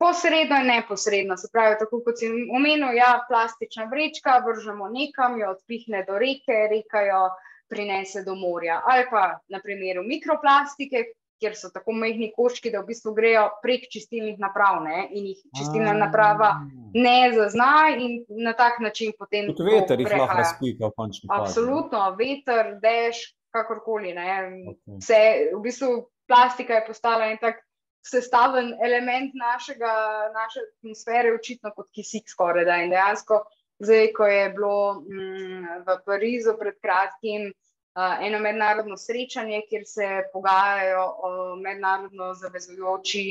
Posredno 0.00 0.56
in 0.60 0.66
neposredno, 0.66 1.36
se 1.36 1.48
pravi, 1.52 1.76
tako 1.78 2.00
kot 2.04 2.18
si 2.18 2.28
omenil, 2.28 2.96
ja, 2.96 3.12
plastična 3.28 3.86
vrečka, 3.92 4.40
vržemo 4.46 4.88
nekam, 4.90 5.38
jo 5.40 5.52
odpihne 5.54 6.02
do 6.08 6.18
reke, 6.18 6.64
reka 6.72 7.04
jo 7.06 7.28
prinese 7.70 8.24
do 8.24 8.34
morja. 8.34 8.80
Ali 8.84 9.06
pa 9.10 9.38
na 9.48 9.60
primeru 9.62 10.02
mikroplastike, 10.02 11.04
kjer 11.44 11.56
so 11.58 11.68
tako 11.74 11.92
majhni 12.00 12.30
koščki, 12.32 12.72
da 12.72 12.80
v 12.80 12.88
bistvu 12.88 13.12
grejo 13.16 13.44
prek 13.62 13.84
čistilnih 13.92 14.40
naprav 14.40 14.80
ne, 14.86 15.04
in 15.12 15.28
jih 15.28 15.42
čistilna 15.58 15.92
naprava 15.98 16.54
ne 16.96 17.18
zazna, 17.36 17.92
in 17.92 18.22
na 18.40 18.56
tak 18.56 18.80
način 18.80 19.12
potem. 19.18 19.52
Kot 19.52 19.64
veter 19.68 20.00
jih 20.00 20.08
lahko 20.14 20.40
razpika 20.40 20.90
fazi. 20.96 21.28
Absolutno, 21.36 22.08
veter, 22.18 22.78
dež, 22.82 23.20
kakorkoli. 23.54 24.14
Okay. 24.16 24.98
Vse, 24.98 25.20
v 25.52 25.60
bistvu 25.62 25.92
plastika 26.30 26.80
je 26.80 26.86
postala 26.88 27.28
en 27.30 27.38
tak 27.42 27.60
sestaven 28.04 28.74
element 28.84 29.36
našega, 29.38 29.92
naše 30.34 30.64
atmosfere, 30.66 31.34
očitno 31.36 31.72
kot 31.76 31.90
kisik 31.94 32.28
skoraj. 32.28 32.66
Da. 32.68 32.80
In 32.84 32.92
dejansko, 32.92 33.44
zdaj, 33.84 34.10
ko 34.16 34.28
je 34.28 34.48
bilo 34.56 34.78
mm, 35.04 35.84
v 35.86 35.98
Parizu 36.08 36.56
pred 36.60 36.80
kratkim 36.82 37.52
eno 37.94 38.38
mednarodno 38.38 38.96
srečanje, 38.96 39.62
kjer 39.68 39.82
se 39.86 40.08
pogajajo 40.32 41.04
o 41.18 41.56
mednarodno 41.56 42.32
zavezujoči 42.34 43.26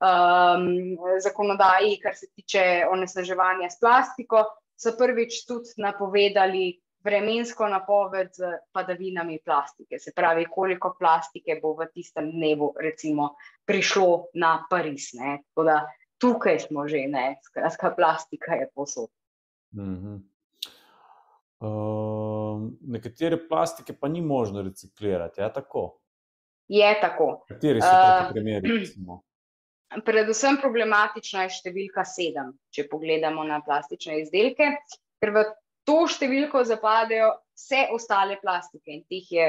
um, 0.00 0.96
zakonodaji, 1.22 2.00
kar 2.02 2.16
se 2.16 2.26
tiče 2.34 2.84
onesnaževanja 2.90 3.70
s 3.70 3.80
plastiko, 3.80 4.44
so 4.78 4.94
prvič 4.98 5.44
tudi 5.46 5.74
napovedali 5.82 6.80
vremensko 7.04 7.68
napoved 7.68 8.34
z 8.34 8.50
padavinami 8.72 9.38
plastike. 9.44 9.98
Se 9.98 10.12
pravi, 10.16 10.46
koliko 10.50 10.96
plastike 10.98 11.60
bo 11.62 11.74
v 11.78 11.86
tistem 11.94 12.32
dnevu 12.32 12.74
recimo, 12.80 13.36
prišlo 13.64 14.28
na 14.34 14.66
Pariz. 14.70 15.12
Ne? 15.14 15.38
Tako 15.48 15.64
da 15.64 15.78
tukaj 16.18 16.58
smo 16.66 16.88
že, 16.88 17.06
ne? 17.06 17.38
skratka, 17.46 17.94
plastika 17.96 18.54
je 18.54 18.68
posod. 18.74 19.10
Mm 19.74 19.96
-hmm. 19.96 20.18
Uh, 21.60 22.60
nekatere 22.80 23.38
plastike 23.48 23.96
pa 23.96 24.08
ni 24.08 24.22
možno 24.22 24.62
reciklirati, 24.62 25.40
je 25.40 25.52
tako? 25.52 26.00
Je 26.68 27.00
tako. 27.00 27.44
Kateri 27.48 27.80
so 27.80 27.94
uh, 27.94 28.30
primeri? 28.32 28.68
Recimo? 28.80 29.22
Predvsem 30.04 30.58
problematična 30.60 31.46
je 31.46 31.54
številka 31.62 32.04
sedem, 32.04 32.52
če 32.74 32.90
pogledamo 32.90 33.44
na 33.48 33.62
plastične 33.64 34.18
izdelke, 34.20 34.74
ker 35.16 35.32
v 35.32 35.44
to 35.88 36.02
številko 36.12 36.60
zapadejo 36.68 37.30
vse 37.56 37.86
ostale 37.96 38.36
plastike 38.42 38.92
in 38.92 39.00
teh 39.08 39.30
je 39.32 39.48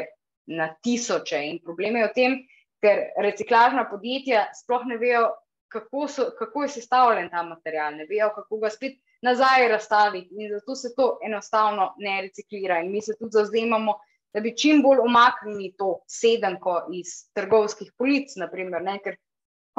na 0.55 0.69
tisoče. 0.79 1.41
In 1.49 1.59
problem 1.59 1.99
je 1.99 2.05
v 2.07 2.13
tem, 2.15 2.37
ker 2.79 3.03
reciklažna 3.19 3.83
podjetja 3.91 4.47
sploh 4.55 4.87
ne 4.87 4.95
vejo, 5.01 5.27
kako, 5.69 6.07
so, 6.07 6.29
kako 6.39 6.63
je 6.63 6.71
sestavljen 6.79 7.27
ta 7.29 7.43
material, 7.43 7.99
ne 7.99 8.07
vejo, 8.09 8.31
kako 8.39 8.63
ga 8.63 8.71
spet 8.73 8.95
nazaj 9.21 9.67
razstaviti. 9.67 10.35
In 10.37 10.53
zato 10.53 10.75
se 10.75 10.93
to 10.95 11.17
enostavno 11.25 11.93
ne 11.97 12.21
reciklira. 12.27 12.79
In 12.79 12.91
mi 12.91 13.01
se 13.01 13.17
tudi 13.19 13.37
zauzemamo, 13.37 13.97
da 14.33 14.39
bi 14.45 14.55
čim 14.57 14.83
bolj 14.85 14.99
omaknili 15.01 15.73
to 15.77 15.99
sedemko 16.07 16.83
iz 16.93 17.31
trgovskih 17.33 17.91
polic, 17.97 18.35
naprimer, 18.37 18.83
ne, 18.85 18.99
ker 19.03 19.17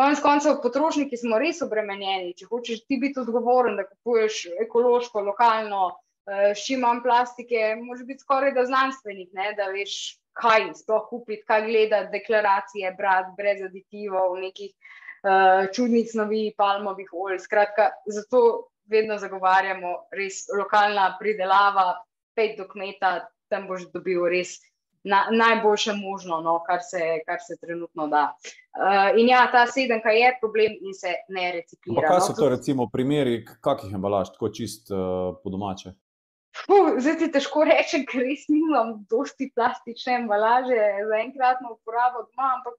Konec 0.01 0.21
koncev, 0.25 0.55
potrošniki 0.63 1.19
smo 1.21 1.37
res 1.43 1.59
obremenjeni. 1.61 2.31
Če 2.39 2.47
hočeš 2.49 2.85
ti 2.89 2.97
biti 3.03 3.21
odgovoren, 3.21 3.75
da 3.77 3.85
kupuješ 3.85 4.47
ekološko, 4.65 5.21
lokalno, 5.27 5.91
s 6.31 6.63
čim 6.65 6.81
manj 6.85 7.03
plastike, 7.05 7.75
moraš 7.83 8.07
biti 8.09 8.25
skoraj 8.25 8.55
da 8.57 8.65
znanstvenik, 8.65 9.29
ne, 9.37 9.51
da 9.59 9.67
veš, 9.75 9.97
kaj 10.41 10.71
sploh 10.79 11.05
kupiti, 11.11 11.43
kaj 11.45 11.67
gledati, 11.67 12.13
deklaracije, 12.15 12.95
brati 12.97 13.35
brez 13.37 13.61
aditivov, 13.67 14.39
nekih 14.41 14.71
uh, 14.73 15.67
čudnih 15.75 16.09
snovi, 16.09 16.45
palmovih 16.57 17.11
olj. 17.13 17.41
Skratka, 17.45 17.91
zato 18.09 18.71
vedno 18.91 19.19
zagovarjamo 19.19 19.95
res 20.17 20.47
lokalna 20.59 21.15
pridelava, 21.21 22.01
pet 22.37 22.59
do 22.59 22.67
kmeta, 22.69 23.29
tam 23.51 23.69
boš 23.71 23.89
dobil 23.95 24.27
res. 24.31 24.59
Na, 25.01 25.23
najboljše 25.33 25.95
možno, 25.97 26.43
no, 26.45 26.59
kar, 26.67 26.83
se, 26.85 27.01
kar 27.25 27.39
se 27.41 27.55
trenutno 27.57 28.05
da. 28.13 28.35
Uh, 28.77 29.17
in 29.17 29.31
ja, 29.31 29.47
ta 29.49 29.63
sedemka 29.65 30.13
je 30.13 30.35
problem 30.43 30.75
in 30.77 30.93
se 30.93 31.15
ne 31.33 31.47
reciklira. 31.55 32.03
Pa 32.03 32.11
kaj 32.11 32.19
no, 32.19 32.27
so 32.27 32.35
to, 32.37 32.51
recimo, 32.53 32.85
primeri, 32.93 33.39
kakih 33.65 33.95
embalaž, 33.97 34.35
tako 34.35 34.51
čist 34.53 34.93
uh, 34.93 35.33
po 35.41 35.55
domače? 35.55 35.95
Fuh, 36.59 36.99
zdaj 37.01 37.17
ti 37.23 37.31
težko 37.33 37.65
rečem, 37.65 38.05
ker 38.11 38.27
res 38.27 38.45
nimam 38.53 38.99
dosti 39.09 39.49
plastične 39.57 40.19
embalaže 40.21 40.79
za 41.09 41.23
enkratno 41.23 41.79
uporabo 41.79 42.27
doma, 42.27 42.53
ampak 42.59 42.77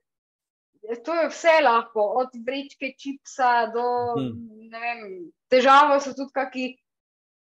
to 1.06 1.16
je 1.16 1.30
vse 1.30 1.58
lahko, 1.64 2.06
od 2.24 2.38
vrečke 2.46 2.94
čipsa 2.98 3.68
do 3.74 3.88
hmm. 4.18 4.70
vem, 4.72 5.04
težave 5.52 6.00
so 6.02 6.14
tudi 6.18 6.34
kaki 6.34 6.66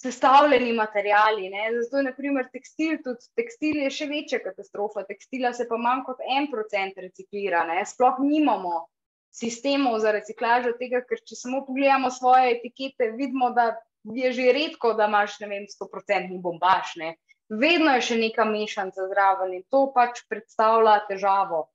sestavljeni 0.03 0.72
materijali. 0.72 1.51
Ne? 1.53 1.66
Zato 1.83 2.01
je 2.01 2.09
naprimer 2.09 2.49
tekstil, 2.53 2.99
tudi 3.05 3.28
tekstil 3.37 3.83
je 3.85 3.91
še 3.93 4.09
večja 4.11 4.41
katastrofa, 4.45 5.05
tekstila 5.09 5.53
se 5.53 5.68
pa 5.68 5.76
manj 5.76 6.07
kot 6.09 6.22
en 6.24 6.49
procent 6.53 6.97
reciklira, 6.99 7.66
ne? 7.68 7.85
sploh 7.87 8.22
nimamo 8.24 8.87
sistemov 9.31 10.01
za 10.03 10.14
reciklažo 10.16 10.72
tega, 10.81 11.05
ker 11.07 11.20
če 11.22 11.37
samo 11.39 11.62
pogledamo 11.66 12.11
svoje 12.11 12.57
etikete, 12.57 13.12
vidimo, 13.18 13.53
da 13.55 13.74
je 14.16 14.33
že 14.33 14.53
redko, 14.57 14.95
da 14.99 15.07
imaš, 15.07 15.37
ne 15.45 15.51
vem, 15.53 15.66
100-odstotni 15.70 16.41
bombaž. 16.43 16.97
Ne. 16.97 17.12
Vedno 17.51 17.93
je 17.99 18.07
še 18.09 18.16
neka 18.18 18.47
mešanica 18.49 19.07
zraven 19.12 19.53
in 19.59 19.62
to 19.70 19.85
pač 19.95 20.24
predstavlja 20.31 20.97
težavo 21.11 21.68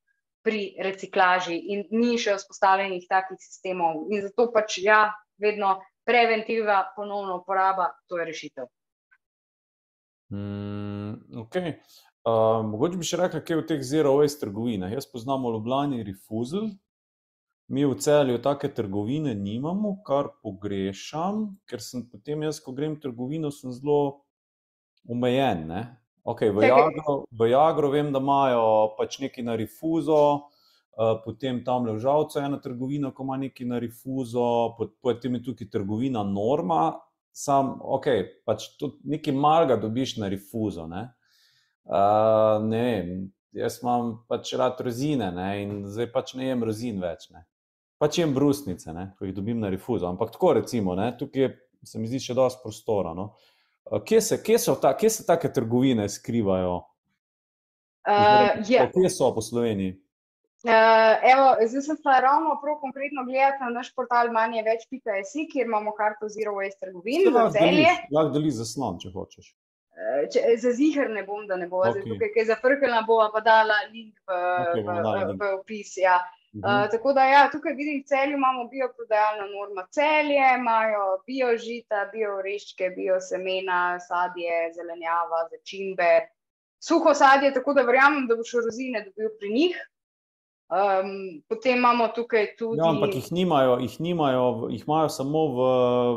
pri 0.46 0.76
reciklaži, 0.86 1.58
in 1.74 1.84
ni 1.92 2.20
še 2.22 2.38
vzpostavljenih 2.38 3.08
takih 3.10 3.42
sistemov. 3.42 4.06
In 4.14 4.28
zato 4.28 4.52
pač 4.54 4.78
ja, 4.86 5.10
vedno 5.42 5.80
preventiva, 6.06 6.84
ponovno 6.96 7.42
uporaba, 7.42 7.90
to 8.06 8.22
je 8.22 8.30
rešitev. 8.30 8.70
Mm, 10.34 11.42
okay. 11.42 11.80
uh, 12.30 12.62
mogoče 12.66 13.02
bi 13.02 13.10
še 13.10 13.22
rekel, 13.26 13.42
kaj 13.42 13.56
je 13.56 13.62
v 13.62 13.68
teh 13.74 13.86
zero-waste 13.90 14.46
trgovinah. 14.46 14.94
Jaz 14.94 15.10
poznam 15.10 15.50
v 15.50 15.58
Ljubljani 15.58 16.06
Refusal, 16.06 16.70
Mi 17.68 17.86
v 17.86 17.96
celju 17.98 18.38
take 18.46 18.70
trgovine 18.74 19.34
nimamo, 19.36 19.96
kar 20.06 20.28
pogrešam, 20.44 21.58
ker 21.66 21.82
sem 21.82 22.04
potem 22.06 22.44
jaz, 22.46 22.60
ko 22.62 22.76
grem 22.78 22.94
v 22.94 23.02
trgovino, 23.02 23.50
sem 23.50 23.74
zelo 23.74 24.22
omejen. 25.10 25.72
Okay, 26.26 26.50
v, 26.50 26.66
Jagro, 26.66 27.26
v 27.30 27.50
Jagro 27.52 27.90
vem, 27.94 28.10
da 28.14 28.20
imajo 28.20 28.96
pač 28.98 29.20
nekaj 29.22 29.46
na 29.46 29.56
rifuzo, 29.60 30.22
uh, 30.98 31.16
potem 31.22 31.62
tam 31.64 31.86
le 31.86 31.94
v 31.94 32.02
Žavcu 32.02 32.42
ena 32.42 32.58
trgovina, 32.62 33.14
ko 33.14 33.28
ima 33.28 33.38
nekaj 33.38 33.68
na 33.70 33.80
rifuzo, 33.80 34.74
potem 35.06 35.38
je 35.38 35.44
tukaj 35.52 35.70
trgovina 35.70 36.26
Norma, 36.26 36.96
sam, 37.30 37.76
ok, 37.78 38.10
pač 38.48 38.72
nekaj 39.06 39.38
malega 39.38 39.78
dobiš 39.78 40.18
na 40.18 40.32
rifuzo. 40.34 40.88
Ne? 40.90 41.12
Uh, 41.86 42.58
ne 42.66 42.86
vem, 42.86 43.18
jaz 43.54 43.78
imam 43.84 44.16
pač 44.26 44.56
rad 44.58 44.82
rozine 44.82 45.30
ne? 45.32 45.50
in 45.62 45.84
zdaj 45.86 46.10
pač 46.10 46.34
ne 46.40 46.50
jem 46.50 46.66
rozin 46.66 46.98
več. 47.04 47.30
Ne? 47.30 47.46
pač 47.98 48.20
jem 48.20 48.34
brusnice, 48.36 48.94
ne, 48.94 49.10
ko 49.18 49.26
jih 49.26 49.36
dobim 49.36 49.60
na 49.60 49.72
rifuzo. 49.74 50.08
Ampak 50.10 50.34
tako 50.36 50.54
recimo, 50.60 50.96
ne, 50.96 51.12
tukaj 51.18 51.42
je, 51.42 51.52
se 51.86 52.00
mi 52.00 52.10
zdi 52.12 52.22
še 52.22 52.36
dosti 52.38 52.64
prostora. 52.64 53.14
No. 53.18 53.32
Kje, 54.06 54.22
se, 54.22 54.44
kje, 54.44 54.58
ta, 54.82 54.98
kje 54.98 55.10
se 55.10 55.26
take 55.26 55.52
trgovine 55.54 56.10
skrivajo? 56.10 56.76
Uh, 58.06 58.66
yeah. 58.70 58.90
Kje 58.94 59.10
so 59.10 59.30
po 59.34 59.42
Sloveniji? 59.42 59.94
Uh, 60.66 60.72
evo, 61.32 61.52
zdaj 61.70 61.82
sem 61.86 61.98
pa 62.04 62.20
ravno 62.20 62.58
prav 62.62 62.80
konkretno 62.82 63.26
gledati 63.26 63.62
na 63.62 63.70
naš 63.70 63.92
portal 63.94 64.32
manje 64.34 64.64
več.si, 64.66 65.46
kjer 65.52 65.68
imamo 65.70 65.94
karto 65.94 66.30
Zero 66.30 66.56
Waste 66.58 66.82
trgovin 66.82 67.30
za. 67.30 67.68
Lahko 68.16 68.32
deli 68.34 68.54
zaslon, 68.54 68.98
če 69.02 69.12
hočeš. 69.14 69.52
Uh, 69.94 70.24
če, 70.34 70.42
za 70.64 70.74
ziger 70.74 71.12
ne 71.14 71.22
bom, 71.28 71.46
da 71.46 71.60
ne 71.62 71.70
bo. 71.70 71.84
Okay. 71.84 72.00
Zdaj, 72.00 72.08
tukaj, 72.10 72.34
je 72.42 72.48
zafrkljena, 72.50 73.04
bo 73.06 73.20
pa 73.34 73.44
dala 73.46 73.78
link 73.92 74.18
v, 74.26 74.40
okay, 74.40 74.82
v, 74.82 74.98
v, 75.06 75.38
v 75.38 75.52
opis. 75.60 75.94
Ja. 76.02 76.18
Uh, 76.18 76.45
uh, 76.64 76.86
tako 76.92 77.14
da, 77.14 77.26
ja, 77.26 77.42
tukaj 77.52 77.74
vidim, 77.74 78.04
celje 78.08 78.34
imamo 78.34 78.68
bioprodajalno 78.72 79.48
norma 79.52 79.88
celje, 79.92 80.44
imajo 80.60 81.06
biožita, 81.28 82.06
bioreščke, 82.14 82.90
biosemena, 82.98 84.00
sadje, 84.08 84.62
zelenjava, 84.78 85.48
začimbe, 85.52 86.14
suho 86.80 87.14
sadje, 87.14 87.54
tako 87.54 87.74
da 87.74 87.88
verjamem, 87.88 88.28
da 88.28 88.38
boš 88.40 88.54
rozine 88.66 89.04
dobil 89.10 89.34
pri 89.40 89.54
njih. 89.58 89.84
Um, 90.66 91.44
potem 91.48 91.78
imamo 91.78 92.08
tukaj 92.08 92.56
tudi. 92.58 92.80
Ja, 92.82 92.90
ampak 92.90 93.14
jih 93.14 93.28
nimajo, 93.32 93.78
jih 93.86 94.00
nimajo, 94.02 94.46
jih 94.74 94.88
imajo 94.88 95.10
samo 95.14 95.44
v, 95.54 95.68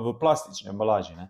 v 0.07 0.15
plastični 0.21 0.71
embalaži. 0.73 1.13
Ne? 1.17 1.29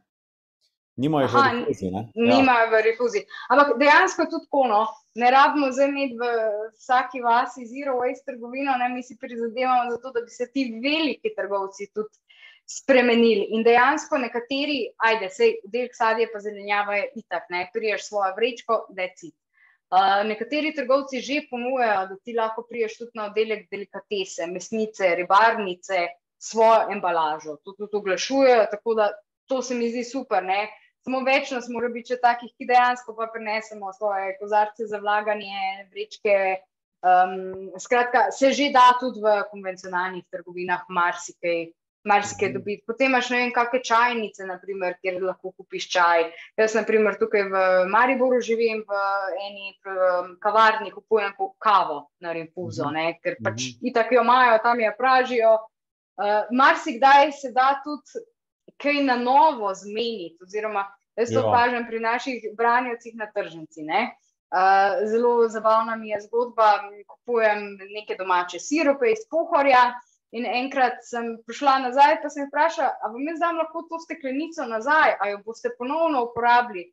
Nimajo 0.99 1.27
jih 1.27 1.35
v 1.35 1.43
rifuzi. 1.57 1.91
Ja. 1.91 2.05
Nimajo 2.15 2.71
v 2.71 2.83
rifuzi. 2.87 3.25
Ampak 3.51 3.75
dejansko 3.79 4.29
tudi 4.31 4.47
kono. 4.51 4.87
Ne 5.19 5.31
rabimo 5.35 5.73
zdaj 5.75 5.89
imeti 5.89 6.15
v 6.21 6.29
vsaki 6.77 7.21
vasi 7.25 7.67
zero 7.67 7.97
waste 7.99 8.29
trgovino, 8.31 8.77
ne 8.79 8.89
mi 8.93 9.03
si 9.03 9.17
prizadevamo 9.19 9.91
za 9.91 9.99
to, 10.03 10.13
da 10.15 10.23
bi 10.23 10.31
se 10.31 10.47
ti 10.53 10.69
veliki 10.83 11.35
trgovci 11.35 11.91
tudi 11.95 12.15
spremenili. 12.69 13.49
In 13.57 13.65
dejansko 13.67 14.21
nekateri, 14.21 14.79
ajde, 15.11 15.31
sej 15.33 15.55
del 15.73 15.89
sadje 15.97 16.29
pa 16.33 16.41
zelenjava 16.45 17.01
je 17.01 17.11
itak, 17.23 17.49
ne, 17.51 17.67
priješ 17.75 18.09
svojo 18.11 18.35
vrečko, 18.37 18.81
deci 18.95 19.33
nekateri 20.25 20.75
trgovci 20.75 21.21
že 21.21 21.47
ponujajo, 21.51 22.07
da 22.09 22.17
ti 22.25 22.35
lahko 22.37 22.67
priješ 22.69 22.99
tudi 22.99 23.11
na 23.15 23.27
oddelek 23.31 23.69
delikatese, 23.71 24.47
mesnice, 24.47 25.15
ribarnice, 25.17 26.07
svojo 26.39 26.93
embalažo. 26.93 27.57
Tudi 27.65 27.97
oglašujejo, 27.97 28.67
tako 28.71 28.95
da 28.95 29.11
to 29.47 29.63
se 29.63 29.75
mi 29.75 29.91
zdi 29.91 30.05
super. 30.05 30.45
Ne? 30.45 30.69
Samo 31.07 31.23
več 31.27 31.53
nas 31.55 31.69
mora 31.73 31.89
biti 31.93 32.17
takih, 32.21 32.51
ki 32.59 32.67
dejansko 32.69 33.15
pa 33.17 33.29
prenesemo 33.33 33.93
svoje 33.97 34.35
kozarce 34.41 34.89
za 34.91 35.01
vlaganje, 35.03 35.89
vrečke. 35.93 36.39
Um, 36.99 37.71
skratka, 37.79 38.33
se 38.35 38.51
že 38.53 38.73
da 38.75 38.91
tudi 38.99 39.23
v 39.23 39.37
konvencionalnih 39.53 40.25
trgovinah 40.35 40.89
marsikaj 40.91 41.69
marsikaj 42.09 42.49
mhm. 42.49 42.59
dobiti. 42.59 42.83
Potem 42.87 43.11
imaš 43.11 43.31
ne 43.31 43.41
vem, 43.43 43.53
kakšne 43.53 43.81
čajnice, 43.91 44.47
naprimer, 44.47 44.97
kjer 45.03 45.21
lahko 45.23 45.53
kupiš 45.53 45.89
čaj. 45.93 46.29
Jaz, 46.61 46.77
naprimer, 46.79 47.19
tukaj 47.21 47.49
v 47.53 47.65
Mariboru 47.93 48.41
živim 48.45 48.85
v 48.89 49.03
eni 49.47 49.75
kavarni, 50.43 50.93
kupujem 50.95 51.35
kavo 51.59 52.07
na 52.25 52.33
Rinfuzo, 52.37 52.89
mhm. 52.89 52.95
ne? 52.95 53.19
ker 53.23 53.39
pač 53.43 53.73
mhm. 53.73 53.91
itak 53.93 54.15
jo 54.15 54.25
imajo, 54.27 54.59
tam 54.65 54.81
jo 54.81 54.95
pražijo. 54.99 55.59
Uh, 56.19 56.49
marsikdaj 56.51 57.33
se 57.39 57.53
da 57.55 57.77
tudi 57.85 58.25
kaj 58.83 59.03
na 59.05 59.17
novo 59.17 59.75
zmeniti, 59.75 60.39
oziroma 60.43 60.87
jaz 61.19 61.33
to 61.35 61.43
kažem 61.53 61.87
pri 61.87 62.01
naših 62.01 62.51
branjevcih 62.57 63.17
na 63.17 63.31
tržnici. 63.35 63.87
Uh, 64.49 65.09
zelo 65.11 65.49
zabavna 65.49 65.97
mi 65.97 66.09
je 66.09 66.21
zgodba, 66.21 66.69
kupujem 67.07 67.79
neke 67.95 68.17
domače 68.19 68.61
sirope 68.61 69.11
iz 69.13 69.27
pohorja. 69.31 69.93
In 70.31 70.45
enkrat 70.45 70.99
sem 71.09 71.39
prišla 71.49 71.79
nazaj, 71.87 72.19
pa 72.23 72.29
sem 72.29 72.51
vprašala, 72.51 72.91
ali 73.03 73.15
vam 73.15 73.29
jaz 73.31 73.39
dam 73.41 73.61
lahko 73.63 73.83
to 73.89 73.99
steklenico 74.03 74.67
nazaj, 74.69 75.15
ali 75.21 75.31
jo 75.33 75.39
boste 75.45 75.71
ponovno 75.79 76.27
uporabili. 76.27 76.91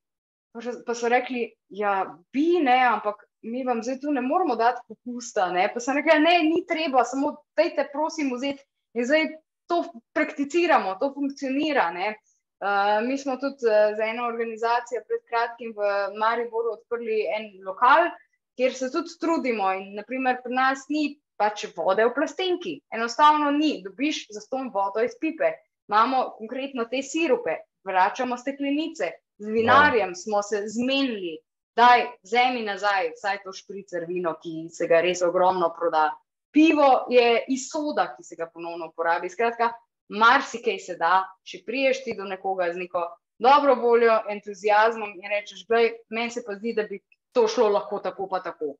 Pa 0.87 0.95
so 0.95 1.09
rekli, 1.11 1.49
ja, 1.67 1.97
bi 2.31 2.61
ne, 2.63 2.77
ampak 2.87 3.25
mi 3.43 3.65
vam 3.67 3.83
zdaj 3.83 3.99
tu 3.99 4.11
ne 4.11 4.21
moramo 4.21 4.55
dati 4.55 4.81
popusta. 4.87 5.49
Ne? 5.51 5.67
Pa 5.73 5.83
sem 5.83 5.99
rekla, 5.99 6.15
ne, 6.19 6.37
ni 6.47 6.63
treba, 6.67 7.03
samo 7.03 7.35
dajte, 7.59 7.89
prosim, 7.91 8.31
vzeti. 8.33 8.63
In 8.95 9.05
zdaj 9.05 9.27
to 9.67 9.83
prakticiramo, 10.13 10.95
to 10.99 11.11
funkcionira. 11.13 11.89
Uh, 11.95 13.07
mi 13.07 13.17
smo 13.17 13.35
tudi 13.37 13.67
uh, 13.67 13.97
za 13.97 14.05
eno 14.05 14.27
organizacijo 14.27 15.01
pred 15.07 15.21
kratkim 15.29 15.73
v 15.75 15.89
Mariboru 16.19 16.77
odprli 16.77 17.25
en 17.37 17.51
lokal, 17.65 18.09
kjer 18.55 18.73
se 18.73 18.91
tudi 18.91 19.17
trudimo. 19.19 19.73
In 19.73 19.95
naprimer, 19.99 20.39
pri 20.43 20.55
nas 20.55 20.87
ni 20.89 21.19
pač 21.37 21.65
vode 21.75 22.05
v 22.05 22.13
plastenki. 22.15 22.79
Enostavno 22.95 23.51
ni, 23.51 23.81
dobiš 23.83 24.27
za 24.31 24.41
ston 24.41 24.71
vodo 24.73 25.03
iz 25.03 25.17
pipe. 25.19 25.51
Imamo 25.87 26.29
konkretno 26.37 26.87
te 26.89 27.03
sirupe, 27.03 27.59
vračamo 27.85 28.37
steklenice, 28.37 29.11
z 29.37 29.51
vinarjem 29.51 30.15
no. 30.15 30.15
smo 30.15 30.41
se 30.41 30.63
zmenili, 30.67 31.37
da 31.75 31.89
je 31.99 32.07
zemi 32.23 32.63
nazaj, 32.65 33.11
vsaj 33.17 33.41
to 33.43 33.53
špricer 33.53 34.05
vino, 34.07 34.33
ki 34.41 34.69
se 34.73 34.87
ga 34.87 35.01
res 35.03 35.21
ogromno 35.21 35.69
proda. 35.75 36.07
Pivo 36.55 36.87
je 37.11 37.41
iz 37.51 37.67
soda, 37.67 38.07
ki 38.15 38.23
se 38.23 38.37
ga 38.39 38.47
ponovno 38.53 38.87
uporabi. 38.93 39.29
Skratka, 39.29 39.73
marsikaj 40.15 40.79
se 40.79 40.95
da, 40.95 41.25
če 41.43 41.65
priješ 41.67 42.03
ti 42.05 42.15
do 42.15 42.23
nekoga 42.29 42.69
z 42.71 42.79
neko 42.85 43.03
dobro 43.43 43.75
voljo, 43.75 44.15
entuzijazmom 44.31 45.17
in 45.19 45.29
rečeš, 45.33 45.65
gledaj, 45.67 45.91
meni 46.09 46.31
se 46.31 46.43
pa 46.47 46.55
zdi, 46.55 46.73
da 46.77 46.87
bi 46.87 47.01
to 47.35 47.47
šlo 47.51 47.67
lahko 47.75 47.99
tako 47.99 48.29
pa 48.31 48.39
tako. 48.39 48.75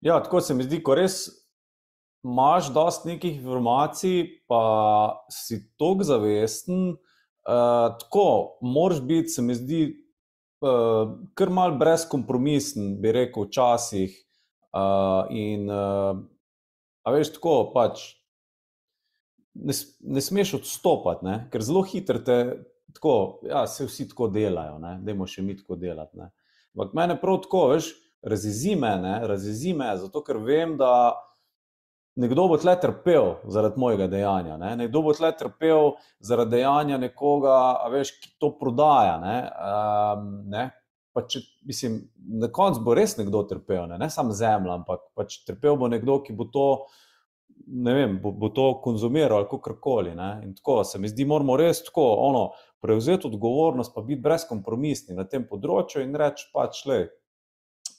Ja, 0.00 0.22
tako 0.22 0.40
se 0.40 0.54
mi 0.54 0.62
zdi, 0.62 0.82
ko 0.82 0.94
res 0.94 1.24
imaš 2.24 2.70
dosti 2.74 3.14
nekih 3.14 3.40
informacij, 3.40 4.44
pa 4.48 4.62
si 5.32 5.62
tako 5.80 6.06
zavesten, 6.06 6.92
uh, 6.94 7.96
tako 8.00 8.58
moraš 8.62 9.00
biti, 9.02 9.34
se 9.34 9.42
mi 9.42 9.56
zdi, 9.58 9.82
uh, 10.62 11.16
kar 11.34 11.50
mal 11.50 11.74
brezkompromisen, 11.80 13.00
bi 13.02 13.12
rekel, 13.18 13.48
včasih. 13.48 14.14
Uh, 14.70 15.26
in, 15.34 15.64
uh, 15.66 16.20
a 17.02 17.14
veš, 17.14 17.34
tako 17.36 17.54
pač. 17.74 18.08
Ne, 19.54 19.74
ne 20.00 20.22
smeš 20.22 20.54
odstopati, 20.60 21.26
ne? 21.26 21.36
ker 21.50 21.64
zelo 21.66 21.82
hitro 21.82 22.20
te, 22.22 22.36
tako, 22.94 23.40
ja, 23.48 23.64
se 23.66 23.84
vsi 23.88 24.06
tako 24.08 24.28
delajo, 24.30 24.78
da 24.78 24.94
imamo 25.10 25.26
še 25.26 25.42
mi 25.42 25.56
tako 25.58 25.76
delati. 25.80 26.22
Ampak 26.76 26.94
mene 26.94 27.16
prav 27.20 27.40
tako, 27.46 27.64
veš, 27.74 27.90
razjezi 28.22 28.76
me, 28.78 28.94
razjezi 29.26 29.74
me, 29.74 29.90
zato 29.98 30.22
ker 30.22 30.38
vem, 30.44 30.76
da 30.78 30.92
nekdo 32.20 32.46
bo 32.48 32.58
tle 32.60 32.74
trpel 32.80 33.34
zaradi 33.48 33.80
mojega 33.80 34.06
dejanja, 34.10 34.56
ne? 34.60 34.74
nekdo 34.84 35.02
bo 35.02 35.14
tle 35.16 35.32
trpel 35.38 35.94
zaradi 36.20 36.58
dejanja 36.58 36.98
nekoga, 37.00 37.56
veš, 37.92 38.12
ki 38.20 38.34
to 38.42 38.52
prodaja. 38.58 39.16
Ne? 39.22 39.36
Um, 39.70 40.28
ne? 40.50 40.68
Če, 41.10 41.40
mislim, 41.66 41.96
na 42.40 42.48
koncu 42.54 42.84
bo 42.86 42.94
res 42.94 43.16
nekdo 43.18 43.42
trpel, 43.50 43.88
ne, 43.90 43.98
ne 43.98 44.06
samo 44.10 44.34
zemlja, 44.36 44.76
ampak 44.78 45.08
pač 45.18 45.40
trpel 45.46 45.74
bo 45.76 45.88
nekdo, 45.90 46.20
ki 46.22 46.36
bo 46.38 46.46
to, 46.54 46.66
ne 47.66 47.94
vem, 47.96 48.18
bo, 48.22 48.30
bo 48.30 48.52
to 48.54 48.68
konzumiral 48.84 49.42
ali 49.42 49.48
kako 49.50 49.76
koli. 49.82 50.14
In 50.44 50.54
tako 50.54 50.84
se 50.86 51.00
mi 51.02 51.10
zdi, 51.10 51.26
moramo 51.26 51.58
res 51.58 51.82
tako 51.86 52.06
ono, 52.28 52.44
prevzeti 52.80 53.26
odgovornost, 53.26 53.94
pa 53.94 54.06
biti 54.06 54.22
brezkompromisni 54.22 55.18
na 55.18 55.26
tem 55.28 55.44
področju 55.50 56.04
in 56.06 56.14
reči 56.16 56.46
pač, 56.54 56.84
le, 56.86 57.00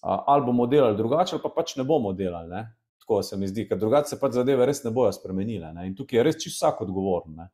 ali 0.01 0.47
bomo 0.47 0.65
delali 0.71 0.97
drugače, 0.97 1.35
ali 1.35 1.43
pa 1.43 1.51
pač 1.59 1.75
ne 1.77 1.85
bomo 1.87 2.15
delali. 2.17 2.49
Ne? 2.49 2.63
tako 3.11 3.23
se 3.23 3.37
mi 3.37 3.47
zdi, 3.47 3.67
ker 3.67 3.77
drugače 3.77 4.09
se 4.09 4.19
pač 4.19 4.37
zadeve 4.37 4.65
res 4.65 4.83
ne 4.83 4.91
bojo 4.91 5.11
spremenile. 5.11 5.73
Ne? 5.73 5.87
In 5.89 5.95
tukaj 5.97 6.19
je 6.19 6.23
res 6.23 6.37
čisto 6.39 6.65
vsak 6.65 6.83
odgovoren. 6.85 7.33
Ne? 7.35 7.47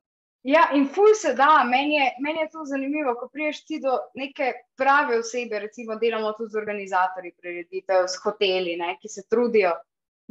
Ja, 0.47 0.69
in 0.73 0.85
ful 0.87 1.11
se 1.13 1.33
da, 1.35 1.63
meni 1.67 1.97
je, 1.97 2.05
meni 2.23 2.39
je 2.39 2.49
to 2.51 2.61
zanimivo, 2.65 3.13
ko 3.19 3.27
priješ 3.27 3.65
ti 3.67 3.79
do 3.83 3.97
neke 4.15 4.53
prave 4.79 5.17
osebe, 5.19 5.59
recimo 5.59 5.97
delamo 5.99 6.31
tudi 6.37 6.53
z 6.53 6.59
organizatorji 6.61 7.33
prireditev, 7.41 8.07
s 8.07 8.21
hoteli, 8.23 8.77
ne, 8.79 8.93
ki 9.01 9.11
se 9.11 9.25
trudijo. 9.27 9.73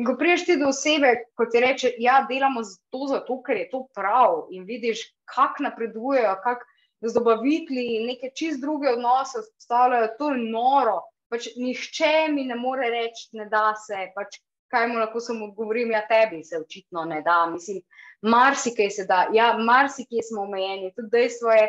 In 0.00 0.08
ko 0.08 0.14
priješ 0.16 0.46
ti 0.46 0.56
do 0.56 0.70
osebe, 0.72 1.10
ko 1.36 1.44
ti 1.52 1.60
reče, 1.60 1.90
ja, 2.00 2.22
delamo 2.30 2.64
to 2.92 3.10
zato, 3.10 3.36
ker 3.44 3.60
je 3.60 3.68
to 3.74 3.82
prav 3.94 4.46
in 4.56 4.64
vidiš, 4.64 5.04
kako 5.34 5.68
napredujejo, 5.68 6.32
kako 6.44 6.64
z 7.04 7.12
dobavitli 7.12 7.86
neke 8.06 8.32
čist 8.32 8.64
druge 8.64 8.94
odnose 8.96 9.44
vzpostavljajo, 9.44 10.14
to 10.18 10.32
je 10.32 10.42
noro. 10.48 10.96
Pač 11.28 11.52
nihče 11.60 12.28
mi 12.32 12.48
ne 12.48 12.56
more 12.56 12.88
reči, 12.88 13.28
ne 13.36 13.50
da 13.52 13.74
se, 13.84 14.08
pač 14.16 14.40
kaj 14.72 14.88
mu 14.88 14.98
lahko 14.98 15.20
samo 15.20 15.50
govorim, 15.52 15.90
ja, 15.92 16.02
tebi 16.08 16.44
se 16.44 16.58
očitno 16.58 17.04
ne 17.04 17.20
da. 17.22 17.46
Mislim, 17.52 17.80
marsikaj 18.26 18.90
se 18.90 19.04
da, 19.06 19.26
ja, 19.32 19.54
marsikaj 19.58 20.22
smo 20.28 20.42
omejeni. 20.42 20.92
Tudi 20.96 21.12
dejstvo 21.12 21.52
je, 21.52 21.68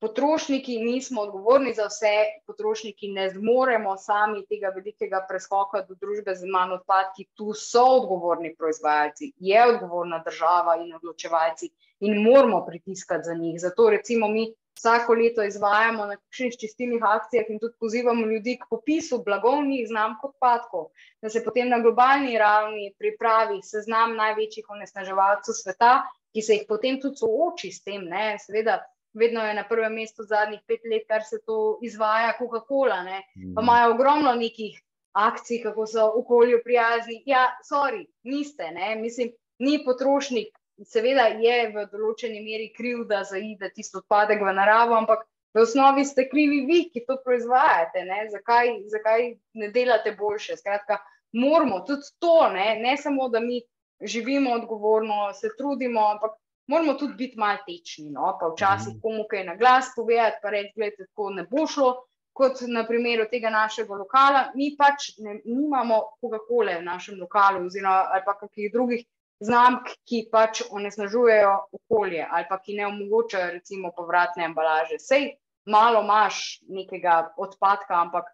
potrošniki 0.00 0.76
nismo 0.78 1.22
odgovorni 1.22 1.72
za 1.74 1.86
vse, 1.88 2.12
potrošniki 2.46 3.08
ne 3.08 3.30
zmoremo 3.30 3.96
sami 3.96 4.44
tega 4.46 4.68
velikega 4.74 5.22
preskoka 5.28 5.82
do 5.88 5.94
družbe 5.94 6.34
z 6.34 6.50
manj 6.52 6.76
odpadki. 6.76 7.28
Tu 7.34 7.54
so 7.56 7.84
odgovorni 8.00 8.54
proizvajalci, 8.58 9.32
je 9.38 9.64
odgovorna 9.72 10.22
država 10.26 10.76
in 10.82 10.94
odločevalci 10.98 11.70
in 12.00 12.22
moramo 12.22 12.64
pritiskati 12.66 13.24
za 13.24 13.34
njih. 13.34 13.60
Zato 13.60 13.90
recimo 13.90 14.28
mi 14.28 14.50
vsako 14.76 15.14
leto 15.14 15.44
izvajamo 15.44 16.06
na 16.06 16.16
kakšnih 16.16 16.56
čistilnih 16.60 17.04
akcijah 17.04 17.48
in 17.48 17.60
tudi 17.62 17.74
pozivamo 17.80 18.26
ljudi 18.26 18.58
k 18.60 18.68
popisu 18.70 19.22
blagovnih 19.24 19.86
znamk 19.88 20.24
odpadkov, 20.24 20.90
da 21.22 21.30
se 21.32 21.44
potem 21.44 21.68
na 21.68 21.78
globalni 21.80 22.38
ravni 22.38 22.92
pripravi 22.98 23.62
seznam 23.62 24.16
največjih 24.16 24.68
onesnaževalcev 24.68 25.56
sveta, 25.62 25.94
ki 26.32 26.42
se 26.42 26.58
jih 26.58 26.66
potem 26.68 27.00
tudi 27.00 27.22
sooči 27.22 27.72
s 27.72 27.82
tem. 27.82 28.04
Ne? 28.04 28.36
Seveda, 28.42 28.82
vedno 29.16 29.44
je 29.46 29.54
na 29.56 29.64
prvem 29.68 29.94
mestu 29.96 30.26
zadnjih 30.28 30.60
pet 30.68 30.84
let, 30.90 31.06
kar 31.08 31.24
se 31.24 31.40
to 31.46 31.78
izvaja, 31.82 32.34
Coca-Cola. 32.38 33.00
Pa 33.06 33.22
mm. 33.36 33.56
imajo 33.62 33.94
ogromno 33.94 34.34
nekih 34.34 34.76
akcij, 35.16 35.62
kako 35.62 35.86
so 35.86 36.10
okolju 36.20 36.60
prijazni. 36.64 37.22
Ja, 37.26 37.48
sorry, 37.64 38.04
niste, 38.22 38.70
ne? 38.70 38.94
mislim, 39.00 39.32
ni 39.58 39.80
potrošnik. 39.84 40.52
Seveda 40.84 41.30
je 41.40 41.70
v 41.72 41.86
določeni 41.88 42.42
meri 42.44 42.68
kriv, 42.76 43.06
da 43.08 43.22
zaide 43.24 43.70
tisto 43.72 44.02
odpadek 44.02 44.42
v 44.44 44.52
naravo, 44.52 44.96
ampak 44.98 45.24
v 45.56 45.62
osnovi 45.64 46.04
ste 46.04 46.26
krivi 46.28 46.66
vi, 46.68 46.80
ki 46.92 47.06
to 47.08 47.16
proizvajate. 47.24 48.04
Zakaj, 48.32 48.72
zakaj 48.92 49.30
ne 49.56 49.70
delate 49.72 50.12
boljše? 50.18 50.58
Skratka, 50.60 50.98
moramo 51.32 51.80
tudi 51.88 52.12
to, 52.20 52.50
ne, 52.52 52.74
ne 52.82 52.96
samo, 53.00 53.30
da 53.32 53.40
mi 53.40 53.62
živimo 54.00 54.52
odgovorno, 54.52 55.32
se 55.32 55.48
trudimo, 55.56 56.04
ampak 56.10 56.36
moramo 56.68 56.94
tudi 56.94 57.14
biti 57.14 57.38
malo 57.38 57.64
tečni. 57.64 58.10
No? 58.10 58.36
Pa 58.40 58.52
včasih 58.52 58.92
mhm. 58.94 59.00
komu 59.00 59.24
kaj 59.30 59.44
na 59.44 59.56
glas 59.56 59.94
povedati, 59.96 60.42
pa 60.42 60.52
reči, 60.52 60.76
da 60.76 60.90
tako 61.06 61.30
ne 61.30 61.46
bo 61.50 61.66
šlo. 61.66 61.94
Kot 62.36 62.60
na 62.68 62.82
primeru 62.84 63.24
tega 63.30 63.48
našega 63.48 63.96
lokala, 63.96 64.40
mi 64.54 64.74
pač 64.76 65.14
ne, 65.24 65.38
nimamo 65.44 66.02
Coca-Cola 66.20 66.74
v 66.76 66.84
našem 66.84 67.16
lokalu, 67.16 67.62
oziroma 67.64 68.20
kakšnih 68.26 68.68
drugih 68.74 69.06
znamk, 69.40 69.90
ki 70.08 70.26
pač 70.32 70.62
onesnažujejo 70.70 71.52
okolje 71.78 72.26
ali 72.30 72.46
pa 72.48 72.58
ki 72.62 72.76
ne 72.78 72.86
omogočajo, 72.86 73.52
recimo, 73.58 73.92
povratne 73.96 74.44
embalaže. 74.44 74.98
Sej 74.98 75.34
malo 75.66 76.02
imaš 76.04 76.60
nekega 76.68 77.34
odpadka, 77.36 78.00
ampak 78.00 78.30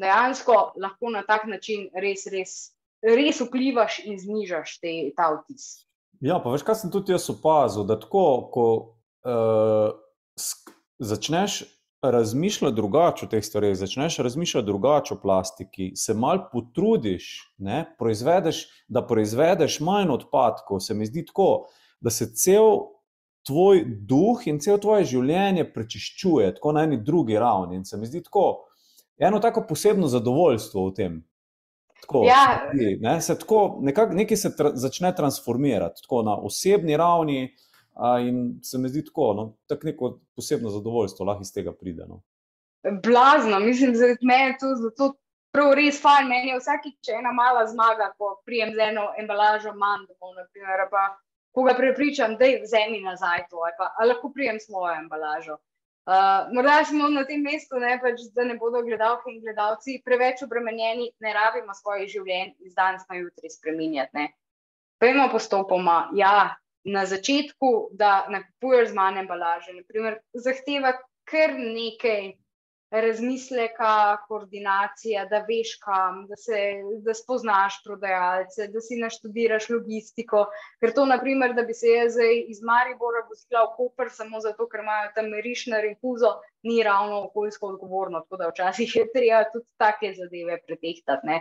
dejansko 0.00 0.74
lahko 0.76 1.10
na 1.10 1.22
tak 1.22 1.46
način 1.46 1.88
res, 1.94 2.26
res, 2.26 2.54
res 3.02 3.40
vplivaš 3.40 4.00
in 4.04 4.18
znižaš 4.18 4.78
te, 4.82 4.94
ta 5.16 5.30
vtis. 5.38 5.86
Ja, 6.24 6.38
pa 6.40 6.52
veš, 6.54 6.64
kaj 6.66 6.82
sem 6.82 6.92
tudi 6.92 7.12
jaz 7.12 7.28
opazil, 7.30 7.84
da 7.86 7.98
tako, 8.00 8.26
ko 8.54 8.66
uh, 9.26 9.92
začneš 10.98 11.62
razmišljati 12.10 12.76
drugače 12.76 13.26
o 13.26 13.28
teh 13.28 13.44
stvareh, 13.44 13.76
začneš 13.76 14.18
razmišljati 14.18 14.66
drugače 14.66 15.14
o 15.14 15.20
plastiki, 15.22 15.92
se 15.96 16.14
mal 16.14 16.44
potrudiš, 16.52 17.54
ne, 17.58 17.84
proizvedeš, 17.98 18.64
da 18.88 19.06
proizvedeš 19.06 19.80
manj 19.80 20.12
odpadkov, 20.12 20.80
se 20.80 20.94
mi 20.94 21.06
zdi 21.06 21.24
tako, 21.26 21.66
da 22.00 22.10
se 22.10 22.32
cel 22.34 22.78
tvoj 23.46 23.84
duh 24.08 24.46
in 24.48 24.60
cel 24.60 24.78
tvoje 24.80 25.04
življenje 25.04 25.66
prečiščuje, 25.72 26.54
tako 26.56 26.72
na 26.72 26.84
eni 26.88 27.00
drugi 27.04 27.38
ravni. 27.38 27.76
In 27.76 27.84
se 27.84 27.98
mi 28.00 28.08
zdi 28.08 28.22
tako, 28.24 28.64
eno 29.18 29.40
tako 29.40 29.66
posebno 29.68 30.08
zadovoljstvo 30.08 30.88
v 30.88 30.94
tem. 30.96 31.22
Tako, 32.04 32.24
ja. 32.28 32.70
ne, 33.00 33.20
se 33.24 33.38
tako, 33.38 33.78
nekak, 33.82 34.12
nekaj 34.12 34.36
se 34.36 34.50
tra, 34.56 34.74
začne 34.76 35.14
transformirati 35.16 36.02
tako 36.04 36.22
na 36.22 36.36
osebni 36.36 36.96
ravni, 37.00 37.54
in 38.28 38.60
se 38.62 38.78
mi 38.78 38.88
zdi 38.88 39.04
tako, 39.04 39.32
no, 39.34 39.56
tako 39.66 39.86
neko 39.86 40.18
posebno 40.36 40.70
zadovoljstvo 40.70 41.26
lahko 41.26 41.42
iz 41.42 41.52
tega 41.54 41.72
pride. 41.72 42.06
No. 42.08 42.22
Blazno, 43.02 43.60
mislim, 43.60 43.92
da 43.92 44.06
je 44.06 44.56
to 44.60 44.74
zato 44.82 45.14
prav 45.54 45.74
res 45.78 46.00
fajn. 46.02 46.28
Meni 46.28 46.50
je 46.50 46.58
vsakič 46.58 47.12
ena 47.18 47.32
mala 47.32 47.66
zmaga, 47.66 48.10
ko 48.18 48.34
prijem 48.46 48.74
z 48.74 48.88
eno 48.90 49.12
embalažo 49.18 49.74
manj, 49.78 50.08
naprimer, 50.36 50.88
pa 50.90 51.04
koga 51.54 51.76
prepričam, 51.78 52.34
da 52.40 52.50
je 52.50 52.62
vzemi 52.64 53.00
nazaj 53.04 53.46
to, 53.50 53.62
ali 53.62 53.78
pa 53.78 53.92
ali 53.98 54.12
lahko 54.12 54.32
prijem 54.34 54.58
svojo 54.60 54.96
embalažo. 54.98 55.56
Uh, 56.04 56.52
morda 56.52 56.82
smo 56.84 57.08
na 57.08 57.22
tem 57.24 57.40
mestu, 57.40 57.78
ne, 57.80 57.94
pač, 58.02 58.26
da 58.36 58.44
ne 58.44 58.58
bodo 58.60 58.82
gledalke 58.84 59.30
in 59.32 59.38
gledalci 59.40 60.02
preveč 60.04 60.42
obremenjeni, 60.44 61.06
ne 61.24 61.32
rabimo 61.32 61.72
svojih 61.78 62.10
življenj 62.12 62.50
iz 62.66 62.74
danes 62.76 63.06
na 63.08 63.22
jutri 63.22 63.48
spremenjati. 63.48 64.26
Pejmo 65.00 65.30
postopoma. 65.32 66.10
Ja, 66.18 66.58
na 66.84 67.06
začetku, 67.06 67.90
da 67.92 68.26
nakupuješ 68.30 68.90
z 68.90 68.94
manj 68.94 69.20
embalaže, 69.24 69.72
naprimer, 69.72 70.18
zahteva 70.34 70.92
kar 71.24 71.54
nekaj 71.56 72.34
razmisleka, 72.94 74.16
koordinacija, 74.28 75.24
da 75.30 75.40
veš 75.48 75.72
kam, 75.82 76.26
da, 76.28 76.36
se, 76.36 76.58
da 77.02 77.14
spoznaš 77.14 77.80
prodajalce, 77.84 78.68
da 78.70 78.80
si 78.80 78.98
naštudiraš 79.00 79.68
logistiko. 79.72 80.44
Ker 80.80 80.92
to, 80.94 81.06
naprimer, 81.10 81.56
da 81.56 81.64
bi 81.66 81.74
se 81.74 81.90
jaz 81.90 82.18
iz 82.46 82.62
Maribora 82.62 83.24
vozila 83.28 83.64
v 83.64 83.72
Koper 83.76 84.12
samo 84.14 84.40
zato, 84.40 84.68
ker 84.70 84.84
imajo 84.84 85.10
tam 85.16 85.32
merišno 85.34 85.80
refuzo, 85.82 86.36
ni 86.62 86.82
ravno 86.86 87.24
okoljsko 87.24 87.72
odgovorno. 87.74 88.20
Tako 88.20 88.42
da 88.42 88.52
včasih 88.52 88.96
je 88.96 89.08
treba 89.16 89.42
tudi 89.52 89.66
take 89.76 90.12
zadeve 90.14 90.60
pretehtati. 90.66 91.26
Ne. 91.26 91.40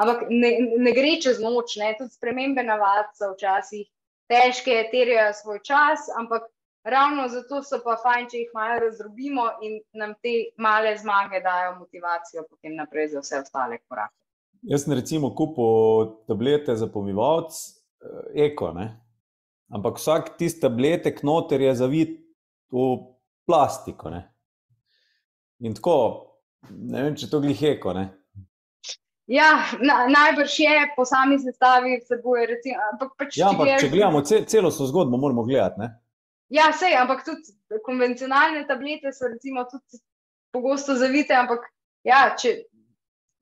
Ampak 0.00 0.28
ne, 0.28 0.52
ne 0.84 0.92
gre 0.96 1.16
čez 1.22 1.40
noč, 1.40 1.78
ne. 1.80 1.94
tudi 1.98 2.12
spremembe 2.12 2.64
navad 2.66 3.14
so 3.16 3.32
včasih 3.32 3.88
težke, 4.30 4.78
terjajo 4.92 5.34
svoj 5.42 5.60
čas, 5.66 6.06
ampak 6.18 6.46
Ravno 6.84 7.28
zato 7.28 7.60
so 7.62 7.76
pa 7.84 7.96
fajn, 8.00 8.26
če 8.32 8.38
jih 8.38 8.52
malo 8.56 8.78
razdrobimo 8.80 9.44
in 9.66 9.76
nam 10.00 10.14
te 10.24 10.32
male 10.56 10.94
zmage 10.96 11.42
dajo 11.44 11.74
motivacijo 11.76 12.46
potem 12.48 12.78
naprej 12.78 13.10
za 13.12 13.20
vse 13.20 13.40
ostale 13.42 13.78
korake. 13.84 14.16
Jaz 14.62 14.86
sem 14.86 14.94
recimo 14.96 15.34
kupil 15.36 16.14
tablete 16.28 16.76
za 16.76 16.88
pomivalc, 16.88 17.52
eh, 17.52 18.48
eko, 18.48 18.72
ne? 18.76 18.88
ampak 19.70 20.00
vsak 20.00 20.32
tisti 20.38 20.60
tabletek 20.64 21.20
noter 21.22 21.60
je 21.60 21.74
zavit 21.74 22.16
v 22.72 22.86
plastiko. 23.46 24.10
Ne? 24.10 24.24
In 25.60 25.76
tako, 25.76 25.96
ne 26.70 27.04
vem, 27.04 27.14
če 27.16 27.28
to 27.30 27.42
glih 27.44 27.62
eko. 27.76 27.92
Ne? 27.92 28.08
Ja, 29.30 29.62
na, 29.78 30.08
najbrž 30.10 30.58
je 30.58 30.76
po 30.96 31.04
sami 31.06 31.38
sestavi 31.38 32.00
vsebuje. 32.02 32.46
Recimo, 32.50 32.82
ampak 32.92 33.12
pač, 33.14 33.36
ja, 33.38 33.52
ampak 33.52 33.76
če 33.78 33.90
gledamo 33.92 34.22
celostno 34.26 34.88
zgodbo, 34.90 35.20
moramo 35.22 35.44
gledati. 35.46 35.86
Ja, 36.50 36.72
sej, 36.74 36.96
ampak 36.98 37.22
tudi 37.22 37.54
konvencionalne 37.86 38.64
tablete 38.66 39.12
so 39.14 39.30
recimo 39.30 39.62
tudi 39.70 40.02
pogosto 40.50 40.98
zavite, 40.98 41.36
ampak 41.38 41.68
ja, 42.02 42.24
če 42.34 42.56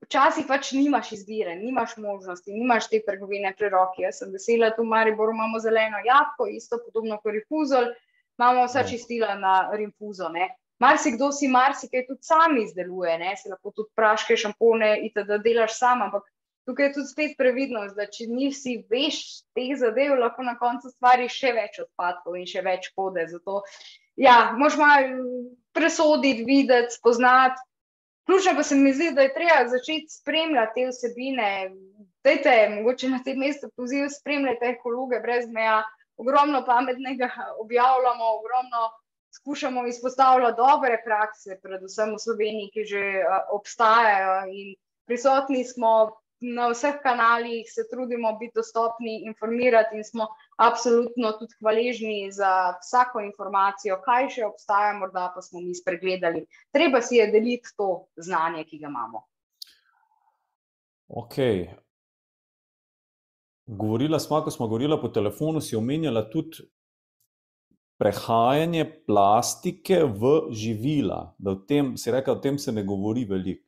včasih 0.05 0.45
pač 0.45 0.75
nimaš 0.77 1.09
izbire, 1.17 1.55
nimaš 1.57 1.97
možnosti, 1.97 2.53
nimaš 2.53 2.91
te 2.93 3.01
trgovine 3.05 3.55
pri 3.57 3.73
roki. 3.73 4.05
Jaz 4.05 4.21
sem 4.21 4.29
vesela, 4.33 4.69
tu 4.75 4.85
v 4.85 4.93
Mariboru 4.93 5.33
imamo 5.33 5.57
zeleno 5.57 6.03
jabko, 6.05 6.45
isto 6.53 6.77
podobno 6.85 7.17
kot 7.23 7.33
rifuzol, 7.33 7.89
imamo 8.37 8.69
vsa 8.69 8.85
ja. 8.85 8.91
čistila 8.93 9.33
na 9.41 9.55
rinfuzo. 9.73 10.29
Marsikdo 10.79 11.31
si 11.35 11.47
marsikaj 11.51 12.05
tudi 12.07 12.23
sam 12.23 12.57
izdeluje, 12.57 13.17
ne? 13.19 13.33
se 13.37 13.49
lahko 13.51 13.71
tudi 13.75 13.91
praške, 13.95 14.37
šampone, 14.39 14.93
itd. 15.09 15.39
delaš 15.43 15.75
sam, 15.77 16.05
ampak 16.07 16.27
tukaj 16.69 16.85
je 16.85 16.93
tudi 16.93 17.11
spet 17.11 17.33
previdnost, 17.37 17.97
da 17.97 18.05
če 18.07 18.29
nisi 18.29 18.77
veš 18.91 19.17
teh 19.57 19.73
zadev, 19.79 20.15
lahko 20.21 20.45
na 20.47 20.55
koncu 20.59 20.91
stvari 20.93 21.27
še 21.31 21.51
več 21.57 21.81
odpadkov 21.83 22.37
in 22.39 22.47
še 22.47 22.63
več 22.63 22.91
kode. 22.95 23.25
Zato, 23.31 23.63
ja, 24.15 24.53
malo 24.59 24.77
presoditi, 25.75 26.45
videti, 26.47 26.95
spoznati. 26.95 27.59
Ključno 28.29 28.53
pa 28.55 28.63
se 28.63 28.75
mi 28.77 28.93
zdi, 28.93 29.09
da 29.17 29.25
je 29.25 29.33
treba 29.33 29.63
začeti 29.67 30.13
spremljati 30.13 30.75
te 30.75 30.87
vsebine. 30.91 31.49
Dajte, 32.23 32.51
mogoče 32.75 33.09
na 33.09 33.23
tem 33.25 33.39
mestu 33.41 33.71
poziv, 33.75 34.05
spremljajte 34.13 34.75
ekologe 34.75 35.19
brez 35.23 35.47
meja. 35.49 35.81
Ogromno 36.19 36.61
pametnega 36.67 37.29
objavljamo, 37.63 38.33
ogromno 38.37 38.89
skušamo 39.35 39.87
izpostavljati 39.87 40.57
dobre 40.57 41.01
prakse, 41.05 41.59
predvsem 41.63 42.15
v 42.15 42.23
Sloveniji, 42.23 42.71
ki 42.73 42.85
že 42.85 43.03
uh, 43.21 43.53
obstajajo 43.55 44.47
in 44.53 44.73
prisotni 45.05 45.63
smo 45.63 46.19
na 46.41 46.69
vseh 46.71 47.01
kanalih 47.03 47.67
se 47.67 47.83
trudimo 47.91 48.37
biti 48.39 48.51
dostopni, 48.55 49.23
informirati 49.25 49.97
in 49.97 50.03
smo 50.03 50.27
absolutno 50.57 51.31
tudi 51.31 51.53
hvaležni 51.59 52.31
za 52.31 52.79
vsako 52.79 53.19
informacijo, 53.21 53.99
kaj 54.05 54.29
še 54.35 54.45
obstaja, 54.45 54.93
morda 54.95 55.31
pa 55.35 55.41
smo 55.41 55.59
mi 55.61 55.75
spregledali. 55.75 56.45
Treba 56.71 57.01
si 57.01 57.19
je 57.19 57.27
deliti 57.31 57.75
to 57.77 58.07
znanje, 58.15 58.63
ki 58.63 58.79
ga 58.79 58.87
imamo. 58.87 59.25
Ok. 61.09 61.35
Govorila 63.65 64.19
smo, 64.19 64.41
ko 64.43 64.51
smo 64.51 64.67
govorila 64.67 65.01
po 65.01 65.09
telefonu, 65.09 65.61
si 65.61 65.75
omenjala 65.75 66.29
tudi 66.29 66.63
prehajanje 67.99 68.85
plastike 69.05 70.03
v 70.03 70.53
živila. 70.55 71.35
Da 71.37 71.51
o 71.51 71.55
tem, 71.55 71.97
si 71.97 72.11
rekla, 72.11 72.33
o 72.33 72.43
tem 72.43 72.57
se 72.57 72.71
ne 72.71 72.83
govori 72.83 73.25
veliko. 73.27 73.67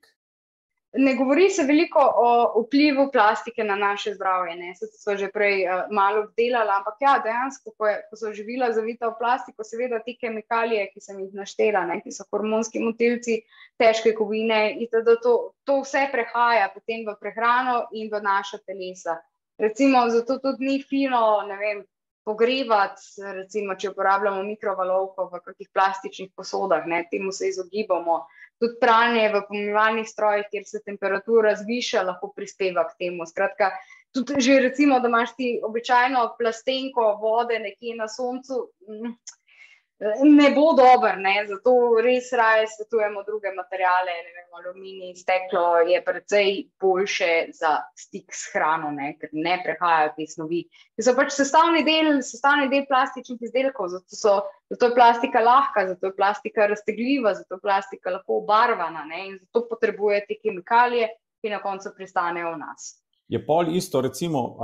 Ne 0.94 1.16
govori 1.16 1.50
se 1.50 1.64
veliko 1.64 2.04
o 2.04 2.62
vplivu 2.66 3.06
plastike 3.12 3.64
na 3.64 3.76
naše 3.76 4.14
zdravje. 4.14 4.56
Ne? 4.56 4.74
Se 4.76 4.88
so 4.92 5.16
že 5.16 5.30
prej 5.32 5.64
uh, 5.64 5.86
malo 5.92 6.26
obdelali, 6.26 6.72
ampak 6.76 7.00
ja, 7.00 7.14
dejansko, 7.24 7.72
ko, 7.78 7.88
je, 7.88 7.96
ko 8.10 8.20
so 8.20 8.34
živila 8.36 8.72
zavita 8.76 9.08
v 9.08 9.16
plastiko, 9.20 9.64
seveda 9.64 10.02
te 10.04 10.18
kemikalije, 10.20 10.90
ki 10.92 11.04
sem 11.04 11.20
jih 11.24 11.32
naštela, 11.36 11.86
ne? 11.88 12.02
ki 12.04 12.12
so 12.12 12.28
hormonski 12.28 12.84
motilci, 12.84 13.40
težke 13.80 14.12
kovine, 14.20 14.76
itd., 14.84 15.16
to, 15.24 15.38
to 15.64 15.80
vse 15.86 16.10
prehaja 16.12 16.68
potem 16.76 17.08
v 17.08 17.16
prehrano 17.20 17.86
in 17.96 18.12
v 18.12 18.20
naša 18.20 18.60
telesa. 18.68 19.16
Recimo, 19.62 20.10
zato 20.10 20.40
tudi 20.44 20.66
ni 20.66 20.84
fino, 20.84 21.44
ne 21.48 21.56
vem. 21.56 21.84
Pogrevati, 22.24 23.24
recimo, 23.34 23.74
če 23.74 23.90
uporabljamo 23.92 24.44
mikrovalovko 24.46 25.26
v 25.32 25.40
kakšnih 25.42 25.70
plastičnih 25.74 26.30
posodah, 26.38 26.86
ne, 26.86 27.02
temu 27.10 27.34
se 27.34 27.50
izogibamo. 27.50 28.20
Tudi 28.62 28.78
pranje 28.82 29.24
v 29.34 29.42
pomivalnih 29.48 30.06
strojih, 30.06 30.46
kjer 30.52 30.68
se 30.70 30.84
temperatura 30.86 31.56
zviša, 31.58 32.04
lahko 32.06 32.30
prispeva 32.36 32.86
k 32.92 33.00
temu. 33.06 33.26
Skratka, 33.26 33.72
tudi 34.14 34.38
že 34.38 34.60
recimo, 34.68 35.00
da 35.02 35.10
imaš 35.10 35.34
ti 35.40 35.56
običajno 35.66 36.28
plastenko 36.38 37.08
vode 37.24 37.58
nekje 37.60 37.98
na 37.98 38.06
soncu. 38.12 38.68
Ne 40.02 40.50
bo 40.50 40.72
dober, 40.74 41.18
ne? 41.22 41.44
zato 41.46 41.72
res 42.02 42.32
raje 42.34 42.66
svetujemo 42.68 43.22
druge 43.24 43.52
materijale. 43.54 44.16
Aluminij, 44.52 45.14
steklo 45.16 45.78
je 45.88 46.00
precej 46.06 46.50
boljše 46.82 47.30
za 47.54 47.76
stik 47.98 48.34
s 48.34 48.50
hrano, 48.54 48.90
ne? 48.92 49.14
ker 49.20 49.30
ne 49.32 49.60
prehajajo 49.64 50.12
te 50.16 50.26
snovi. 50.28 50.64
Ki 50.98 51.06
so 51.06 51.14
pač 51.18 51.36
sestavni 51.36 51.84
del, 51.86 52.10
sestavni 52.26 52.66
del 52.74 52.88
plastičnih 52.90 53.46
izdelkov, 53.46 53.92
zato, 53.94 54.18
so, 54.18 54.34
zato 54.74 54.90
je 54.90 54.98
plastika 54.98 55.46
lahka, 55.46 55.86
zato 55.94 56.10
je 56.10 56.18
plastika 56.18 56.66
raztegljiva, 56.74 57.36
zato 57.38 57.60
je 57.60 57.66
plastika 57.68 58.18
lahko 58.18 58.42
obarvana 58.42 59.06
ne? 59.06 59.22
in 59.28 59.38
zato 59.38 59.68
potrebuje 59.70 60.26
te 60.28 60.42
kemikalije, 60.42 61.14
ki 61.42 61.54
na 61.54 61.62
koncu 61.62 61.94
pristanejo 61.98 62.56
v 62.56 62.64
nas. 62.66 62.92
Je 63.32 63.40
pol 63.40 63.70
isto, 63.76 64.02
recimo, 64.02 64.60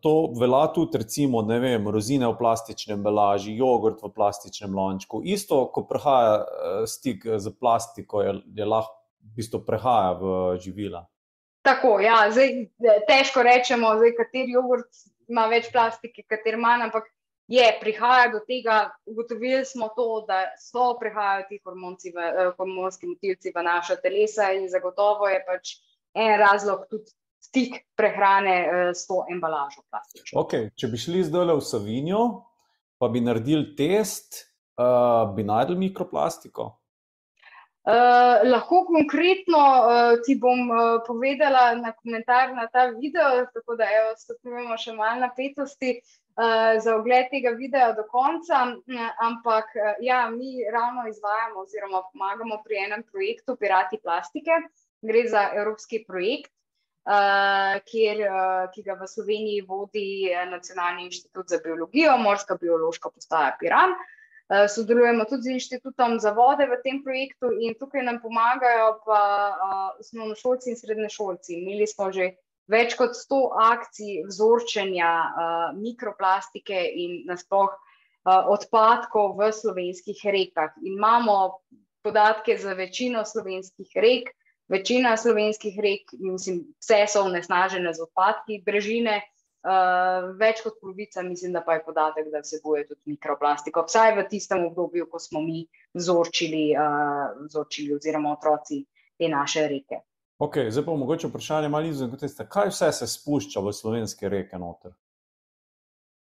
to 0.00 0.30
velja 0.40 0.66
tudi, 0.74 0.98
recimo, 0.98 1.40
vem, 1.42 1.88
rozine 1.90 2.28
v 2.30 2.36
plastičnem 2.38 3.00
embalaži, 3.00 3.56
jogurt 3.58 3.98
v 3.98 4.12
plastičnem 4.14 4.74
lončku. 4.78 5.24
Isto, 5.26 5.64
ko 5.74 5.82
prehaja 5.90 6.36
eh, 6.38 6.84
stik 6.86 7.26
z 7.26 7.50
plastiko, 7.58 8.22
je, 8.22 8.36
je 8.54 8.66
lahko 8.68 8.94
v 9.22 9.34
bistvu 9.40 9.58
prehaja 9.66 10.12
v 10.20 10.34
živila. 10.62 11.00
Tako, 11.66 11.98
ja, 12.02 12.20
zdaj, 12.30 12.70
težko 13.10 13.42
rečemo, 13.42 13.90
zdaj, 13.98 14.14
kateri 14.14 14.54
jogurt 14.54 15.02
ima 15.26 15.48
več 15.50 15.66
plastike, 15.74 16.22
kateri 16.22 16.60
manj, 16.62 16.84
ampak 16.86 17.08
je, 17.50 17.64
prihaja 17.80 18.28
do 18.36 18.42
tega. 18.46 18.84
Ugotovili 19.06 19.64
smo 19.66 19.88
to, 19.96 20.22
da 20.30 20.44
so 20.62 20.92
prihajajo 21.00 21.48
ti 21.50 21.58
hormonci, 21.58 22.14
v, 22.14 22.22
eh, 22.22 22.52
hormonski 22.54 23.10
motilci 23.10 23.50
v 23.50 23.66
naša 23.66 23.98
telesa 23.98 24.52
in 24.54 24.70
zagotovo 24.70 25.26
je 25.26 25.42
pač 25.42 25.74
en 26.14 26.38
razlog 26.38 26.86
tudi 26.86 27.10
stik 27.42 27.82
prehrane 27.98 28.56
uh, 28.62 28.90
s 28.94 29.06
to 29.10 29.24
embalažo. 29.30 29.82
Okay. 30.38 30.70
Če 30.78 30.92
bi 30.92 31.00
šli 31.00 31.24
zdaj 31.26 31.50
v 31.56 31.64
Savinjo, 31.66 32.22
pa 33.02 33.10
bi 33.10 33.24
naredili 33.24 33.74
test, 33.78 34.46
uh, 34.78 35.26
bi 35.34 35.44
najdel 35.46 35.80
mikroplastiko. 35.80 36.70
Uh, 37.82 38.38
lahko 38.46 38.84
konkretno 38.86 39.58
uh, 39.58 40.12
ti 40.22 40.36
bom 40.38 40.68
uh, 40.70 41.00
povedala 41.02 41.74
na 41.74 41.90
komentar 41.98 42.52
na 42.54 42.68
ta 42.70 42.84
video, 42.94 43.42
tako 43.50 43.74
da 43.74 43.88
stopnjujemo 44.14 44.76
še 44.78 44.94
malo 44.94 45.18
napetosti 45.24 45.96
uh, 45.98 46.78
za 46.78 46.94
ogled 46.94 47.26
tega 47.34 47.50
videa 47.58 47.90
do 47.98 48.06
konca. 48.06 48.60
Uh, 48.86 49.08
ampak 49.26 49.74
uh, 49.74 49.98
ja, 49.98 50.28
mi 50.30 50.62
ravno 50.62 51.08
izvajamo 51.10 51.66
oziroma 51.66 52.04
pomagamo 52.12 52.60
pri 52.62 52.84
enem 52.84 53.02
projektu 53.02 53.58
Pirati 53.58 53.98
plastike. 53.98 54.62
Gre 55.02 55.26
za 55.26 55.48
evropski 55.50 56.04
projekt, 56.06 56.52
uh, 57.04 57.80
kjer, 57.88 58.22
uh, 58.28 58.70
ki 58.72 58.84
ga 58.86 58.96
v 59.00 59.08
Sloveniji 59.08 59.64
vodi 59.66 60.06
eh, 60.30 60.46
Nacionalni 60.50 61.08
inštitut 61.08 61.48
za 61.48 61.58
biologijo, 61.64 62.16
Morska 62.18 62.56
biološka 62.60 63.10
postaja 63.10 63.56
Piran. 63.60 63.94
Uh, 64.52 64.66
sodelujemo 64.68 65.24
tudi 65.24 65.48
z 65.48 65.56
inštitutom 65.58 66.18
za 66.20 66.32
vode 66.36 66.66
v 66.68 66.78
tem 66.84 67.02
projektu 67.04 67.52
in 67.52 67.74
tukaj 67.78 68.04
nam 68.04 68.20
pomagajo 68.22 68.98
pa 69.06 69.22
osnovnošolci 70.00 70.70
in 70.70 70.76
srednješolci. 70.76 71.56
Imeli 71.62 71.86
smo 71.86 72.10
že 72.12 72.34
več 72.70 72.94
kot 72.98 73.16
100 73.16 73.40
akcij 73.58 74.20
vzorčenja 74.28 75.12
mikroplastike 75.78 76.76
in 76.76 77.24
nasploh 77.26 77.72
odpadkov 78.24 79.34
v 79.40 79.50
slovenskih 79.50 80.20
rekah. 80.24 80.76
In 80.84 80.94
imamo 80.94 81.58
podatke 82.02 82.58
za 82.58 82.74
večino 82.74 83.24
slovenskih 83.24 83.90
rek, 83.94 84.30
večina 84.68 85.16
slovenskih 85.16 85.78
rek, 85.82 86.12
mislim, 86.18 86.64
vse 86.80 87.04
so 87.08 87.24
onesnažene 87.26 87.94
z 87.94 88.02
odpadki, 88.02 88.62
brežine. 88.66 89.22
Uh, 89.62 90.32
več 90.40 90.58
kot 90.64 90.80
polovica, 90.82 91.22
mislim, 91.22 91.52
da 91.54 91.60
pa 91.62 91.76
je 91.76 91.84
podatek, 91.86 92.32
da 92.32 92.40
se 92.42 92.58
boje 92.64 92.82
tudi 92.88 93.12
mikroplastiko, 93.12 93.84
vsaj 93.86 94.16
v 94.16 94.24
tistem 94.26 94.64
obdobju, 94.66 95.06
ko 95.06 95.20
smo 95.22 95.38
mi 95.44 95.60
vzorčili, 95.94 96.72
uh, 96.74 97.44
vzorčili 97.44 97.94
oziroma 97.94 98.32
otroci 98.34 98.80
te 99.14 99.28
naše 99.30 99.68
reke. 99.70 100.00
Ok, 100.42 100.58
zdaj 100.66 100.84
pa 100.88 100.96
mogoče 100.98 101.30
vprašanje 101.30 101.70
malo 101.70 101.86
izvedeti, 101.86 102.26
kaj 102.50 102.72
vse 102.74 102.90
se 102.92 103.06
spušča 103.06 103.62
v 103.62 103.72
slovenske 103.72 104.28
reke 104.28 104.58
noter? 104.58 104.96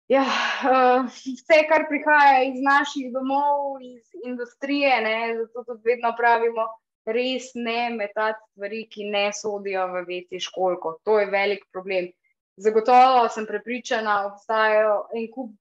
Ja, 0.07 0.23
uh, 0.23 1.11
vse, 1.11 1.57
kar 1.67 1.83
prihaja 1.89 2.45
iz 2.47 2.61
naših 2.63 3.11
domov, 3.11 3.81
iz 3.83 4.07
industrije, 4.23 5.01
ne, 5.03 5.17
zato 5.41 5.65
tudi 5.67 5.89
vedno 5.91 6.13
pravimo, 6.15 6.63
res 7.07 7.51
ne 7.55 7.89
metati 7.95 8.39
stvari, 8.51 8.85
ki 8.91 9.09
ne 9.11 9.27
sodijo 9.33 9.87
v 9.93 10.05
večji 10.07 10.39
školko. 10.47 10.97
To 11.07 11.19
je 11.19 11.29
velik 11.31 11.65
problem. 11.71 12.09
Zagotovo 12.57 13.27
sem 13.29 13.45
prepričana, 13.45 14.15
da 14.17 14.29
obstajajo 14.31 14.95
en 15.15 15.27
kup 15.33 15.51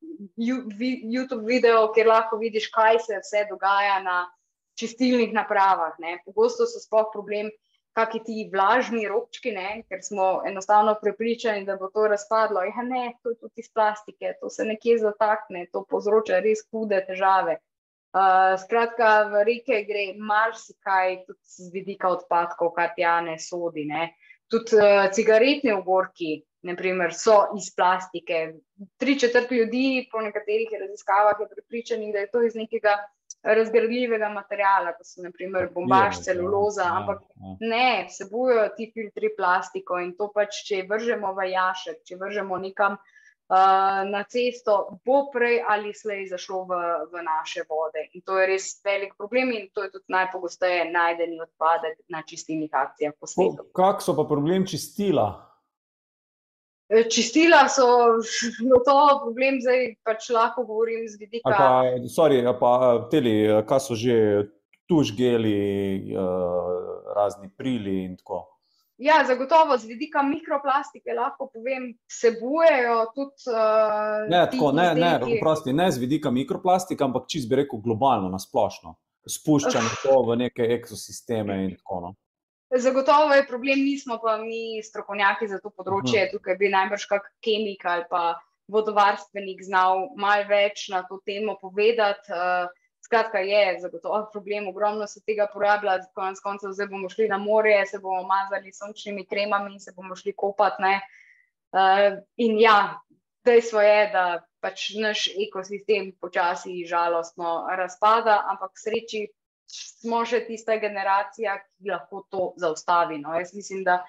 YouTube 0.41 1.45
videov, 1.45 1.91
kjer 1.95 2.09
lahko 2.09 2.39
vidiš, 2.41 2.71
kaj 2.73 3.03
se 3.05 3.21
vse 3.21 3.45
dogaja 3.51 3.99
na 4.03 4.23
čistilnih 4.81 5.33
napravah. 5.33 5.99
Ne. 5.99 6.19
Pogosto 6.25 6.65
so 6.67 6.81
sploh 6.81 7.11
problem, 7.13 7.51
kakšni 7.97 8.23
ti 8.25 8.49
vlažni 8.53 9.07
robčki, 9.09 9.53
ne, 9.57 9.83
ker 9.89 10.03
smo 10.05 10.43
enostavno 10.49 10.97
prepričani, 11.01 11.65
da 11.69 11.77
bo 11.81 11.89
to 11.93 12.09
razpadlo. 12.13 12.65
Ja, 12.65 12.85
ne, 12.85 13.15
to 13.23 13.33
je 13.33 13.39
tudi 13.41 13.65
iz 13.65 13.71
plastike, 13.73 14.35
to 14.41 14.51
se 14.51 14.65
nekje 14.69 14.99
zatakne, 15.05 15.67
to 15.73 15.85
povzroča 15.89 16.43
res 16.45 16.65
hude 16.71 17.01
težave. 17.09 17.57
Uh, 18.17 18.55
skratka, 18.57 19.29
v 19.29 19.43
reke 19.45 19.83
gre 19.85 20.05
marsikaj, 20.17 21.19
tudi 21.27 21.43
z 21.53 21.73
vidika 21.75 22.09
odpadkov, 22.15 22.71
kar 22.73 22.95
tja 22.97 23.19
ne 23.21 23.35
sodi. 23.37 23.85
Ne. 23.91 24.15
Tudi 24.49 24.79
uh, 24.79 25.11
cigaretni 25.13 25.75
ogorki, 25.75 26.39
naprimer, 26.65 27.13
so 27.13 27.51
iz 27.59 27.69
plastike. 27.77 28.57
Tri 28.97 29.19
četrt 29.21 29.53
ljudi, 29.53 30.07
po 30.13 30.25
nekaterih 30.25 30.73
raziskavah, 30.81 31.37
je 31.45 31.51
pripričanih, 31.53 32.15
da 32.15 32.25
je 32.25 32.31
to 32.33 32.43
iz 32.47 32.57
nekega 32.57 32.97
razgradljivega 33.43 34.29
materiala, 34.33 34.95
kot 34.97 35.07
so 35.07 35.23
naprimer 35.23 35.69
bombaž, 35.75 36.23
celuloza, 36.25 36.87
ja, 36.87 36.97
ampak 37.01 37.21
ja. 37.23 37.53
ne, 37.61 37.91
vsebujejo 38.09 38.65
ti 38.79 38.89
filtri 38.95 39.31
plastiko 39.37 40.01
in 40.03 40.15
to 40.19 40.31
pač, 40.35 40.63
če 40.67 40.83
vržemo 40.89 41.35
v 41.37 41.51
jašek, 41.53 42.01
če 42.09 42.19
vržemo 42.23 42.59
nekam. 42.65 42.97
Eh, 43.47 44.05
na 44.11 44.25
cesto, 44.27 44.99
bo 45.07 45.31
prej 45.31 45.63
ali 45.63 45.95
slej 45.95 46.27
zašlo 46.35 46.67
v, 46.67 46.75
v 47.15 47.23
naše 47.23 47.63
vode. 47.71 48.03
In 48.19 48.23
to 48.27 48.35
je 48.43 48.47
res 48.51 48.83
velik 48.83 49.15
problem, 49.15 49.55
in 49.55 49.71
to 49.71 49.87
je 49.87 49.95
tudi 49.95 50.11
najpogosteje 50.11 50.91
najdeni 50.91 51.39
odpadek 51.39 51.95
na 52.11 52.27
čistilnih 52.27 52.75
akcijah 52.75 53.15
po 53.15 53.31
svetu. 53.31 53.63
Kak 53.71 54.03
so 54.03 54.19
pa 54.19 54.27
problem 54.27 54.67
čistila? 54.67 55.47
Eh, 56.91 57.07
čistila 57.07 57.71
so 57.71 58.19
gotovo 58.67 59.31
problem, 59.31 59.63
zdaj 59.63 59.95
pač 60.03 60.27
lahko 60.35 60.67
govorim 60.67 61.07
z 61.07 61.15
vidika. 61.15 61.47
Pa, 61.47 61.87
sorry, 62.11 62.43
pa 62.43 62.73
eh, 62.83 62.99
teli, 63.15 63.37
kaj 63.63 63.79
so 63.79 63.95
že 63.95 64.51
tuž 64.91 65.15
geli, 65.15 66.11
razni 67.15 67.47
prili 67.55 68.11
in 68.11 68.19
tako. 68.19 68.56
Ja, 68.99 69.25
zagotovo 69.27 69.77
z 69.79 69.85
vidika 69.85 70.23
mikroplastike 70.23 71.13
lahko 71.13 71.51
povem, 71.53 71.91
vsebujejo 72.09 72.95
tudi. 73.15 73.51
Uh, 73.53 74.25
ne, 74.31 74.45
tako, 74.51 74.71
ne, 74.73 74.95
ne, 74.95 75.41
prosti, 75.41 75.73
ne 75.73 75.91
z 75.93 76.01
vidika 76.01 76.31
mikroplastike, 76.33 77.05
ampak 77.05 77.27
čist 77.29 77.51
bi 77.51 77.61
rekel 77.61 77.83
globalno, 77.85 78.31
nasplošno. 78.33 78.95
Spuščamo 79.29 79.99
to 80.01 80.23
v 80.31 80.39
neke 80.47 80.69
ekosisteme 80.79 81.59
in 81.65 81.75
tako 81.77 82.01
naprej. 82.07 82.23
No. 82.23 82.81
Zagotovo 82.83 83.35
je 83.35 83.47
problem, 83.47 83.85
nismo 83.85 84.17
pa 84.23 84.39
mi 84.39 84.83
strokovnjaki 84.83 85.49
za 85.49 85.61
to 85.63 85.71
področje. 85.71 86.23
Uh 86.23 86.27
-huh. 86.27 86.33
Tukaj 86.33 86.57
bi 86.57 86.69
najbrž 86.69 87.07
kak 87.07 87.29
kemik 87.45 87.85
ali 87.85 88.05
pa 88.11 88.41
vodovarstvenik 88.69 89.63
znal 89.63 90.09
malo 90.17 90.49
več 90.49 90.89
na 90.89 91.03
to 91.03 91.21
temo 91.27 91.59
povedati. 91.61 92.33
Uh, 92.33 92.67
Skratka, 93.07 93.39
je 93.39 93.79
zagotovo 93.81 94.25
problem, 94.33 94.67
ogromno 94.69 95.07
se 95.07 95.21
tega 95.23 95.47
porablja, 95.53 96.01
konec 96.15 96.41
koncev 96.43 96.73
zdaj 96.75 96.89
bomo 96.91 97.07
šli 97.09 97.29
na 97.31 97.39
morje, 97.39 97.85
se 97.87 98.01
bomo 98.03 98.25
mazali 98.27 98.73
sončnimi 98.75 99.23
kremami 99.31 99.77
in 99.77 99.81
se 99.81 99.93
bomo 99.95 100.17
šli 100.19 100.33
kopati. 100.35 100.83
Uh, 101.77 102.17
in 102.37 102.59
ja, 102.59 102.99
dejstvo 103.47 103.85
je, 103.85 104.01
da 104.11 104.25
pač 104.61 104.89
naš 104.99 105.29
ekosistem 105.47 106.09
počasi 106.21 106.83
žalostno 106.91 107.53
razpada, 107.79 108.41
ampak 108.51 108.75
sreči 108.83 109.29
smo 109.71 110.25
še 110.27 110.41
tista 110.49 110.75
generacija, 110.83 111.55
ki 111.63 111.93
lahko 111.93 112.25
to 112.31 112.49
zaustavi. 112.59 113.21
No. 113.23 113.37
Jaz 113.39 113.53
mislim, 113.55 113.85
da 113.87 114.01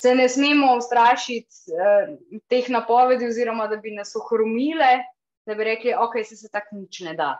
se 0.00 0.12
ne 0.14 0.26
smemo 0.28 0.74
ustrašiti 0.76 1.72
uh, 1.72 2.12
teh 2.52 2.68
napovedi, 2.68 3.30
oziroma 3.32 3.70
da 3.72 3.80
bi 3.80 3.94
nas 3.96 4.12
ohromile, 4.20 4.92
da 5.48 5.56
bi 5.56 5.70
rekli, 5.70 5.96
ok, 5.96 6.20
se, 6.20 6.36
se 6.36 6.52
tako 6.52 6.82
nič 6.82 7.00
ne 7.08 7.16
da 7.16 7.30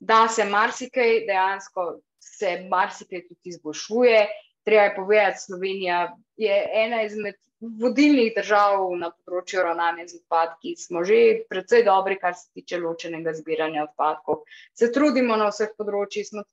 da 0.00 0.28
se 0.28 0.44
marsikaj 0.44 1.20
dejansko, 1.26 2.00
se 2.18 2.66
marsikaj 2.70 3.26
tudi 3.28 3.54
izboljšuje. 3.54 4.26
Treba 4.64 4.82
je 4.82 4.96
povedati, 4.96 5.36
da 5.36 5.44
Slovenija 5.46 6.16
je 6.36 6.56
ena 6.74 7.02
izmed 7.02 7.36
vodilnih 7.60 8.32
držav 8.36 8.86
na 8.96 9.10
področju 9.10 9.62
ravnanja 9.64 10.06
z 10.08 10.20
odpadki. 10.20 10.72
Smo 10.80 11.02
že 11.04 11.18
precej 11.48 11.84
dobri, 11.84 12.16
kar 12.20 12.34
se 12.36 12.48
tiče 12.56 12.80
ločenega 12.80 13.34
zbiranja 13.36 13.84
odpadkov. 13.88 14.42
Se 14.76 14.88
trudimo 14.92 15.36
na 15.36 15.50
vseh 15.52 15.74
področjih, 15.76 16.28
smo 16.28 16.44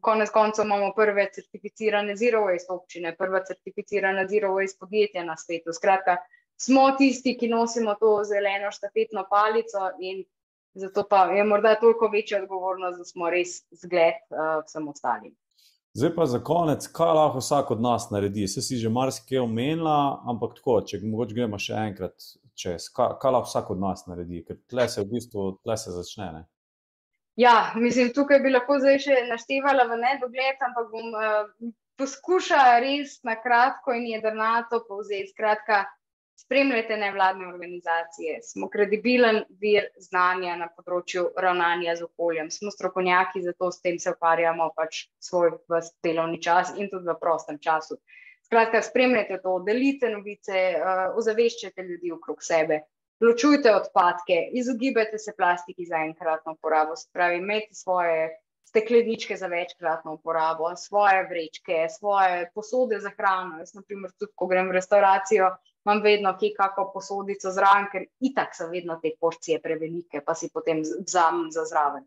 konec 0.00 0.32
koncev 0.32 0.64
imamo 0.64 0.92
prve 0.96 1.28
certificirane 1.34 2.16
zero 2.16 2.46
waste 2.46 2.72
občine, 2.72 3.12
prva 3.16 3.42
certificirana 3.44 4.24
zero 4.30 4.54
waste 4.56 4.80
podjetja 4.80 5.24
na 5.28 5.36
svetu. 5.36 5.74
Skratka, 5.76 6.16
smo 6.56 6.88
tisti, 6.96 7.36
ki 7.36 7.52
nosimo 7.52 7.96
to 8.00 8.22
zeleno 8.24 8.72
štafetno 8.72 9.26
palico 9.28 9.90
in 10.00 10.24
Zato 10.76 11.06
pa 11.08 11.24
je 11.32 11.44
morda 11.44 11.74
toliko 11.80 12.08
večja 12.12 12.42
odgovornost, 12.42 12.98
da 12.98 13.04
smo 13.04 13.30
res 13.32 13.62
zgled 13.82 14.18
uh, 14.28 14.58
vsem 14.66 14.88
ostalim. 14.88 15.32
Zdaj 15.96 16.10
pa 16.14 16.26
za 16.28 16.42
konec, 16.44 16.86
kaj 16.92 17.12
lahko 17.16 17.40
vsak 17.40 17.70
od 17.72 17.80
nas 17.80 18.10
naredi? 18.10 18.44
Se 18.48 18.62
si 18.62 18.76
že 18.76 18.90
marsikaj 18.92 19.38
omenila, 19.40 20.20
ampak 20.28 20.58
tako, 20.58 20.82
če 20.84 21.00
mogoče 21.00 21.38
gremo 21.38 21.56
še 21.56 21.78
enkrat 21.86 22.26
čez, 22.52 22.90
kaj, 22.92 23.16
kaj 23.22 23.32
lahko 23.32 23.48
vsak 23.48 23.70
od 23.72 23.80
nas 23.80 24.04
naredi, 24.10 24.42
ker 24.44 24.60
tle 24.68 24.84
se 24.92 25.00
v 25.00 25.08
bistvu 25.14 25.46
tle 25.64 25.78
se 25.80 25.94
začne. 25.96 26.28
Ne? 26.34 26.44
Ja, 27.40 27.72
mislim, 27.80 28.12
tukaj 28.12 28.42
bi 28.44 28.52
lahko 28.52 28.76
zdaj 28.82 29.00
še 29.06 29.22
naštevala 29.30 29.88
v 29.88 29.96
nedogled, 30.02 30.60
ampak 30.68 30.92
bom 30.92 31.16
uh, 31.16 31.72
poskušala 31.96 32.76
res 32.84 33.16
na 33.24 33.38
kratko 33.40 33.96
in 33.96 34.10
jedrnato 34.12 34.82
povzeti. 34.84 35.32
Skratka, 35.32 35.86
Spremljajte 36.36 36.96
nevladne 37.00 37.46
organizacije, 37.48 38.40
smo 38.42 38.68
kredibilen 38.68 39.38
vir 39.60 39.86
znanja 40.04 40.56
na 40.60 40.66
področju 40.68 41.22
ravnanja 41.44 41.94
z 41.96 42.04
okoljem, 42.04 42.50
smo 42.52 42.70
strokovnjaki, 42.74 43.40
zato 43.46 43.70
s 43.72 43.80
tem 43.80 43.96
se 43.98 44.12
ukvarjamo 44.12 44.66
pač 44.76 45.06
svoj 45.28 45.54
delovni 46.04 46.42
čas 46.44 46.74
in 46.76 46.90
tudi 46.92 47.08
v 47.08 47.16
prostem 47.22 47.58
času. 47.58 47.96
Skratka, 48.46 48.82
spremljajte 48.84 49.40
to, 49.42 49.56
delite 49.66 50.10
novice, 50.12 50.60
uh, 50.76 51.16
ozaveščajte 51.18 51.82
ljudi 51.88 52.12
okrog 52.14 52.44
sebe, 52.44 52.82
ločujte 53.24 53.72
odpadke, 53.74 54.36
izogibajte 54.60 55.18
se 55.18 55.32
plastiki 55.36 55.86
za 55.88 56.02
enkratno 56.04 56.54
uporabo, 56.58 56.98
spravi, 57.00 57.40
imejte 57.40 57.74
svoje 57.74 58.28
stekleničke 58.68 59.36
za 59.40 59.48
večkratno 59.48 60.14
uporabo, 60.20 60.74
svoje 60.76 61.24
vrečke, 61.30 61.86
svoje 61.96 62.50
posode 62.54 63.00
za 63.00 63.10
hrano. 63.16 63.58
Jaz, 63.58 63.72
na 63.74 63.82
primer, 63.82 64.12
tudi 64.18 64.32
ko 64.34 64.46
grem 64.52 64.68
v 64.68 64.76
restauracijo, 64.76 65.48
imam 65.86 66.02
vedno 66.02 66.34
kako 66.56 66.90
posodico 66.94 67.50
zraven, 67.50 67.86
ker 67.92 68.04
itak 68.20 68.54
so 68.54 68.66
vedno 68.68 68.98
te 69.02 69.14
porcije 69.20 69.60
prevelike, 69.62 70.20
pa 70.26 70.34
si 70.34 70.50
potem 70.52 70.82
vzamem 70.82 71.50
za 71.50 71.64
zraven. 71.64 72.04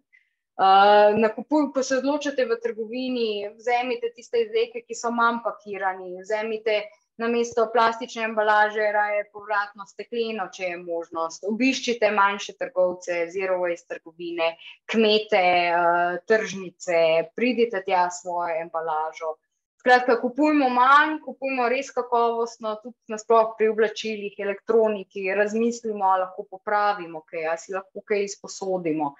Uh, 0.59 1.15
nakupuj, 1.15 1.69
ko 1.71 1.83
se 1.83 1.97
odločite 2.01 2.43
v 2.45 2.57
trgovini, 2.59 3.47
vzemite 3.55 4.09
tiste 4.11 4.41
izdelke, 4.43 4.81
ki 4.83 4.95
so 4.95 5.11
manj 5.15 5.39
pakirani, 5.45 6.17
vzemite 6.19 6.81
na 7.19 7.29
mesto 7.31 7.69
plastične 7.71 8.25
embalaže, 8.27 8.83
raje 8.91 9.23
povratno 9.31 9.87
stekleno, 9.87 10.49
če 10.51 10.73
je 10.73 10.77
možnost. 10.81 11.45
Obiščite 11.47 12.11
manjše 12.11 12.57
trgovce, 12.59 13.21
zero 13.31 13.61
waste 13.63 13.95
trgovine, 13.95 14.49
kmete, 14.91 15.45
uh, 15.71 16.19
tržnice, 16.27 16.99
pridite 17.39 17.79
tja 17.87 18.09
svojo 18.11 18.59
embalažo. 18.59 19.37
Skratka, 19.79 20.17
kupujmo 20.19 20.67
manj, 20.75 21.21
kupujmo 21.23 21.69
res 21.71 21.87
kakovostno, 21.95 22.73
tudi 22.83 23.13
nasploh 23.13 23.53
pri 23.55 23.69
oblačilih, 23.71 24.33
elektroniki, 24.43 25.21
razmislimo, 25.39 26.09
lahko 26.19 26.43
popravimo, 26.51 27.21
kaj 27.29 27.45
ja, 27.45 27.53
si 27.61 27.71
lahko 27.71 28.03
kaj 28.09 28.25
izposodimo. 28.25 29.13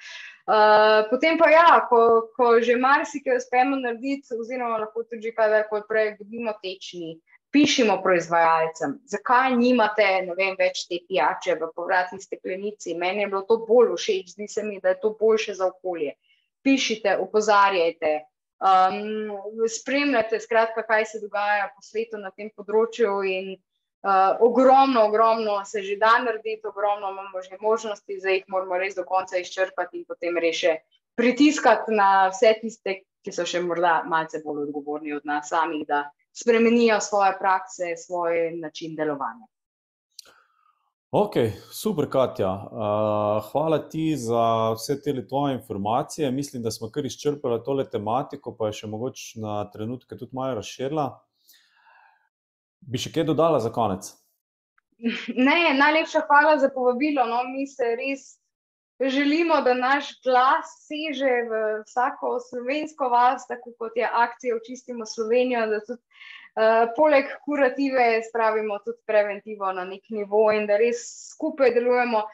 Uh, 0.49 1.05
potem 1.07 1.37
pa 1.39 1.47
ja, 1.53 1.69
ko, 1.87 2.01
ko 2.35 2.49
že 2.59 2.75
marsikaj 2.75 3.39
uspemo 3.39 3.79
narediti, 3.79 4.35
oziroma 4.35 4.81
lahko 4.81 5.05
tudi 5.07 5.31
kaj 5.37 5.47
več 5.53 5.71
prej, 5.87 6.09
dobimo 6.19 6.51
tečni. 6.59 7.15
Pišimo 7.55 7.95
proizvajalcem, 8.03 8.97
zakaj 9.09 9.55
nimate 9.57 10.09
vem, 10.37 10.57
več 10.59 10.83
te 10.89 10.99
pijače 11.07 11.55
v 11.61 11.69
povratni 11.73 12.19
steklenici. 12.21 12.97
Meni 12.99 13.23
je 13.23 13.29
bilo 13.31 13.41
to 13.47 13.61
bolj 13.63 13.95
všeč, 13.95 14.35
zdi 14.35 14.49
se 14.51 14.67
mi, 14.67 14.81
da 14.83 14.91
je 14.91 14.99
to 15.05 15.15
boljše 15.21 15.55
za 15.57 15.71
okolje. 15.71 16.17
Pišite, 16.67 17.15
upozarjajte, 17.23 18.11
um, 18.59 19.67
spremljate, 19.67 20.39
skratka, 20.39 20.83
kaj 20.83 21.05
se 21.05 21.19
dogaja 21.23 21.71
po 21.75 21.81
svetu 21.81 22.19
na 22.21 22.31
tem 22.31 22.51
področju. 22.55 23.19
In, 23.27 23.51
uh, 24.03 24.37
ogromno, 24.45 25.05
ogromno 25.07 25.59
se 25.65 25.83
že 25.83 25.97
da 26.01 26.17
narediti, 26.23 26.67
ogromno 26.67 27.11
imamo 27.11 27.41
že 27.41 27.59
možnosti, 27.61 28.19
zdaj 28.19 28.41
jih 28.41 28.47
moramo 28.47 28.79
res 28.79 28.95
do 28.95 29.03
konca 29.03 29.37
izčrpati 29.37 30.01
in 30.01 30.05
potem 30.05 30.37
reše 30.37 30.79
pritiskati 31.19 31.91
na 31.91 32.29
vse 32.31 32.55
tiste, 32.61 33.01
ki 33.23 33.31
so 33.35 33.43
še 33.43 33.59
morda 33.59 34.03
malce 34.07 34.39
bolj 34.43 34.69
odgovorni 34.69 35.11
od 35.13 35.25
nas 35.27 35.49
samih, 35.51 35.83
da 35.87 36.05
spremenijo 36.31 36.99
svoje 37.03 37.33
prakse, 37.39 37.95
svoj 37.99 38.53
način 38.55 38.95
delovanja. 38.95 39.47
Ok, 41.11 41.33
super, 41.71 42.05
Katja. 42.09 42.51
Uh, 42.53 43.51
hvala 43.51 43.79
ti 43.89 44.15
za 44.17 44.73
vse 44.77 45.01
te 45.01 45.27
tvoje 45.27 45.55
informacije. 45.55 46.31
Mislim, 46.31 46.63
da 46.63 46.71
smo 46.71 46.91
kar 46.91 47.05
izčrpali 47.05 47.63
tole 47.65 47.89
tematiko, 47.89 48.53
pa 48.57 48.67
je 48.67 48.73
še 48.73 48.87
mogoče 48.87 49.39
na 49.41 49.55
trenutke 49.73 50.17
tudi 50.17 50.37
malo 50.37 50.59
razširila. 50.59 51.07
Bi 52.81 53.01
še 53.01 53.09
kaj 53.15 53.25
dodala 53.25 53.57
za 53.59 53.71
konec? 53.73 54.11
Ne, 55.47 55.73
najlepša 55.79 56.21
hvala 56.29 56.59
za 56.61 56.69
povabilo. 56.75 57.25
No, 57.25 57.41
mi 57.49 57.65
se 57.67 57.89
res 57.97 58.29
želimo, 59.01 59.63
da 59.65 59.73
naš 59.73 60.13
glas 60.21 60.77
seže 60.85 61.33
v 61.49 61.63
vsako 61.87 62.35
slovensko 62.51 63.09
vas, 63.09 63.49
tako 63.49 63.73
kot 63.81 63.97
je 63.97 64.05
akcija 64.05 64.61
Očistimo 64.61 65.09
Slovenijo. 65.09 65.65
Eh, 66.59 66.91
poleg 66.95 67.25
kurative 67.45 68.21
spravimo 68.27 68.79
tudi 68.83 68.99
preventivo 69.05 69.71
na 69.71 69.85
nek 69.87 70.09
nivo 70.11 70.49
in 70.51 70.65
da 70.67 70.75
res 70.77 71.05
skupaj 71.31 71.71
delujemo. 71.71 72.25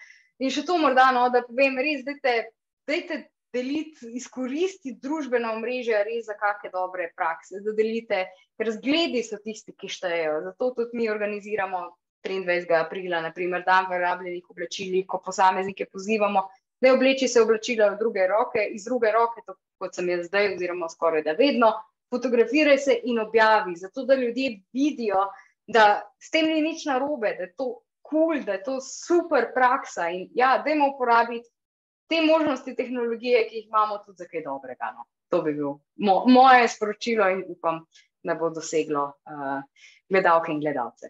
In 0.41 0.49
še 0.49 0.63
to 0.65 0.79
morda, 0.81 1.11
no, 1.13 1.27
da 1.29 1.43
povem, 1.45 1.77
res, 1.77 2.01
da 2.07 2.15
te 2.23 3.19
delite, 3.53 4.09
izkoristite 4.17 4.97
družbena 5.03 5.53
omrežja 5.53 6.01
res 6.07 6.25
za 6.25 6.33
kakšne 6.39 6.73
dobre 6.73 7.11
prakse, 7.15 7.61
da 7.61 7.75
delite, 7.77 8.25
ker 8.57 8.73
zgledi 8.73 9.21
so 9.23 9.37
tisti, 9.45 9.75
ki 9.77 9.93
štejejo. 9.93 10.41
Zato 10.49 10.73
tudi 10.79 10.97
mi 10.97 11.09
organiziramo 11.11 11.85
23. 12.25 12.65
aprila, 12.81 13.21
naprimer, 13.21 13.61
dan 13.67 13.85
v 13.91 14.01
rabljenih 14.01 14.49
oblačilih, 14.49 15.05
ko 15.05 15.21
posameznike 15.21 15.85
pozivamo, 15.91 16.47
da 16.81 16.97
obleči 16.97 17.29
se 17.29 17.45
oblačila 17.45 17.93
v 17.93 18.01
druge 18.01 18.25
roke, 18.27 18.65
iz 18.73 18.89
druge 18.89 19.13
roke, 19.13 19.45
tako 19.45 19.61
kot 19.85 19.93
sem 19.93 20.09
jaz 20.09 20.25
zdaj, 20.31 20.55
oziroma 20.55 20.89
skoraj 20.89 21.21
da 21.27 21.37
vedno 21.37 21.75
fotografiraj 22.15 22.77
se 22.77 22.99
in 23.03 23.19
objavi, 23.19 23.75
zato 23.75 24.05
da 24.05 24.15
ljudje 24.15 24.61
vidijo, 24.73 25.27
da 25.67 26.01
s 26.19 26.31
tem 26.31 26.47
ni 26.47 26.61
nič 26.61 26.85
narobe, 26.85 27.35
da 27.37 27.49
je 27.49 27.53
to 27.55 27.67
kul, 28.05 28.33
cool, 28.33 28.43
da 28.45 28.57
je 28.57 28.63
to 28.63 28.79
super 28.81 29.51
praksa 29.53 30.09
in 30.09 30.29
ja, 30.33 30.57
da 30.63 30.71
imamo 30.71 30.95
uporabiti 30.95 31.49
te 32.09 32.21
možnosti 32.21 32.75
tehnologije, 32.75 33.47
ki 33.49 33.55
jih 33.55 33.67
imamo 33.67 33.97
tudi 33.97 34.17
za 34.17 34.25
kaj 34.31 34.43
dobrega. 34.45 34.93
No. 34.97 35.05
To 35.29 35.41
bi 35.41 35.53
bil 35.53 35.77
mo 35.95 36.23
moje 36.27 36.67
sporočilo 36.67 37.29
in 37.29 37.43
upam, 37.49 37.85
da 38.23 38.35
bo 38.35 38.49
doseglo 38.49 39.05
uh, 39.05 39.61
gledalke 40.09 40.51
in 40.51 40.59
gledalce. 40.59 41.09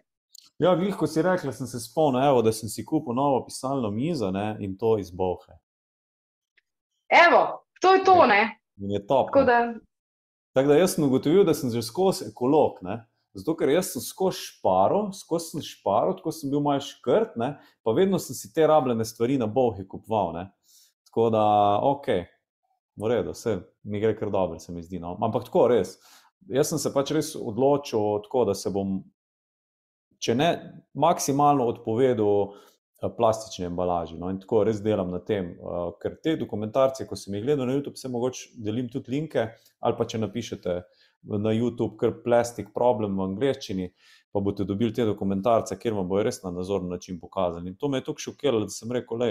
Ja, 0.58 0.74
glih, 0.74 0.96
ko 0.96 1.06
si 1.06 1.22
rekla, 1.22 1.52
sem 1.52 1.68
se 1.68 1.80
spomnil, 1.80 2.22
evo, 2.24 2.40
da 2.42 2.52
sem 2.52 2.68
si 2.68 2.84
kupil 2.84 3.14
novo 3.14 3.42
pisalno 3.44 3.90
mizo 3.90 4.30
ne, 4.32 4.56
in 4.60 4.78
to 4.80 4.96
iz 4.98 5.10
Bohe. 5.10 5.58
Evo, 7.12 7.42
to 7.80 7.94
je 7.94 8.04
to, 8.04 8.26
ne? 8.26 8.56
In 8.80 8.90
je 8.90 9.06
top. 9.06 9.28
Tako 9.28 9.44
da 9.44 9.74
Tako 10.56 10.68
da 10.72 10.76
jaz 10.78 10.94
sem 10.94 11.04
ugotovil, 11.04 11.42
da 11.44 11.52
sem 11.54 11.70
že 11.70 11.82
skozi 11.84 12.30
ekolog. 12.30 12.78
Ne? 12.80 13.02
Zato, 13.36 13.52
ker 13.60 13.68
jaz 13.68 13.90
sem 13.92 14.00
skozi 14.00 14.40
šparo, 14.40 15.10
skozi 15.12 15.50
sem 15.50 15.64
šparo, 15.68 16.14
tako 16.16 16.32
sem 16.32 16.48
bil 16.48 16.62
maj 16.64 16.80
škrt, 16.86 17.34
ne? 17.36 17.50
pa 17.84 17.92
vedno 17.92 18.16
sem 18.18 18.32
si 18.38 18.48
te 18.56 18.64
rabljene 18.64 19.04
stvari 19.04 19.36
na 19.36 19.46
bohi 19.46 19.84
kupoval. 19.84 20.32
Tako 21.10 21.26
da, 21.34 21.44
ok, 21.84 22.08
v 22.96 23.10
redu, 23.12 23.34
vse 23.36 23.58
mi 23.84 24.00
gre 24.00 24.14
kar 24.16 24.32
dobro, 24.32 24.56
se 24.58 24.72
mi 24.72 24.80
zdi. 24.80 24.96
No? 25.02 25.18
Ampak 25.20 25.44
tako 25.50 25.66
res. 25.74 25.98
Jaz 26.48 26.72
sem 26.72 26.80
se 26.80 26.94
pač 26.94 27.12
res 27.12 27.34
odločil, 27.36 28.22
tako, 28.24 28.46
da 28.48 28.56
se 28.56 28.72
bom, 28.72 29.02
če 30.24 30.38
ne 30.40 30.50
maksimalno 30.96 31.68
odpovedal. 31.68 32.56
Eh, 33.02 33.08
plastični 33.16 33.66
embalaži. 33.66 34.16
No, 34.16 34.30
in 34.32 34.38
tako 34.40 34.62
res 34.64 34.78
delam 34.80 35.10
na 35.12 35.18
tem, 35.20 35.50
uh, 35.60 35.90
ker 36.00 36.14
te 36.24 36.32
dokumentarce, 36.40 37.04
ko 37.04 37.16
sem 37.20 37.34
jih 37.36 37.42
gledal 37.44 37.68
na 37.68 37.74
YouTube, 37.74 38.00
se 38.00 38.08
mogoče 38.08 38.54
delim 38.64 38.88
tudi 38.88 39.12
linke, 39.12 39.42
ali 39.84 39.96
pa 39.98 40.06
če 40.08 40.22
napišete 40.22 40.76
na 41.44 41.52
YouTube, 41.52 41.98
ker 42.00 42.14
plastik 42.24 42.70
problem 42.72 43.18
v 43.20 43.26
angleščini, 43.26 43.90
pa 44.32 44.40
boste 44.40 44.64
dobili 44.64 44.96
te 44.96 45.04
dokumentarce, 45.04 45.76
kjer 45.76 45.98
vam 45.98 46.08
bojo 46.08 46.24
res 46.24 46.40
na 46.40 46.54
nazorni 46.56 46.88
način 46.94 47.20
pokazali. 47.20 47.68
In 47.68 47.76
to 47.76 47.92
me 47.92 48.00
je 48.00 48.06
tako 48.08 48.24
šokiralo, 48.30 48.64
da 48.64 48.72
sem 48.72 48.96
rekel, 48.96 49.20
le. 49.20 49.30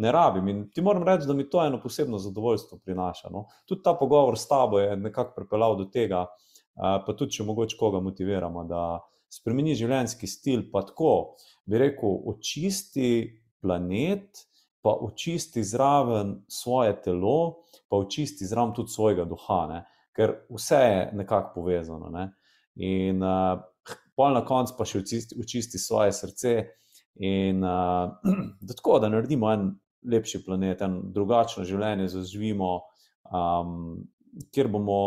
Ne 0.00 0.10
rabim 0.10 0.48
in 0.50 0.62
ti 0.74 0.82
moram 0.82 1.04
reči, 1.06 1.28
da 1.28 1.36
mi 1.36 1.44
to 1.46 1.60
eno 1.62 1.76
posebno 1.82 2.18
zadovoljstvo 2.18 2.80
prinaša. 2.82 3.28
No. 3.30 3.44
Tudi 3.68 3.84
ta 3.84 3.92
pogovor 3.94 4.38
s 4.40 4.48
tabo 4.48 4.80
je 4.80 4.96
nekako 4.96 5.36
pripeljal 5.36 5.76
do 5.76 5.84
tega, 5.92 6.24
uh, 6.24 6.96
pa 7.04 7.12
tudi 7.12 7.36
če 7.36 7.44
mogoče 7.44 7.76
koga 7.78 8.00
motiviramo, 8.00 8.64
da 8.64 8.86
spremeni 9.34 9.74
življenjski 9.78 10.28
stil, 10.30 10.66
pa 10.72 10.84
tako, 10.86 11.36
bi 11.66 11.80
rekel, 11.80 12.18
očisti 12.30 13.08
planet, 13.64 14.44
pa 14.84 14.92
očisti 15.00 15.64
zraven 15.64 16.36
svoje 16.48 16.94
telo, 17.02 17.64
pa 17.88 17.96
očisti 17.96 18.46
zraven 18.46 18.74
tudi 18.76 18.92
svojega 18.92 19.24
duha, 19.28 19.60
ne? 19.70 19.84
ker 20.14 20.36
vse 20.52 20.78
je 20.78 20.98
nekako 21.18 21.54
povezano. 21.56 22.10
Ne? 22.12 22.28
In 22.86 23.22
uh, 23.24 23.58
pol 24.14 24.36
na 24.36 24.44
koncu 24.46 24.76
pa 24.78 24.86
še 24.86 25.00
očisti, 25.02 25.38
očisti 25.40 25.80
svoje 25.80 26.12
srce, 26.14 26.52
in 27.18 27.64
uh, 27.64 28.12
da 28.66 28.76
tako, 28.76 29.00
da 29.02 29.10
naredimo 29.10 29.50
en 29.50 29.72
lepši 30.10 30.44
planet, 30.44 30.84
en 30.84 31.00
drugačno 31.14 31.64
življenje, 31.64 32.10
zaživimo, 32.12 32.74
um, 33.32 34.04
kjer 34.52 34.68
bomo 34.68 35.00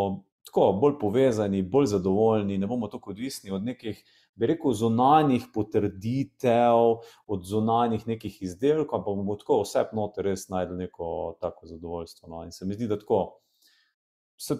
tako 0.47 0.71
bolj 0.81 0.97
povezani, 0.99 1.61
bolj 1.61 1.91
zadovoljni, 1.93 2.57
ne 2.57 2.67
bomo 2.67 2.89
tako 2.89 3.11
odvisni 3.13 3.51
od 3.51 3.65
nekih, 3.67 3.99
bi 4.37 4.51
rekel, 4.53 4.73
zunanjih 4.77 5.47
potrditev, 5.53 7.01
od 7.27 7.45
zunanjih 7.45 8.07
nekih 8.07 8.37
izdelkov, 8.45 9.03
pa 9.03 9.11
bomo 9.11 9.35
tako 9.35 9.61
vse 9.63 9.87
noter 9.97 10.29
res 10.29 10.47
najdel 10.53 10.77
neko 10.77 11.09
tako 11.41 11.67
zadovoljstvo. 11.67 12.29
No. 12.29 12.43
In 12.45 12.51
se 12.51 12.65
mi 12.65 12.77
zdi, 12.77 12.87
da 12.87 12.99
tako. 12.99 13.39
Se, 14.37 14.59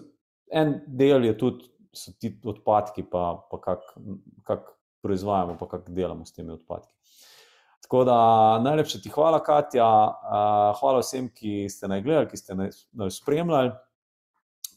en 0.50 0.80
del 0.86 1.28
je 1.28 1.38
tudi, 1.38 1.70
so 1.94 2.12
ti 2.18 2.32
odpadki, 2.44 3.06
pa, 3.10 3.30
pa 3.50 3.60
kako 3.60 4.04
kak 4.44 4.74
proizvajamo, 5.02 5.56
pa 5.60 5.68
kako 5.68 5.92
delamo 5.92 6.26
s 6.26 6.34
temi 6.34 6.52
odpadki. 6.52 6.94
Tako 7.82 8.04
da 8.04 8.18
najlepša 8.58 8.98
ti 8.98 9.08
hvala, 9.08 9.38
Katja. 9.42 9.86
Hvala 10.80 10.98
vsem, 11.00 11.30
ki 11.32 11.68
ste 11.72 11.88
naj 11.88 12.02
gledali, 12.02 12.28
ki 12.28 12.36
ste 12.36 12.56
naj 12.58 13.14
spremljali. 13.14 13.70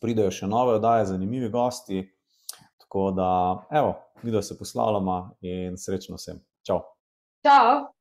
Pridejo 0.02 0.32
še 0.32 0.48
nove 0.48 0.78
oddaje, 0.78 1.10
zanimivi 1.10 1.50
gosti. 1.52 2.06
Tako 2.80 3.12
da, 3.18 3.28
evo, 3.72 3.98
videl 4.24 4.42
se 4.42 4.58
poslavljamo 4.58 5.38
in 5.42 5.78
srečno 5.78 6.16
vsem. 6.16 6.40
Čau. 6.68 6.82
Čau. 7.44 8.01